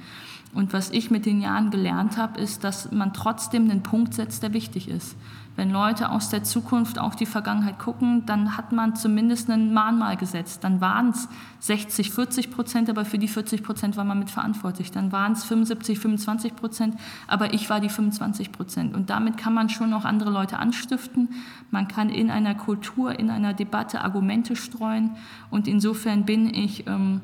Und 0.54 0.72
was 0.72 0.90
ich 0.90 1.10
mit 1.10 1.26
den 1.26 1.42
Jahren 1.42 1.70
gelernt 1.70 2.16
habe, 2.16 2.40
ist, 2.40 2.64
dass 2.64 2.90
man 2.90 3.12
trotzdem 3.12 3.70
einen 3.70 3.82
Punkt 3.82 4.14
setzt, 4.14 4.42
der 4.42 4.54
wichtig 4.54 4.88
ist. 4.88 5.14
Wenn 5.56 5.70
Leute 5.70 6.10
aus 6.10 6.30
der 6.30 6.44
Zukunft 6.44 6.98
auf 6.98 7.16
die 7.16 7.26
Vergangenheit 7.26 7.78
gucken, 7.78 8.24
dann 8.24 8.56
hat 8.56 8.72
man 8.72 8.94
zumindest 8.96 9.50
ein 9.50 9.74
Mahnmal 9.74 10.16
gesetzt. 10.16 10.64
Dann 10.64 10.80
waren 10.80 11.10
es 11.10 11.28
60, 11.58 12.12
40 12.12 12.50
Prozent, 12.50 12.88
aber 12.88 13.04
für 13.04 13.18
die 13.18 13.28
40 13.28 13.62
Prozent 13.62 13.96
war 13.96 14.04
man 14.04 14.18
mitverantwortlich. 14.18 14.90
Dann 14.90 15.12
waren 15.12 15.32
es 15.32 15.44
75, 15.44 15.98
25 15.98 16.56
Prozent, 16.56 16.96
aber 17.26 17.52
ich 17.52 17.68
war 17.68 17.80
die 17.80 17.88
25 17.88 18.52
Prozent. 18.52 18.94
Und 18.94 19.10
damit 19.10 19.36
kann 19.36 19.52
man 19.52 19.68
schon 19.68 19.92
auch 19.92 20.04
andere 20.04 20.30
Leute 20.30 20.58
anstiften. 20.58 21.28
Man 21.70 21.88
kann 21.88 22.08
in 22.08 22.30
einer 22.30 22.54
Kultur, 22.54 23.18
in 23.18 23.28
einer 23.28 23.52
Debatte 23.52 24.02
Argumente 24.02 24.56
streuen. 24.56 25.10
Und 25.50 25.68
insofern 25.68 26.24
bin 26.24 26.52
ich... 26.54 26.86
Ähm, 26.86 27.20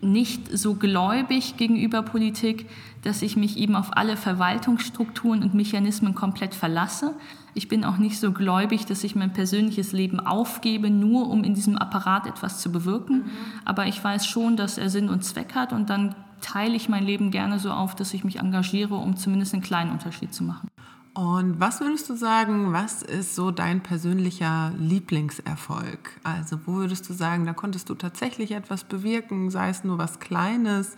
nicht 0.00 0.56
so 0.56 0.74
gläubig 0.74 1.56
gegenüber 1.56 2.02
Politik, 2.02 2.66
dass 3.02 3.22
ich 3.22 3.36
mich 3.36 3.56
eben 3.56 3.76
auf 3.76 3.96
alle 3.96 4.16
Verwaltungsstrukturen 4.16 5.42
und 5.42 5.54
Mechanismen 5.54 6.14
komplett 6.14 6.54
verlasse. 6.54 7.14
Ich 7.54 7.68
bin 7.68 7.84
auch 7.84 7.98
nicht 7.98 8.18
so 8.18 8.32
gläubig, 8.32 8.86
dass 8.86 9.04
ich 9.04 9.16
mein 9.16 9.32
persönliches 9.32 9.92
Leben 9.92 10.20
aufgebe, 10.20 10.90
nur 10.90 11.28
um 11.28 11.44
in 11.44 11.54
diesem 11.54 11.76
Apparat 11.76 12.26
etwas 12.26 12.60
zu 12.60 12.70
bewirken. 12.70 13.18
Mhm. 13.18 13.30
Aber 13.64 13.86
ich 13.86 14.02
weiß 14.02 14.26
schon, 14.26 14.56
dass 14.56 14.78
er 14.78 14.90
Sinn 14.90 15.08
und 15.08 15.24
Zweck 15.24 15.54
hat 15.54 15.72
und 15.72 15.90
dann 15.90 16.14
teile 16.40 16.76
ich 16.76 16.88
mein 16.88 17.04
Leben 17.04 17.30
gerne 17.30 17.58
so 17.58 17.70
auf, 17.70 17.94
dass 17.94 18.14
ich 18.14 18.24
mich 18.24 18.38
engagiere, 18.38 18.94
um 18.94 19.16
zumindest 19.16 19.54
einen 19.54 19.62
kleinen 19.62 19.90
Unterschied 19.90 20.32
zu 20.32 20.44
machen. 20.44 20.68
Und 21.14 21.58
was 21.58 21.80
würdest 21.80 22.08
du 22.08 22.14
sagen, 22.14 22.72
was 22.72 23.02
ist 23.02 23.34
so 23.34 23.50
dein 23.50 23.82
persönlicher 23.82 24.72
Lieblingserfolg? 24.78 26.20
Also 26.22 26.60
wo 26.64 26.74
würdest 26.74 27.08
du 27.08 27.12
sagen, 27.12 27.44
da 27.44 27.54
konntest 27.54 27.90
du 27.90 27.96
tatsächlich 27.96 28.52
etwas 28.52 28.84
bewirken, 28.84 29.50
sei 29.50 29.70
es 29.70 29.82
nur 29.82 29.98
was 29.98 30.20
Kleines 30.20 30.94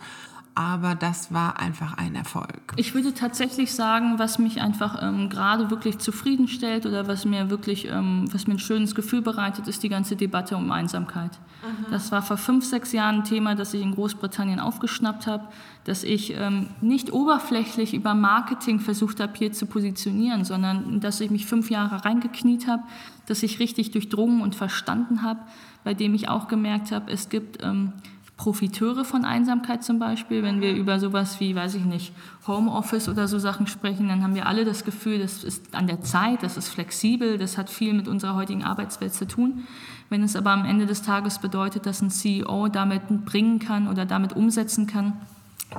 aber 0.53 0.95
das 0.95 1.33
war 1.33 1.59
einfach 1.59 1.97
ein 1.97 2.15
Erfolg. 2.15 2.73
Ich 2.75 2.93
würde 2.93 3.13
tatsächlich 3.13 3.73
sagen, 3.73 4.19
was 4.19 4.37
mich 4.37 4.61
einfach 4.61 5.01
ähm, 5.01 5.29
gerade 5.29 5.69
wirklich 5.69 5.99
zufriedenstellt 5.99 6.85
oder 6.85 7.07
was 7.07 7.23
mir 7.23 7.49
wirklich, 7.49 7.87
ähm, 7.87 8.27
was 8.33 8.47
mir 8.47 8.55
ein 8.55 8.59
schönes 8.59 8.93
Gefühl 8.93 9.21
bereitet, 9.21 9.67
ist 9.67 9.81
die 9.83 9.89
ganze 9.89 10.15
Debatte 10.15 10.57
um 10.57 10.71
Einsamkeit. 10.71 11.31
Mhm. 11.61 11.91
Das 11.91 12.11
war 12.11 12.21
vor 12.21 12.37
fünf, 12.37 12.65
sechs 12.65 12.91
Jahren 12.91 13.19
ein 13.19 13.23
Thema, 13.23 13.55
das 13.55 13.73
ich 13.73 13.81
in 13.81 13.95
Großbritannien 13.95 14.59
aufgeschnappt 14.59 15.25
habe, 15.25 15.47
dass 15.85 16.03
ich 16.03 16.35
ähm, 16.37 16.67
nicht 16.81 17.13
oberflächlich 17.13 17.93
über 17.93 18.13
Marketing 18.13 18.79
versucht 18.79 19.21
habe, 19.21 19.33
hier 19.37 19.53
zu 19.53 19.65
positionieren, 19.65 20.43
sondern 20.43 20.99
dass 20.99 21.21
ich 21.21 21.31
mich 21.31 21.45
fünf 21.45 21.69
Jahre 21.69 22.03
reingekniet 22.03 22.67
habe, 22.67 22.83
dass 23.25 23.41
ich 23.41 23.59
richtig 23.59 23.91
durchdrungen 23.91 24.41
und 24.41 24.55
verstanden 24.55 25.21
habe, 25.21 25.39
bei 25.83 25.93
dem 25.93 26.13
ich 26.13 26.27
auch 26.27 26.47
gemerkt 26.47 26.91
habe, 26.91 27.11
es 27.11 27.29
gibt 27.29 27.63
ähm, 27.63 27.93
Profiteure 28.41 29.05
von 29.05 29.23
Einsamkeit 29.23 29.83
zum 29.83 29.99
Beispiel. 29.99 30.41
Wenn 30.41 30.61
wir 30.61 30.73
über 30.73 30.99
sowas 30.99 31.39
wie, 31.39 31.53
weiß 31.53 31.75
ich 31.75 31.85
nicht, 31.85 32.11
Homeoffice 32.47 33.07
oder 33.07 33.27
so 33.27 33.37
Sachen 33.37 33.67
sprechen, 33.67 34.07
dann 34.07 34.23
haben 34.23 34.33
wir 34.33 34.47
alle 34.47 34.65
das 34.65 34.83
Gefühl, 34.83 35.19
das 35.19 35.43
ist 35.43 35.75
an 35.75 35.85
der 35.85 36.01
Zeit, 36.01 36.41
das 36.41 36.57
ist 36.57 36.67
flexibel, 36.69 37.37
das 37.37 37.59
hat 37.59 37.69
viel 37.69 37.93
mit 37.93 38.07
unserer 38.07 38.33
heutigen 38.33 38.63
Arbeitswelt 38.63 39.13
zu 39.13 39.27
tun. 39.27 39.67
Wenn 40.09 40.23
es 40.23 40.35
aber 40.35 40.49
am 40.49 40.65
Ende 40.65 40.87
des 40.87 41.03
Tages 41.03 41.37
bedeutet, 41.37 41.85
dass 41.85 42.01
ein 42.01 42.09
CEO 42.09 42.67
damit 42.67 43.25
bringen 43.25 43.59
kann 43.59 43.87
oder 43.87 44.07
damit 44.07 44.35
umsetzen 44.35 44.87
kann, 44.87 45.13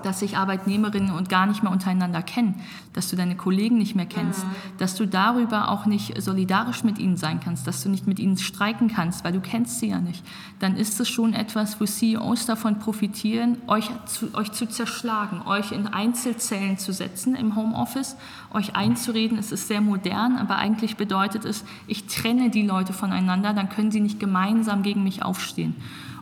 dass 0.03 0.21
sich 0.21 0.39
Arbeitnehmerinnen 0.39 1.11
und 1.11 1.29
gar 1.29 1.47
nicht 1.47 1.63
mehr 1.63 1.71
untereinander 1.71 2.23
kennen, 2.23 2.55
dass 2.95 3.11
du 3.11 3.17
deine 3.17 3.37
Kollegen 3.37 3.77
nicht 3.77 3.95
mehr 3.95 4.07
kennst, 4.07 4.45
mhm. 4.45 4.51
dass 4.79 4.95
du 4.95 5.07
darüber 5.07 5.71
auch 5.71 5.85
nicht 5.85 6.21
solidarisch 6.21 6.83
mit 6.83 6.99
ihnen 6.99 7.17
sein 7.17 7.41
kannst, 7.41 7.67
dass 7.67 7.83
du 7.83 7.91
nicht 7.91 8.07
mit 8.07 8.19
ihnen 8.19 8.39
streiken 8.39 8.89
kannst, 8.89 9.23
weil 9.23 9.33
du 9.33 9.41
kennst 9.41 9.81
sie 9.81 9.89
ja 9.89 10.01
nicht, 10.01 10.25
dann 10.61 10.77
ist 10.77 10.99
es 10.99 11.09
schon 11.09 11.35
etwas, 11.35 11.81
wo 11.81 11.85
CEOs 11.85 12.47
davon 12.47 12.79
profitieren, 12.79 13.59
euch 13.67 13.91
zu, 14.07 14.35
euch 14.35 14.53
zu 14.53 14.67
zerschlagen, 14.67 15.43
euch 15.47 15.73
in 15.73 15.87
Einzelzellen 15.87 16.79
zu 16.79 16.93
setzen 16.93 17.35
im 17.35 17.55
Homeoffice, 17.55 18.17
euch 18.53 18.75
einzureden, 18.75 19.39
es 19.39 19.53
ist 19.53 19.69
sehr 19.69 19.83
modern, 19.83 20.37
aber 20.37 20.57
eigentlich 20.57 20.97
bedeutet 20.97 21.45
es, 21.45 21.65
ich 21.87 22.07
trenne 22.07 22.51
die 22.51 22.67
Leute 22.67 22.93
voneinander, 22.93 23.53
dann 23.53 23.69
können 23.69 23.91
sie 23.91 24.01
nicht 24.01 24.19
gemeinsam 24.19 24.83
gegen 24.83 25.03
mich 25.03 25.23
aufstehen. 25.23 25.75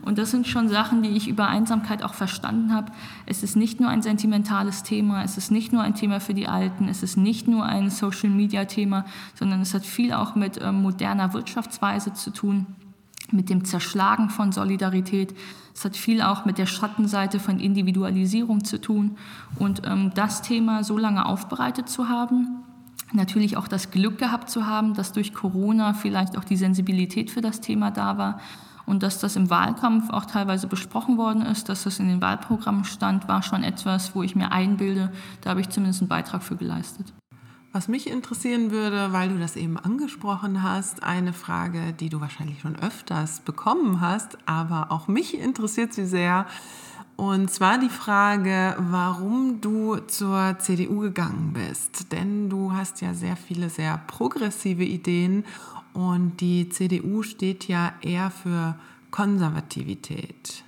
Und 0.03 0.19
das 0.19 0.31
sind 0.31 0.47
schon 0.47 0.69
Sachen, 0.69 1.03
die 1.03 1.11
ich 1.11 1.29
über 1.29 1.49
Einsamkeit 1.49 2.03
auch 2.03 2.15
verstanden 2.15 2.73
habe. 2.73 2.93
Es 3.27 3.43
ist 3.43 3.57
nicht 3.57 3.81
nur 3.81 3.91
ein 3.91 4.03
sentimentales 4.03 4.83
Thema, 4.83 5.23
es 5.23 5.37
ist 5.37 5.51
nicht 5.51 5.73
nur 5.73 5.83
ein 5.83 5.95
Thema 5.95 6.21
für 6.21 6.35
die 6.35 6.49
Alten, 6.49 6.89
es 6.89 7.03
ist 7.03 7.17
nicht 7.17 7.49
nur 7.49 7.65
ein 7.67 7.91
Social-Media-Thema, 7.91 9.05
sondern 9.35 9.61
es 9.61 9.75
hat 9.75 9.85
viel 9.85 10.13
auch 10.13 10.35
mit 10.35 10.59
äh, 10.59 10.73
moderner 10.73 11.35
Wirtschaftsweise 11.35 12.15
zu 12.15 12.31
tun. 12.31 12.67
mit 13.33 13.49
dem 13.49 13.65
Zerschlagen 13.65 14.29
von 14.29 14.51
Solidarität. 14.51 15.37
Es 15.73 15.85
hat 15.85 15.97
viel 15.97 16.21
auch 16.21 16.47
mit 16.47 16.59
der 16.59 16.67
Schattenseite 16.67 17.39
von 17.39 17.61
Individualisierung 17.61 18.65
zu 18.65 18.81
tun. 18.81 19.19
Und 19.57 19.83
ähm, 19.85 20.11
das 20.17 20.43
Thema 20.43 20.83
so 20.83 20.99
lange 20.99 21.25
aufbereitet 21.27 21.89
zu 21.89 22.09
haben, 22.09 22.65
natürlich 23.13 23.57
auch 23.57 23.69
das 23.69 23.93
Glück 23.93 24.19
gehabt 24.19 24.51
zu 24.51 24.67
haben, 24.67 24.95
dass 24.95 25.13
durch 25.13 25.33
Corona 25.33 25.93
vielleicht 25.95 26.37
auch 26.37 26.43
die 26.43 26.57
Sensibilität 26.57 27.31
für 27.31 27.41
das 27.41 27.61
Thema 27.61 27.93
da 27.93 28.19
war 28.19 28.41
und 28.87 29.03
dass 29.03 29.19
das 29.19 29.37
im 29.37 29.51
Wahlkampf 29.51 30.11
auch 30.11 30.25
teilweise 30.25 30.67
besprochen 30.67 31.19
worden 31.19 31.43
ist, 31.43 31.69
dass 31.69 31.85
das 31.85 31.99
in 31.99 32.09
den 32.09 32.21
Wahlprogrammen 32.21 32.85
stand, 32.85 33.29
war 33.29 33.43
schon 33.43 33.63
etwas, 33.63 34.15
wo 34.15 34.23
ich 34.23 34.37
mir 34.37 34.53
einbilde, 34.53 35.13
da 35.41 35.51
habe 35.51 35.61
ich 35.61 35.69
zumindest 35.69 36.03
einen 36.03 36.09
Beitrag 36.09 36.43
für 36.43 36.57
geleistet. 36.57 37.13
Was 37.73 37.87
mich 37.87 38.11
interessieren 38.11 38.73
würde, 38.73 39.13
weil 39.13 39.29
du 39.29 39.39
das 39.39 39.55
eben 39.55 39.79
angesprochen 39.79 40.65
hast, 40.65 41.05
eine 41.05 41.33
Frage, 41.33 41.93
die 41.93 42.09
du 42.09 42.21
wahrscheinlich 42.21 42.61
schon 42.61 42.75
öfters 42.75 43.41
bekommen 43.41 44.01
hast, 44.01 44.39
aber 44.45 44.91
auch 44.91 45.07
mich 45.07 45.39
interessiert 45.39 45.95
sie 45.95 46.05
sehr. 46.05 46.47
Und 47.15 47.49
zwar 47.51 47.79
die 47.79 47.89
Frage, 47.89 48.75
warum 48.79 49.61
du 49.61 49.99
zur 49.99 50.57
CDU 50.59 51.01
gegangen 51.01 51.53
bist. 51.53 52.11
Denn 52.11 52.51
du 52.51 52.73
hast 52.73 53.03
ja 53.03 53.15
sehr 53.15 53.37
viele 53.37 53.71
sehr 53.71 53.99
progressive 54.07 54.83
Ideen 54.83 55.45
und 55.93 56.41
die 56.41 56.69
CDU 56.69 57.23
steht 57.23 57.69
ja 57.69 57.93
eher 58.03 58.31
für 58.31 58.77
Konservativität. 59.11 60.65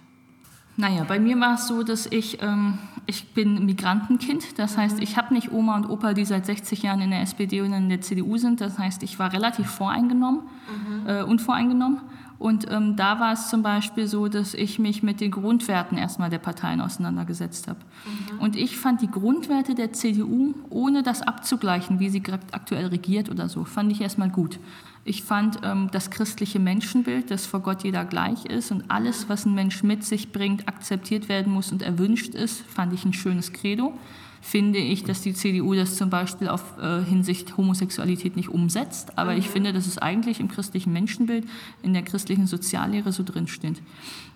Naja, 0.76 1.04
bei 1.04 1.20
mir 1.20 1.38
war 1.38 1.54
es 1.54 1.68
so, 1.68 1.82
dass 1.82 2.06
ich, 2.06 2.40
ähm, 2.40 2.78
ich 3.06 3.34
bin 3.34 3.66
Migrantenkind. 3.66 4.58
Das 4.58 4.78
heißt, 4.78 5.00
ich 5.00 5.18
habe 5.18 5.34
nicht 5.34 5.52
Oma 5.52 5.76
und 5.76 5.88
Opa, 5.88 6.14
die 6.14 6.24
seit 6.24 6.46
60 6.46 6.82
Jahren 6.82 7.02
in 7.02 7.10
der 7.10 7.20
SPD 7.20 7.60
und 7.60 7.72
in 7.72 7.88
der 7.90 8.00
CDU 8.00 8.38
sind. 8.38 8.60
Das 8.60 8.78
heißt, 8.78 9.02
ich 9.02 9.18
war 9.18 9.32
relativ 9.32 9.68
voreingenommen, 9.68 10.40
mhm. 10.40 11.08
äh, 11.08 11.22
unvoreingenommen. 11.22 12.00
Und 12.38 12.68
ähm, 12.72 12.96
da 12.96 13.20
war 13.20 13.34
es 13.34 13.50
zum 13.50 13.62
Beispiel 13.62 14.08
so, 14.08 14.26
dass 14.26 14.54
ich 14.54 14.80
mich 14.80 15.04
mit 15.04 15.20
den 15.20 15.30
Grundwerten 15.30 15.96
erstmal 15.96 16.28
der 16.28 16.38
Parteien 16.38 16.80
auseinandergesetzt 16.80 17.68
habe. 17.68 17.78
Mhm. 18.04 18.40
Und 18.40 18.56
ich 18.56 18.78
fand 18.78 19.00
die 19.02 19.10
Grundwerte 19.10 19.76
der 19.76 19.92
CDU, 19.92 20.54
ohne 20.68 21.04
das 21.04 21.22
abzugleichen, 21.22 22.00
wie 22.00 22.08
sie 22.08 22.22
aktuell 22.50 22.86
regiert 22.86 23.30
oder 23.30 23.48
so, 23.48 23.64
fand 23.64 23.92
ich 23.92 24.00
erstmal 24.00 24.30
gut. 24.30 24.58
Ich 25.04 25.24
fand 25.24 25.60
ähm, 25.64 25.88
das 25.90 26.10
christliche 26.10 26.60
Menschenbild, 26.60 27.30
dass 27.30 27.46
vor 27.46 27.60
Gott 27.60 27.82
jeder 27.82 28.04
gleich 28.04 28.44
ist 28.44 28.70
und 28.70 28.84
alles, 28.88 29.28
was 29.28 29.44
ein 29.44 29.54
Mensch 29.54 29.82
mit 29.82 30.04
sich 30.04 30.30
bringt, 30.30 30.68
akzeptiert 30.68 31.28
werden 31.28 31.52
muss 31.52 31.72
und 31.72 31.82
erwünscht 31.82 32.34
ist, 32.34 32.60
fand 32.62 32.92
ich 32.92 33.04
ein 33.04 33.12
schönes 33.12 33.52
Credo. 33.52 33.94
Finde 34.40 34.78
ich, 34.78 35.04
dass 35.04 35.20
die 35.20 35.34
CDU 35.34 35.74
das 35.74 35.96
zum 35.96 36.10
Beispiel 36.10 36.48
auf 36.48 36.78
äh, 36.78 37.02
Hinsicht 37.04 37.56
Homosexualität 37.56 38.36
nicht 38.36 38.48
umsetzt, 38.48 39.16
aber 39.16 39.36
ich 39.36 39.48
finde, 39.48 39.72
dass 39.72 39.86
es 39.86 39.98
eigentlich 39.98 40.40
im 40.40 40.48
christlichen 40.48 40.92
Menschenbild, 40.92 41.46
in 41.82 41.92
der 41.92 42.02
christlichen 42.02 42.46
Soziallehre 42.46 43.12
so 43.12 43.22
drinsteht. 43.22 43.80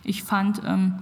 Ich 0.05 0.23
fand 0.23 0.63
ähm, 0.65 0.95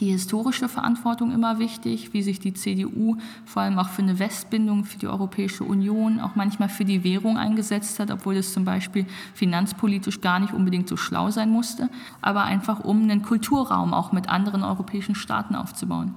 die 0.00 0.10
historische 0.10 0.68
Verantwortung 0.68 1.32
immer 1.32 1.58
wichtig, 1.58 2.12
wie 2.12 2.22
sich 2.22 2.38
die 2.38 2.54
CDU 2.54 3.16
vor 3.44 3.62
allem 3.62 3.78
auch 3.78 3.88
für 3.88 4.02
eine 4.02 4.18
Westbindung, 4.18 4.84
für 4.84 4.98
die 4.98 5.08
Europäische 5.08 5.64
Union, 5.64 6.20
auch 6.20 6.36
manchmal 6.36 6.68
für 6.68 6.84
die 6.84 7.04
Währung 7.04 7.36
eingesetzt 7.36 7.98
hat, 7.98 8.10
obwohl 8.10 8.36
es 8.36 8.52
zum 8.52 8.64
Beispiel 8.64 9.06
finanzpolitisch 9.34 10.20
gar 10.20 10.38
nicht 10.38 10.52
unbedingt 10.52 10.88
so 10.88 10.96
schlau 10.96 11.30
sein 11.30 11.50
musste, 11.50 11.90
aber 12.20 12.44
einfach 12.44 12.80
um 12.80 13.02
einen 13.02 13.22
Kulturraum 13.22 13.92
auch 13.92 14.12
mit 14.12 14.28
anderen 14.28 14.62
europäischen 14.62 15.14
Staaten 15.14 15.54
aufzubauen. 15.54 16.14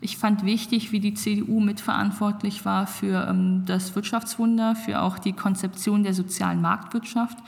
Ich 0.00 0.18
fand 0.18 0.44
wichtig, 0.44 0.92
wie 0.92 1.00
die 1.00 1.14
CDU 1.14 1.60
mitverantwortlich 1.60 2.66
war 2.66 2.86
für 2.86 3.26
ähm, 3.26 3.62
das 3.64 3.94
Wirtschaftswunder, 3.96 4.76
für 4.76 5.00
auch 5.00 5.18
die 5.18 5.32
Konzeption 5.32 6.02
der 6.02 6.12
sozialen 6.12 6.60
Marktwirtschaft 6.60 7.38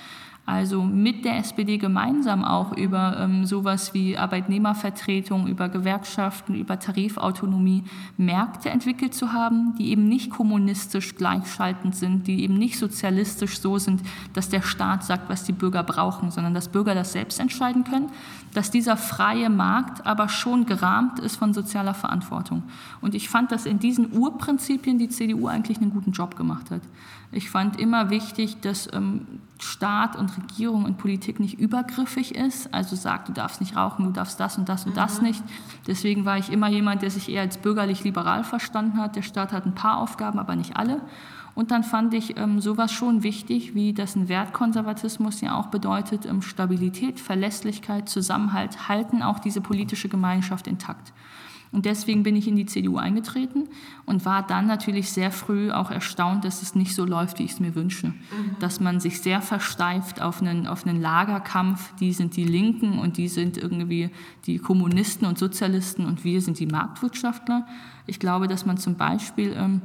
also 0.46 0.84
mit 0.84 1.24
der 1.24 1.38
SPD 1.38 1.76
gemeinsam 1.76 2.44
auch 2.44 2.72
über 2.76 3.16
ähm, 3.18 3.44
sowas 3.46 3.92
wie 3.94 4.16
Arbeitnehmervertretung, 4.16 5.48
über 5.48 5.68
Gewerkschaften, 5.68 6.54
über 6.54 6.78
Tarifautonomie 6.78 7.82
Märkte 8.16 8.70
entwickelt 8.70 9.12
zu 9.12 9.32
haben, 9.32 9.74
die 9.76 9.90
eben 9.90 10.08
nicht 10.08 10.30
kommunistisch 10.30 11.16
gleichschaltend 11.16 11.96
sind, 11.96 12.28
die 12.28 12.44
eben 12.44 12.54
nicht 12.54 12.78
sozialistisch 12.78 13.58
so 13.58 13.78
sind, 13.78 14.02
dass 14.34 14.48
der 14.48 14.62
Staat 14.62 15.02
sagt, 15.02 15.28
was 15.28 15.42
die 15.42 15.52
Bürger 15.52 15.82
brauchen, 15.82 16.30
sondern 16.30 16.54
dass 16.54 16.68
Bürger 16.68 16.94
das 16.94 17.12
selbst 17.12 17.40
entscheiden 17.40 17.82
können, 17.82 18.10
dass 18.56 18.70
dieser 18.70 18.96
freie 18.96 19.50
Markt 19.50 20.06
aber 20.06 20.30
schon 20.30 20.64
gerahmt 20.64 21.18
ist 21.18 21.36
von 21.36 21.52
sozialer 21.52 21.92
Verantwortung. 21.92 22.62
Und 23.02 23.14
ich 23.14 23.28
fand, 23.28 23.52
dass 23.52 23.66
in 23.66 23.78
diesen 23.78 24.16
Urprinzipien 24.16 24.98
die 24.98 25.10
CDU 25.10 25.46
eigentlich 25.46 25.76
einen 25.76 25.90
guten 25.90 26.12
Job 26.12 26.36
gemacht 26.36 26.70
hat. 26.70 26.80
Ich 27.32 27.50
fand 27.50 27.78
immer 27.78 28.08
wichtig, 28.08 28.58
dass 28.62 28.90
ähm, 28.94 29.26
Staat 29.58 30.16
und 30.16 30.34
Regierung 30.38 30.86
und 30.86 30.96
Politik 30.96 31.38
nicht 31.38 31.60
übergriffig 31.60 32.34
ist, 32.34 32.72
also 32.72 32.96
sagt, 32.96 33.28
du 33.28 33.32
darfst 33.34 33.60
nicht 33.60 33.76
rauchen, 33.76 34.06
du 34.06 34.12
darfst 34.12 34.40
das 34.40 34.56
und 34.56 34.70
das 34.70 34.86
und 34.86 34.92
mhm. 34.92 34.96
das 34.96 35.20
nicht. 35.20 35.44
Deswegen 35.86 36.24
war 36.24 36.38
ich 36.38 36.50
immer 36.50 36.68
jemand, 36.68 37.02
der 37.02 37.10
sich 37.10 37.28
eher 37.28 37.42
als 37.42 37.58
bürgerlich-liberal 37.58 38.42
verstanden 38.42 38.96
hat. 38.96 39.16
Der 39.16 39.22
Staat 39.22 39.52
hat 39.52 39.66
ein 39.66 39.74
paar 39.74 39.98
Aufgaben, 39.98 40.38
aber 40.38 40.56
nicht 40.56 40.78
alle. 40.78 41.02
Und 41.56 41.70
dann 41.70 41.84
fand 41.84 42.12
ich 42.12 42.36
ähm, 42.36 42.60
sowas 42.60 42.92
schon 42.92 43.22
wichtig, 43.22 43.74
wie 43.74 43.94
das 43.94 44.14
ein 44.14 44.28
Wertkonservatismus 44.28 45.40
ja 45.40 45.58
auch 45.58 45.68
bedeutet, 45.68 46.26
ähm, 46.26 46.42
Stabilität, 46.42 47.18
Verlässlichkeit, 47.18 48.10
Zusammenhalt, 48.10 48.90
halten 48.90 49.22
auch 49.22 49.38
diese 49.38 49.62
politische 49.62 50.10
Gemeinschaft 50.10 50.66
intakt. 50.66 51.14
Und 51.72 51.86
deswegen 51.86 52.22
bin 52.22 52.36
ich 52.36 52.46
in 52.46 52.56
die 52.56 52.66
CDU 52.66 52.98
eingetreten 52.98 53.68
und 54.04 54.26
war 54.26 54.46
dann 54.46 54.66
natürlich 54.66 55.10
sehr 55.10 55.30
früh 55.30 55.70
auch 55.72 55.90
erstaunt, 55.90 56.44
dass 56.44 56.60
es 56.60 56.74
nicht 56.74 56.94
so 56.94 57.06
läuft, 57.06 57.38
wie 57.38 57.44
ich 57.44 57.52
es 57.52 57.60
mir 57.60 57.74
wünsche. 57.74 58.08
Mhm. 58.08 58.56
Dass 58.60 58.78
man 58.78 59.00
sich 59.00 59.22
sehr 59.22 59.40
versteift 59.40 60.20
auf 60.20 60.42
einen, 60.42 60.66
auf 60.66 60.86
einen 60.86 61.00
Lagerkampf, 61.00 61.94
die 61.96 62.12
sind 62.12 62.36
die 62.36 62.44
Linken 62.44 62.98
und 62.98 63.16
die 63.16 63.28
sind 63.28 63.56
irgendwie 63.56 64.10
die 64.44 64.58
Kommunisten 64.58 65.26
und 65.26 65.38
Sozialisten 65.38 66.04
und 66.04 66.22
wir 66.22 66.42
sind 66.42 66.58
die 66.58 66.66
Marktwirtschaftler. 66.66 67.66
Ich 68.06 68.20
glaube, 68.20 68.46
dass 68.46 68.66
man 68.66 68.76
zum 68.76 68.96
Beispiel 68.96 69.54
ähm, 69.56 69.80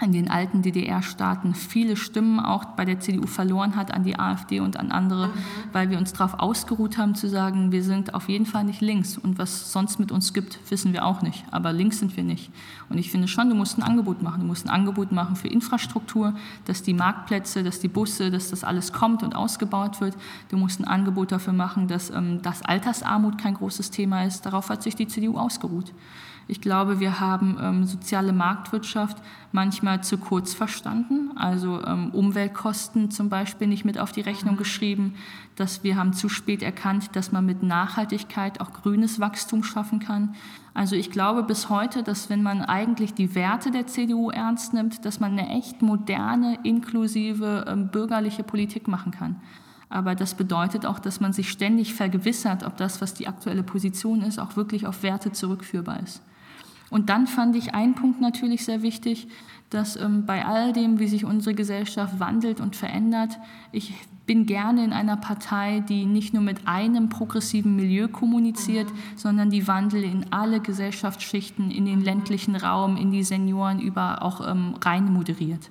in 0.00 0.12
den 0.12 0.30
alten 0.30 0.62
DDR-Staaten 0.62 1.54
viele 1.54 1.96
Stimmen 1.96 2.38
auch 2.38 2.64
bei 2.64 2.84
der 2.84 3.00
CDU 3.00 3.26
verloren 3.26 3.74
hat 3.74 3.92
an 3.92 4.04
die 4.04 4.18
AfD 4.18 4.60
und 4.60 4.76
an 4.76 4.92
andere, 4.92 5.28
mhm. 5.28 5.32
weil 5.72 5.90
wir 5.90 5.98
uns 5.98 6.12
darauf 6.12 6.38
ausgeruht 6.38 6.98
haben 6.98 7.14
zu 7.14 7.28
sagen, 7.28 7.72
wir 7.72 7.82
sind 7.82 8.14
auf 8.14 8.28
jeden 8.28 8.46
Fall 8.46 8.64
nicht 8.64 8.80
links 8.80 9.18
und 9.18 9.38
was 9.38 9.72
sonst 9.72 9.98
mit 9.98 10.12
uns 10.12 10.32
gibt, 10.32 10.58
wissen 10.70 10.92
wir 10.92 11.04
auch 11.04 11.22
nicht, 11.22 11.44
aber 11.50 11.72
links 11.72 11.98
sind 11.98 12.16
wir 12.16 12.22
nicht. 12.22 12.50
Und 12.88 12.98
ich 12.98 13.10
finde 13.10 13.28
schon, 13.28 13.48
du 13.48 13.54
musst 13.54 13.76
ein 13.78 13.82
Angebot 13.82 14.22
machen. 14.22 14.40
Du 14.40 14.46
musst 14.46 14.66
ein 14.66 14.70
Angebot 14.70 15.12
machen 15.12 15.36
für 15.36 15.48
Infrastruktur, 15.48 16.34
dass 16.64 16.82
die 16.82 16.94
Marktplätze, 16.94 17.62
dass 17.62 17.80
die 17.80 17.88
Busse, 17.88 18.30
dass 18.30 18.50
das 18.50 18.64
alles 18.64 18.92
kommt 18.92 19.22
und 19.22 19.34
ausgebaut 19.34 20.00
wird. 20.00 20.16
Du 20.50 20.56
musst 20.56 20.80
ein 20.80 20.84
Angebot 20.84 21.32
dafür 21.32 21.52
machen, 21.52 21.88
dass, 21.88 22.10
ähm, 22.10 22.40
dass 22.42 22.62
Altersarmut 22.62 23.38
kein 23.38 23.54
großes 23.54 23.90
Thema 23.90 24.24
ist. 24.24 24.46
Darauf 24.46 24.70
hat 24.70 24.82
sich 24.82 24.96
die 24.96 25.06
CDU 25.06 25.36
ausgeruht. 25.36 25.92
Ich 26.50 26.62
glaube, 26.62 26.98
wir 26.98 27.20
haben 27.20 27.58
ähm, 27.60 27.84
soziale 27.84 28.32
Marktwirtschaft 28.32 29.18
manchmal 29.52 30.02
zu 30.02 30.16
kurz 30.16 30.54
verstanden, 30.54 31.30
also 31.36 31.84
ähm, 31.84 32.08
Umweltkosten 32.10 33.10
zum 33.10 33.28
Beispiel 33.28 33.66
nicht 33.66 33.84
mit 33.84 33.98
auf 33.98 34.12
die 34.12 34.22
Rechnung 34.22 34.54
mhm. 34.54 34.58
geschrieben, 34.58 35.14
dass 35.56 35.84
wir 35.84 35.96
haben 35.96 36.14
zu 36.14 36.30
spät 36.30 36.62
erkannt, 36.62 37.14
dass 37.16 37.32
man 37.32 37.44
mit 37.44 37.62
Nachhaltigkeit 37.62 38.62
auch 38.62 38.72
grünes 38.72 39.20
Wachstum 39.20 39.62
schaffen 39.62 39.98
kann. 39.98 40.34
Also 40.72 40.96
ich 40.96 41.10
glaube 41.10 41.42
bis 41.42 41.68
heute, 41.68 42.02
dass 42.02 42.30
wenn 42.30 42.42
man 42.42 42.62
eigentlich 42.62 43.12
die 43.12 43.34
Werte 43.34 43.70
der 43.70 43.86
CDU 43.86 44.30
ernst 44.30 44.72
nimmt, 44.72 45.04
dass 45.04 45.20
man 45.20 45.32
eine 45.32 45.50
echt 45.50 45.82
moderne, 45.82 46.58
inklusive, 46.62 47.66
ähm, 47.68 47.88
bürgerliche 47.88 48.42
Politik 48.42 48.88
machen 48.88 49.12
kann. 49.12 49.36
Aber 49.90 50.14
das 50.14 50.34
bedeutet 50.34 50.86
auch, 50.86 50.98
dass 50.98 51.20
man 51.20 51.34
sich 51.34 51.50
ständig 51.50 51.92
vergewissert, 51.92 52.64
ob 52.64 52.78
das, 52.78 53.02
was 53.02 53.12
die 53.12 53.28
aktuelle 53.28 53.62
Position 53.62 54.22
ist, 54.22 54.38
auch 54.38 54.56
wirklich 54.56 54.86
auf 54.86 55.02
Werte 55.02 55.32
zurückführbar 55.32 56.00
ist. 56.00 56.22
Und 56.90 57.10
dann 57.10 57.26
fand 57.26 57.56
ich 57.56 57.74
einen 57.74 57.94
Punkt 57.94 58.20
natürlich 58.20 58.64
sehr 58.64 58.82
wichtig, 58.82 59.28
dass 59.70 59.96
ähm, 59.96 60.24
bei 60.24 60.44
all 60.44 60.72
dem, 60.72 60.98
wie 60.98 61.08
sich 61.08 61.24
unsere 61.24 61.54
Gesellschaft 61.54 62.18
wandelt 62.18 62.60
und 62.60 62.76
verändert, 62.76 63.38
ich 63.72 63.94
bin 64.28 64.46
gerne 64.46 64.84
in 64.84 64.92
einer 64.92 65.16
Partei, 65.16 65.80
die 65.80 66.06
nicht 66.06 66.34
nur 66.34 66.42
mit 66.44 66.68
einem 66.68 67.08
progressiven 67.08 67.74
Milieu 67.74 68.06
kommuniziert, 68.06 68.88
mhm. 68.88 68.98
sondern 69.16 69.50
die 69.50 69.66
Wandel 69.66 70.04
in 70.04 70.26
alle 70.30 70.60
Gesellschaftsschichten, 70.60 71.72
in 71.72 71.86
den 71.86 72.00
ländlichen 72.00 72.54
Raum, 72.54 72.96
in 72.96 73.10
die 73.10 73.24
Senioren 73.24 73.80
über 73.80 74.22
auch 74.22 74.46
ähm, 74.46 74.76
rein 74.84 75.12
moderiert. 75.12 75.70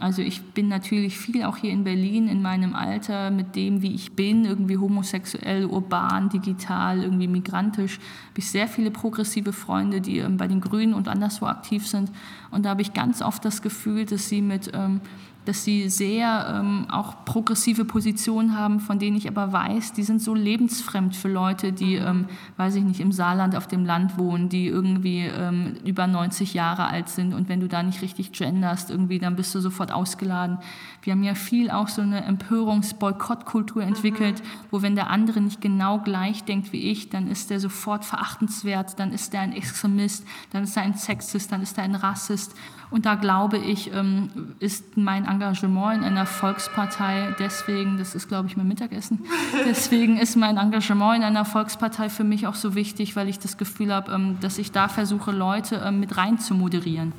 Also 0.00 0.22
ich 0.22 0.42
bin 0.42 0.68
natürlich 0.68 1.16
viel 1.16 1.44
auch 1.44 1.56
hier 1.56 1.70
in 1.70 1.84
Berlin 1.84 2.28
in 2.28 2.42
meinem 2.42 2.74
Alter 2.74 3.30
mit 3.30 3.56
dem, 3.56 3.82
wie 3.82 3.94
ich 3.94 4.12
bin, 4.12 4.44
irgendwie 4.44 4.76
homosexuell, 4.76 5.66
urban, 5.66 6.28
digital, 6.28 7.02
irgendwie 7.02 7.28
migrantisch. 7.28 7.98
Habe 8.30 8.38
ich 8.38 8.50
sehr 8.50 8.68
viele 8.68 8.90
progressive 8.90 9.52
Freunde, 9.52 10.00
die 10.00 10.18
ähm, 10.18 10.36
bei 10.36 10.48
den 10.48 10.60
Grünen 10.60 10.94
und 10.94 11.08
anderswo 11.08 11.46
aktiv 11.46 11.86
sind. 11.86 12.10
Und 12.50 12.64
da 12.64 12.70
habe 12.70 12.82
ich 12.82 12.92
ganz 12.92 13.22
oft 13.22 13.44
das 13.44 13.62
Gefühl, 13.62 14.04
dass 14.04 14.28
sie 14.28 14.42
mit 14.42 14.70
ähm, 14.74 15.00
dass 15.44 15.64
sie 15.64 15.88
sehr 15.88 16.60
ähm, 16.60 16.86
auch 16.90 17.24
progressive 17.24 17.84
Positionen 17.84 18.56
haben, 18.56 18.80
von 18.80 18.98
denen 18.98 19.16
ich 19.16 19.28
aber 19.28 19.52
weiß, 19.52 19.92
die 19.92 20.02
sind 20.02 20.22
so 20.22 20.34
lebensfremd 20.34 21.14
für 21.14 21.28
Leute, 21.28 21.72
die, 21.72 21.96
ähm, 21.96 22.26
weiß 22.56 22.76
ich 22.76 22.84
nicht, 22.84 23.00
im 23.00 23.12
Saarland 23.12 23.56
auf 23.56 23.66
dem 23.66 23.84
Land 23.84 24.18
wohnen, 24.18 24.48
die 24.48 24.66
irgendwie 24.66 25.20
ähm, 25.20 25.76
über 25.84 26.06
90 26.06 26.54
Jahre 26.54 26.86
alt 26.86 27.08
sind 27.08 27.34
und 27.34 27.48
wenn 27.48 27.60
du 27.60 27.68
da 27.68 27.82
nicht 27.82 28.02
richtig 28.02 28.32
genderst, 28.32 28.90
irgendwie, 28.90 29.18
dann 29.18 29.36
bist 29.36 29.54
du 29.54 29.60
sofort 29.60 29.92
ausgeladen. 29.92 30.58
Wir 31.02 31.12
haben 31.12 31.22
ja 31.22 31.34
viel 31.34 31.70
auch 31.70 31.88
so 31.88 32.00
eine 32.02 32.24
Empörungs-Boykottkultur 32.24 33.82
entwickelt, 33.82 34.40
mhm. 34.42 34.66
wo 34.70 34.82
wenn 34.82 34.94
der 34.94 35.10
andere 35.10 35.40
nicht 35.40 35.60
genau 35.60 35.98
gleich 35.98 36.44
denkt 36.44 36.72
wie 36.72 36.90
ich, 36.90 37.10
dann 37.10 37.28
ist 37.28 37.50
der 37.50 37.60
sofort 37.60 38.04
verachtenswert, 38.04 38.98
dann 38.98 39.12
ist 39.12 39.32
der 39.32 39.40
ein 39.40 39.52
Extremist, 39.52 40.26
dann 40.50 40.64
ist 40.64 40.76
er 40.76 40.84
ein 40.84 40.94
Sexist, 40.94 41.52
dann 41.52 41.62
ist 41.62 41.76
er 41.76 41.84
ein 41.84 41.94
Rassist. 41.94 42.54
Und 42.94 43.06
da 43.06 43.16
glaube 43.16 43.58
ich, 43.58 43.92
ähm, 43.92 44.30
ist 44.60 44.96
mein 44.96 45.24
Engagement 45.24 45.98
in 45.98 46.04
einer 46.04 46.26
Volkspartei 46.26 47.34
deswegen, 47.40 47.98
das 47.98 48.14
ist 48.14 48.28
glaube 48.28 48.46
ich 48.46 48.56
mein 48.56 48.68
Mittagessen, 48.68 49.24
deswegen 49.66 50.16
ist 50.16 50.36
mein 50.36 50.58
Engagement 50.58 51.16
in 51.16 51.24
einer 51.24 51.44
Volkspartei 51.44 52.08
für 52.08 52.22
mich 52.22 52.46
auch 52.46 52.54
so 52.54 52.76
wichtig, 52.76 53.16
weil 53.16 53.28
ich 53.28 53.40
das 53.40 53.56
Gefühl 53.56 53.92
habe, 53.92 54.12
ähm, 54.12 54.36
dass 54.40 54.58
ich 54.58 54.70
da 54.70 54.86
versuche, 54.86 55.32
Leute 55.32 55.82
ähm, 55.84 55.98
mit 55.98 56.16
rein 56.16 56.38
zu 56.38 56.54
moderieren 56.54 57.12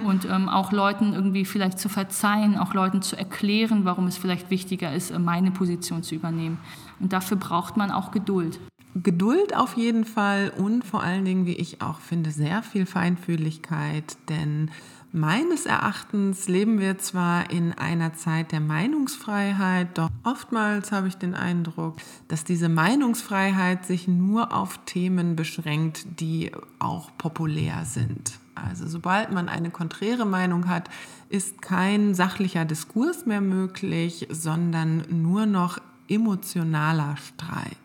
mhm. 0.00 0.06
und 0.06 0.30
auch 0.30 0.70
Leuten 0.70 1.12
irgendwie 1.12 1.44
vielleicht 1.44 1.80
zu 1.80 1.88
verzeihen, 1.88 2.56
auch 2.56 2.72
Leuten 2.72 3.02
zu 3.02 3.16
erklären, 3.16 3.84
warum 3.84 4.06
es 4.06 4.16
vielleicht 4.16 4.50
wichtiger 4.50 4.92
ist, 4.94 5.10
äh, 5.10 5.18
meine 5.18 5.50
Position 5.50 6.04
zu 6.04 6.14
übernehmen. 6.14 6.58
Und 7.00 7.12
dafür 7.12 7.36
braucht 7.36 7.76
man 7.76 7.90
auch 7.90 8.12
Geduld. 8.12 8.60
Geduld 9.02 9.54
auf 9.54 9.76
jeden 9.76 10.04
Fall 10.04 10.52
und 10.56 10.84
vor 10.84 11.02
allen 11.02 11.24
Dingen, 11.24 11.46
wie 11.46 11.56
ich 11.56 11.82
auch 11.82 11.98
finde, 11.98 12.30
sehr 12.30 12.62
viel 12.62 12.86
Feinfühligkeit, 12.86 14.16
denn 14.28 14.70
Meines 15.16 15.64
Erachtens 15.64 16.46
leben 16.46 16.78
wir 16.78 16.98
zwar 16.98 17.50
in 17.50 17.72
einer 17.72 18.12
Zeit 18.12 18.52
der 18.52 18.60
Meinungsfreiheit, 18.60 19.96
doch 19.96 20.10
oftmals 20.24 20.92
habe 20.92 21.08
ich 21.08 21.16
den 21.16 21.34
Eindruck, 21.34 21.96
dass 22.28 22.44
diese 22.44 22.68
Meinungsfreiheit 22.68 23.86
sich 23.86 24.08
nur 24.08 24.54
auf 24.54 24.78
Themen 24.84 25.34
beschränkt, 25.34 26.20
die 26.20 26.52
auch 26.78 27.08
populär 27.16 27.86
sind. 27.86 28.32
Also 28.54 28.86
sobald 28.86 29.32
man 29.32 29.48
eine 29.48 29.70
konträre 29.70 30.26
Meinung 30.26 30.68
hat, 30.68 30.90
ist 31.30 31.62
kein 31.62 32.14
sachlicher 32.14 32.66
Diskurs 32.66 33.24
mehr 33.24 33.40
möglich, 33.40 34.28
sondern 34.30 35.02
nur 35.08 35.46
noch 35.46 35.78
emotionaler 36.08 37.16
Streit. 37.16 37.78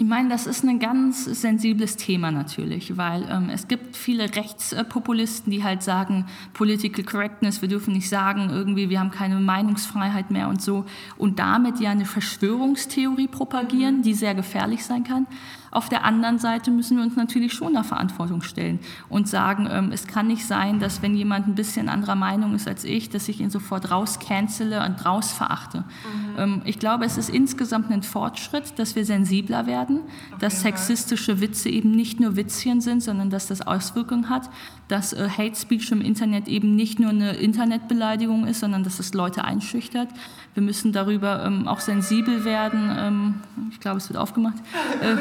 Ich 0.00 0.06
meine, 0.06 0.30
das 0.30 0.46
ist 0.46 0.64
ein 0.64 0.78
ganz 0.78 1.26
sensibles 1.26 1.94
Thema 1.98 2.30
natürlich, 2.30 2.96
weil 2.96 3.28
ähm, 3.30 3.50
es 3.52 3.68
gibt 3.68 3.94
viele 3.98 4.34
Rechtspopulisten, 4.34 5.52
die 5.52 5.62
halt 5.62 5.82
sagen, 5.82 6.24
Political 6.54 7.04
Correctness, 7.04 7.60
wir 7.60 7.68
dürfen 7.68 7.92
nicht 7.92 8.08
sagen, 8.08 8.48
irgendwie, 8.48 8.88
wir 8.88 8.98
haben 8.98 9.10
keine 9.10 9.38
Meinungsfreiheit 9.38 10.30
mehr 10.30 10.48
und 10.48 10.62
so. 10.62 10.86
Und 11.18 11.38
damit 11.38 11.80
ja 11.80 11.90
eine 11.90 12.06
Verschwörungstheorie 12.06 13.28
propagieren, 13.28 14.00
die 14.00 14.14
sehr 14.14 14.34
gefährlich 14.34 14.86
sein 14.86 15.04
kann. 15.04 15.26
Auf 15.70 15.88
der 15.88 16.04
anderen 16.04 16.38
Seite 16.38 16.70
müssen 16.70 16.96
wir 16.96 17.04
uns 17.04 17.16
natürlich 17.16 17.52
schon 17.52 17.74
der 17.74 17.84
Verantwortung 17.84 18.42
stellen 18.42 18.80
und 19.08 19.28
sagen, 19.28 19.68
ähm, 19.70 19.92
es 19.92 20.06
kann 20.06 20.26
nicht 20.26 20.46
sein, 20.46 20.80
dass 20.80 21.02
wenn 21.02 21.14
jemand 21.14 21.46
ein 21.46 21.54
bisschen 21.54 21.88
anderer 21.88 22.16
Meinung 22.16 22.54
ist 22.54 22.66
als 22.66 22.84
ich, 22.84 23.08
dass 23.08 23.28
ich 23.28 23.40
ihn 23.40 23.50
sofort 23.50 23.90
rauscancele 23.90 24.84
und 24.84 25.04
rausverachte. 25.04 25.78
Mhm. 25.78 26.38
Ähm, 26.38 26.62
ich 26.64 26.78
glaube, 26.78 27.04
es 27.04 27.16
ist 27.16 27.30
insgesamt 27.30 27.90
ein 27.90 28.02
Fortschritt, 28.02 28.78
dass 28.78 28.96
wir 28.96 29.04
sensibler 29.04 29.66
werden, 29.66 30.00
dass 30.40 30.62
sexistische 30.62 31.40
Witze 31.40 31.68
eben 31.68 31.92
nicht 31.92 32.20
nur 32.20 32.36
Witzchen 32.36 32.80
sind, 32.80 33.02
sondern 33.02 33.30
dass 33.30 33.46
das 33.46 33.62
Auswirkungen 33.62 34.28
hat, 34.28 34.50
dass 34.88 35.12
äh, 35.12 35.28
Hate 35.28 35.56
Speech 35.56 35.92
im 35.92 36.00
Internet 36.00 36.48
eben 36.48 36.74
nicht 36.74 36.98
nur 36.98 37.10
eine 37.10 37.32
Internetbeleidigung 37.34 38.46
ist, 38.46 38.60
sondern 38.60 38.82
dass 38.82 38.98
es 38.98 39.14
Leute 39.14 39.44
einschüchtert. 39.44 40.08
Wir 40.54 40.62
müssen 40.62 40.92
darüber 40.92 41.44
ähm, 41.44 41.68
auch 41.68 41.80
sensibel 41.80 42.44
werden. 42.44 42.90
Ähm, 42.98 43.34
ich 43.70 43.78
glaube, 43.78 43.98
es 43.98 44.08
wird 44.08 44.18
aufgemacht. 44.18 44.56
Äh, 45.00 45.16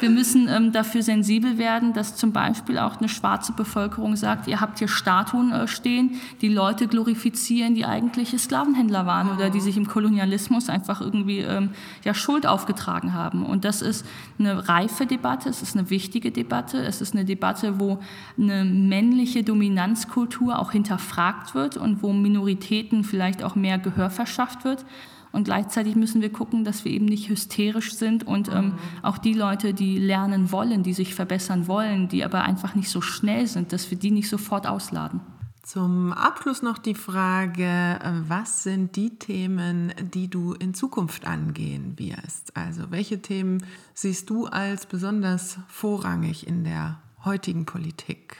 wir 0.00 0.10
müssen 0.10 0.48
ähm, 0.48 0.72
dafür 0.72 1.02
sensibel 1.02 1.58
werden, 1.58 1.92
dass 1.92 2.16
zum 2.16 2.32
Beispiel 2.32 2.78
auch 2.78 2.98
eine 2.98 3.08
schwarze 3.08 3.52
Bevölkerung 3.52 4.16
sagt, 4.16 4.46
ihr 4.46 4.60
habt 4.60 4.78
hier 4.78 4.88
Statuen 4.88 5.52
äh, 5.52 5.68
stehen, 5.68 6.20
die 6.40 6.48
Leute 6.48 6.88
glorifizieren, 6.88 7.74
die 7.74 7.84
eigentliche 7.84 8.38
Sklavenhändler 8.38 9.06
waren 9.06 9.30
oder 9.30 9.50
die 9.50 9.60
sich 9.60 9.76
im 9.76 9.86
Kolonialismus 9.86 10.68
einfach 10.68 11.00
irgendwie 11.00 11.38
ähm, 11.40 11.70
ja, 12.04 12.14
Schuld 12.14 12.46
aufgetragen 12.46 13.14
haben. 13.14 13.44
Und 13.44 13.64
das 13.64 13.82
ist 13.82 14.06
eine 14.38 14.68
reife 14.68 15.06
Debatte, 15.06 15.48
es 15.48 15.62
ist 15.62 15.76
eine 15.76 15.90
wichtige 15.90 16.30
Debatte, 16.30 16.78
es 16.78 17.00
ist 17.00 17.14
eine 17.14 17.24
Debatte, 17.24 17.78
wo 17.78 17.98
eine 18.38 18.64
männliche 18.64 19.44
Dominanzkultur 19.44 20.58
auch 20.58 20.72
hinterfragt 20.72 21.54
wird 21.54 21.76
und 21.76 22.02
wo 22.02 22.12
Minoritäten 22.12 23.04
vielleicht 23.04 23.42
auch 23.42 23.54
mehr 23.54 23.78
Gehör 23.78 24.10
verschafft 24.10 24.64
wird. 24.64 24.84
Und 25.32 25.44
gleichzeitig 25.44 25.96
müssen 25.96 26.20
wir 26.20 26.30
gucken, 26.30 26.62
dass 26.62 26.84
wir 26.84 26.92
eben 26.92 27.06
nicht 27.06 27.30
hysterisch 27.30 27.94
sind 27.94 28.26
und 28.26 28.48
ähm, 28.48 28.74
auch 29.00 29.16
die 29.16 29.32
Leute, 29.32 29.72
die 29.72 29.98
lernen 29.98 30.52
wollen, 30.52 30.82
die 30.82 30.92
sich 30.92 31.14
verbessern 31.14 31.66
wollen, 31.66 32.08
die 32.08 32.22
aber 32.22 32.42
einfach 32.42 32.74
nicht 32.74 32.90
so 32.90 33.00
schnell 33.00 33.46
sind, 33.46 33.72
dass 33.72 33.90
wir 33.90 33.98
die 33.98 34.10
nicht 34.10 34.28
sofort 34.28 34.66
ausladen. 34.66 35.20
Zum 35.62 36.12
Abschluss 36.12 36.60
noch 36.60 36.76
die 36.76 36.96
Frage, 36.96 37.64
äh, 37.64 38.28
was 38.28 38.64
sind 38.64 38.96
die 38.96 39.10
Themen, 39.10 39.92
die 40.12 40.28
du 40.28 40.54
in 40.54 40.74
Zukunft 40.74 41.24
angehen 41.24 41.94
wirst? 41.98 42.56
Also 42.56 42.90
welche 42.90 43.22
Themen 43.22 43.64
siehst 43.94 44.28
du 44.28 44.46
als 44.46 44.86
besonders 44.86 45.58
vorrangig 45.68 46.46
in 46.48 46.64
der 46.64 46.98
heutigen 47.24 47.64
Politik? 47.64 48.36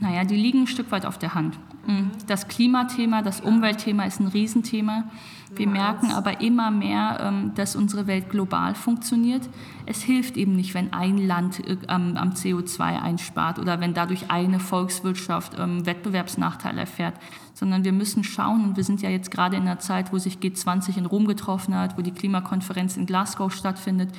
Naja, 0.00 0.24
die 0.24 0.36
liegen 0.36 0.62
ein 0.62 0.66
Stück 0.66 0.90
weit 0.90 1.06
auf 1.06 1.18
der 1.18 1.34
Hand. 1.34 1.58
Mhm. 1.86 2.10
Das 2.26 2.48
Klimathema, 2.48 3.22
das 3.22 3.40
Umweltthema 3.40 4.04
ist 4.04 4.20
ein 4.20 4.28
Riesenthema. 4.28 5.04
Wir 5.52 5.66
merken 5.66 6.12
aber 6.12 6.40
immer 6.40 6.70
mehr, 6.70 7.18
ähm, 7.20 7.52
dass 7.56 7.74
unsere 7.74 8.06
Welt 8.06 8.30
global 8.30 8.74
funktioniert. 8.76 9.48
Es 9.84 10.00
hilft 10.00 10.36
eben 10.36 10.54
nicht, 10.54 10.74
wenn 10.74 10.92
ein 10.92 11.18
Land 11.18 11.66
äh, 11.66 11.76
am, 11.88 12.14
CO2 12.14 12.80
einspart 12.80 13.58
oder 13.58 13.80
wenn 13.80 13.92
dadurch 13.92 14.30
eine 14.30 14.60
Volkswirtschaft 14.60 15.58
ähm, 15.58 15.84
Wettbewerbsnachteile 15.86 16.80
erfährt, 16.80 17.14
sondern 17.52 17.84
wir 17.84 17.92
müssen 17.92 18.22
schauen, 18.22 18.64
und 18.64 18.76
wir 18.76 18.84
sind 18.84 19.02
ja 19.02 19.10
jetzt 19.10 19.30
gerade 19.30 19.56
in 19.56 19.62
einer 19.62 19.80
Zeit, 19.80 20.12
wo 20.12 20.18
sich 20.18 20.36
G20 20.38 20.96
in 20.96 21.06
Rom 21.06 21.26
getroffen 21.26 21.74
hat, 21.74 21.98
wo 21.98 22.02
die 22.02 22.12
Klimakonferenz 22.12 22.96
in 22.96 23.06
Glasgow 23.06 23.52
stattfindet. 23.52 24.10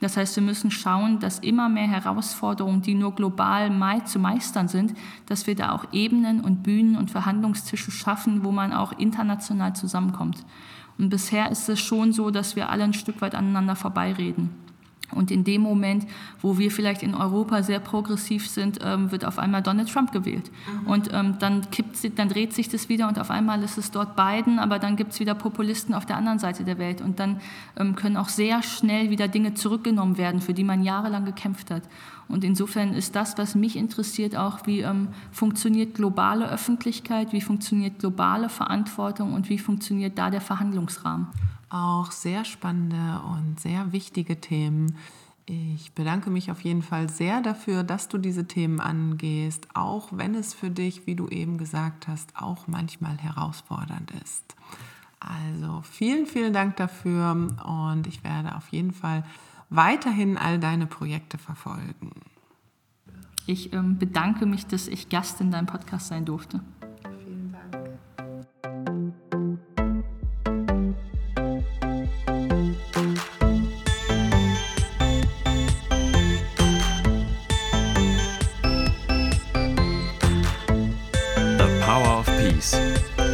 Das 0.00 0.16
heißt, 0.16 0.36
wir 0.36 0.42
müssen 0.42 0.70
schauen, 0.70 1.20
dass 1.20 1.38
immer 1.38 1.68
mehr 1.68 1.86
Herausforderungen, 1.86 2.80
die 2.82 2.94
nur 2.94 3.14
global 3.14 3.70
zu 4.06 4.18
meistern 4.18 4.66
sind, 4.66 4.94
dass 5.26 5.46
wir 5.46 5.54
da 5.54 5.72
auch 5.72 5.84
Ebenen 5.92 6.40
und 6.40 6.62
Bühnen 6.62 6.96
und 6.96 7.10
Verhandlungstische 7.10 7.90
schaffen, 7.90 8.42
wo 8.42 8.50
man 8.50 8.72
auch 8.72 8.92
international 8.92 9.76
zusammenkommt. 9.76 10.44
Und 10.98 11.10
bisher 11.10 11.50
ist 11.50 11.68
es 11.68 11.80
schon 11.80 12.12
so, 12.12 12.30
dass 12.30 12.56
wir 12.56 12.70
alle 12.70 12.84
ein 12.84 12.94
Stück 12.94 13.20
weit 13.20 13.34
aneinander 13.34 13.76
vorbeireden. 13.76 14.50
Und 15.12 15.30
in 15.30 15.44
dem 15.44 15.62
Moment, 15.62 16.06
wo 16.40 16.58
wir 16.58 16.70
vielleicht 16.70 17.02
in 17.02 17.14
Europa 17.14 17.62
sehr 17.62 17.80
progressiv 17.80 18.48
sind, 18.48 18.78
ähm, 18.82 19.10
wird 19.10 19.24
auf 19.24 19.38
einmal 19.38 19.62
Donald 19.62 19.92
Trump 19.92 20.12
gewählt. 20.12 20.50
Mhm. 20.50 20.86
Und 20.86 21.10
ähm, 21.12 21.36
dann, 21.38 21.70
kippt, 21.70 22.18
dann 22.18 22.28
dreht 22.28 22.52
sich 22.52 22.68
das 22.68 22.88
wieder 22.88 23.08
und 23.08 23.18
auf 23.18 23.30
einmal 23.30 23.62
ist 23.62 23.78
es 23.78 23.90
dort 23.90 24.16
Biden, 24.16 24.58
aber 24.58 24.78
dann 24.78 24.96
gibt 24.96 25.12
es 25.12 25.20
wieder 25.20 25.34
Populisten 25.34 25.94
auf 25.94 26.06
der 26.06 26.16
anderen 26.16 26.38
Seite 26.38 26.64
der 26.64 26.78
Welt. 26.78 27.00
Und 27.00 27.20
dann 27.20 27.40
ähm, 27.76 27.96
können 27.96 28.16
auch 28.16 28.28
sehr 28.28 28.62
schnell 28.62 29.10
wieder 29.10 29.28
Dinge 29.28 29.54
zurückgenommen 29.54 30.18
werden, 30.18 30.40
für 30.40 30.54
die 30.54 30.64
man 30.64 30.82
jahrelang 30.82 31.24
gekämpft 31.24 31.70
hat. 31.70 31.82
Und 32.30 32.44
insofern 32.44 32.94
ist 32.94 33.16
das, 33.16 33.36
was 33.38 33.54
mich 33.54 33.76
interessiert, 33.76 34.36
auch, 34.36 34.66
wie 34.66 34.80
ähm, 34.80 35.08
funktioniert 35.32 35.94
globale 35.94 36.48
Öffentlichkeit, 36.48 37.32
wie 37.32 37.40
funktioniert 37.40 37.98
globale 37.98 38.48
Verantwortung 38.48 39.34
und 39.34 39.48
wie 39.48 39.58
funktioniert 39.58 40.18
da 40.18 40.30
der 40.30 40.40
Verhandlungsrahmen. 40.40 41.28
Auch 41.68 42.10
sehr 42.10 42.44
spannende 42.44 43.20
und 43.32 43.60
sehr 43.60 43.92
wichtige 43.92 44.40
Themen. 44.40 44.96
Ich 45.46 45.92
bedanke 45.94 46.30
mich 46.30 46.50
auf 46.50 46.60
jeden 46.60 46.82
Fall 46.82 47.08
sehr 47.08 47.40
dafür, 47.40 47.82
dass 47.82 48.08
du 48.08 48.18
diese 48.18 48.46
Themen 48.46 48.78
angehst, 48.78 49.66
auch 49.74 50.08
wenn 50.12 50.34
es 50.34 50.54
für 50.54 50.70
dich, 50.70 51.06
wie 51.06 51.16
du 51.16 51.26
eben 51.28 51.58
gesagt 51.58 52.06
hast, 52.06 52.36
auch 52.36 52.68
manchmal 52.68 53.18
herausfordernd 53.18 54.12
ist. 54.22 54.54
Also 55.18 55.82
vielen, 55.82 56.26
vielen 56.26 56.52
Dank 56.52 56.76
dafür 56.76 57.32
und 57.32 58.06
ich 58.06 58.24
werde 58.24 58.54
auf 58.56 58.68
jeden 58.68 58.92
Fall 58.92 59.24
weiterhin 59.70 60.36
all 60.36 60.58
deine 60.58 60.86
Projekte 60.86 61.38
verfolgen. 61.38 62.10
Ich 63.46 63.72
ähm, 63.72 63.98
bedanke 63.98 64.44
mich, 64.44 64.66
dass 64.66 64.88
ich 64.88 65.08
Gast 65.08 65.40
in 65.40 65.50
deinem 65.50 65.66
Podcast 65.66 66.08
sein 66.08 66.24
durfte. 66.24 66.60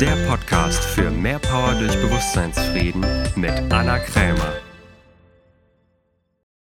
Der 0.01 0.15
Podcast 0.29 0.85
für 0.85 1.11
mehr 1.11 1.39
Power 1.39 1.75
durch 1.75 1.95
Bewusstseinsfrieden 2.01 3.01
mit 3.35 3.51
Anna 3.73 3.99
Krämer. 3.99 4.66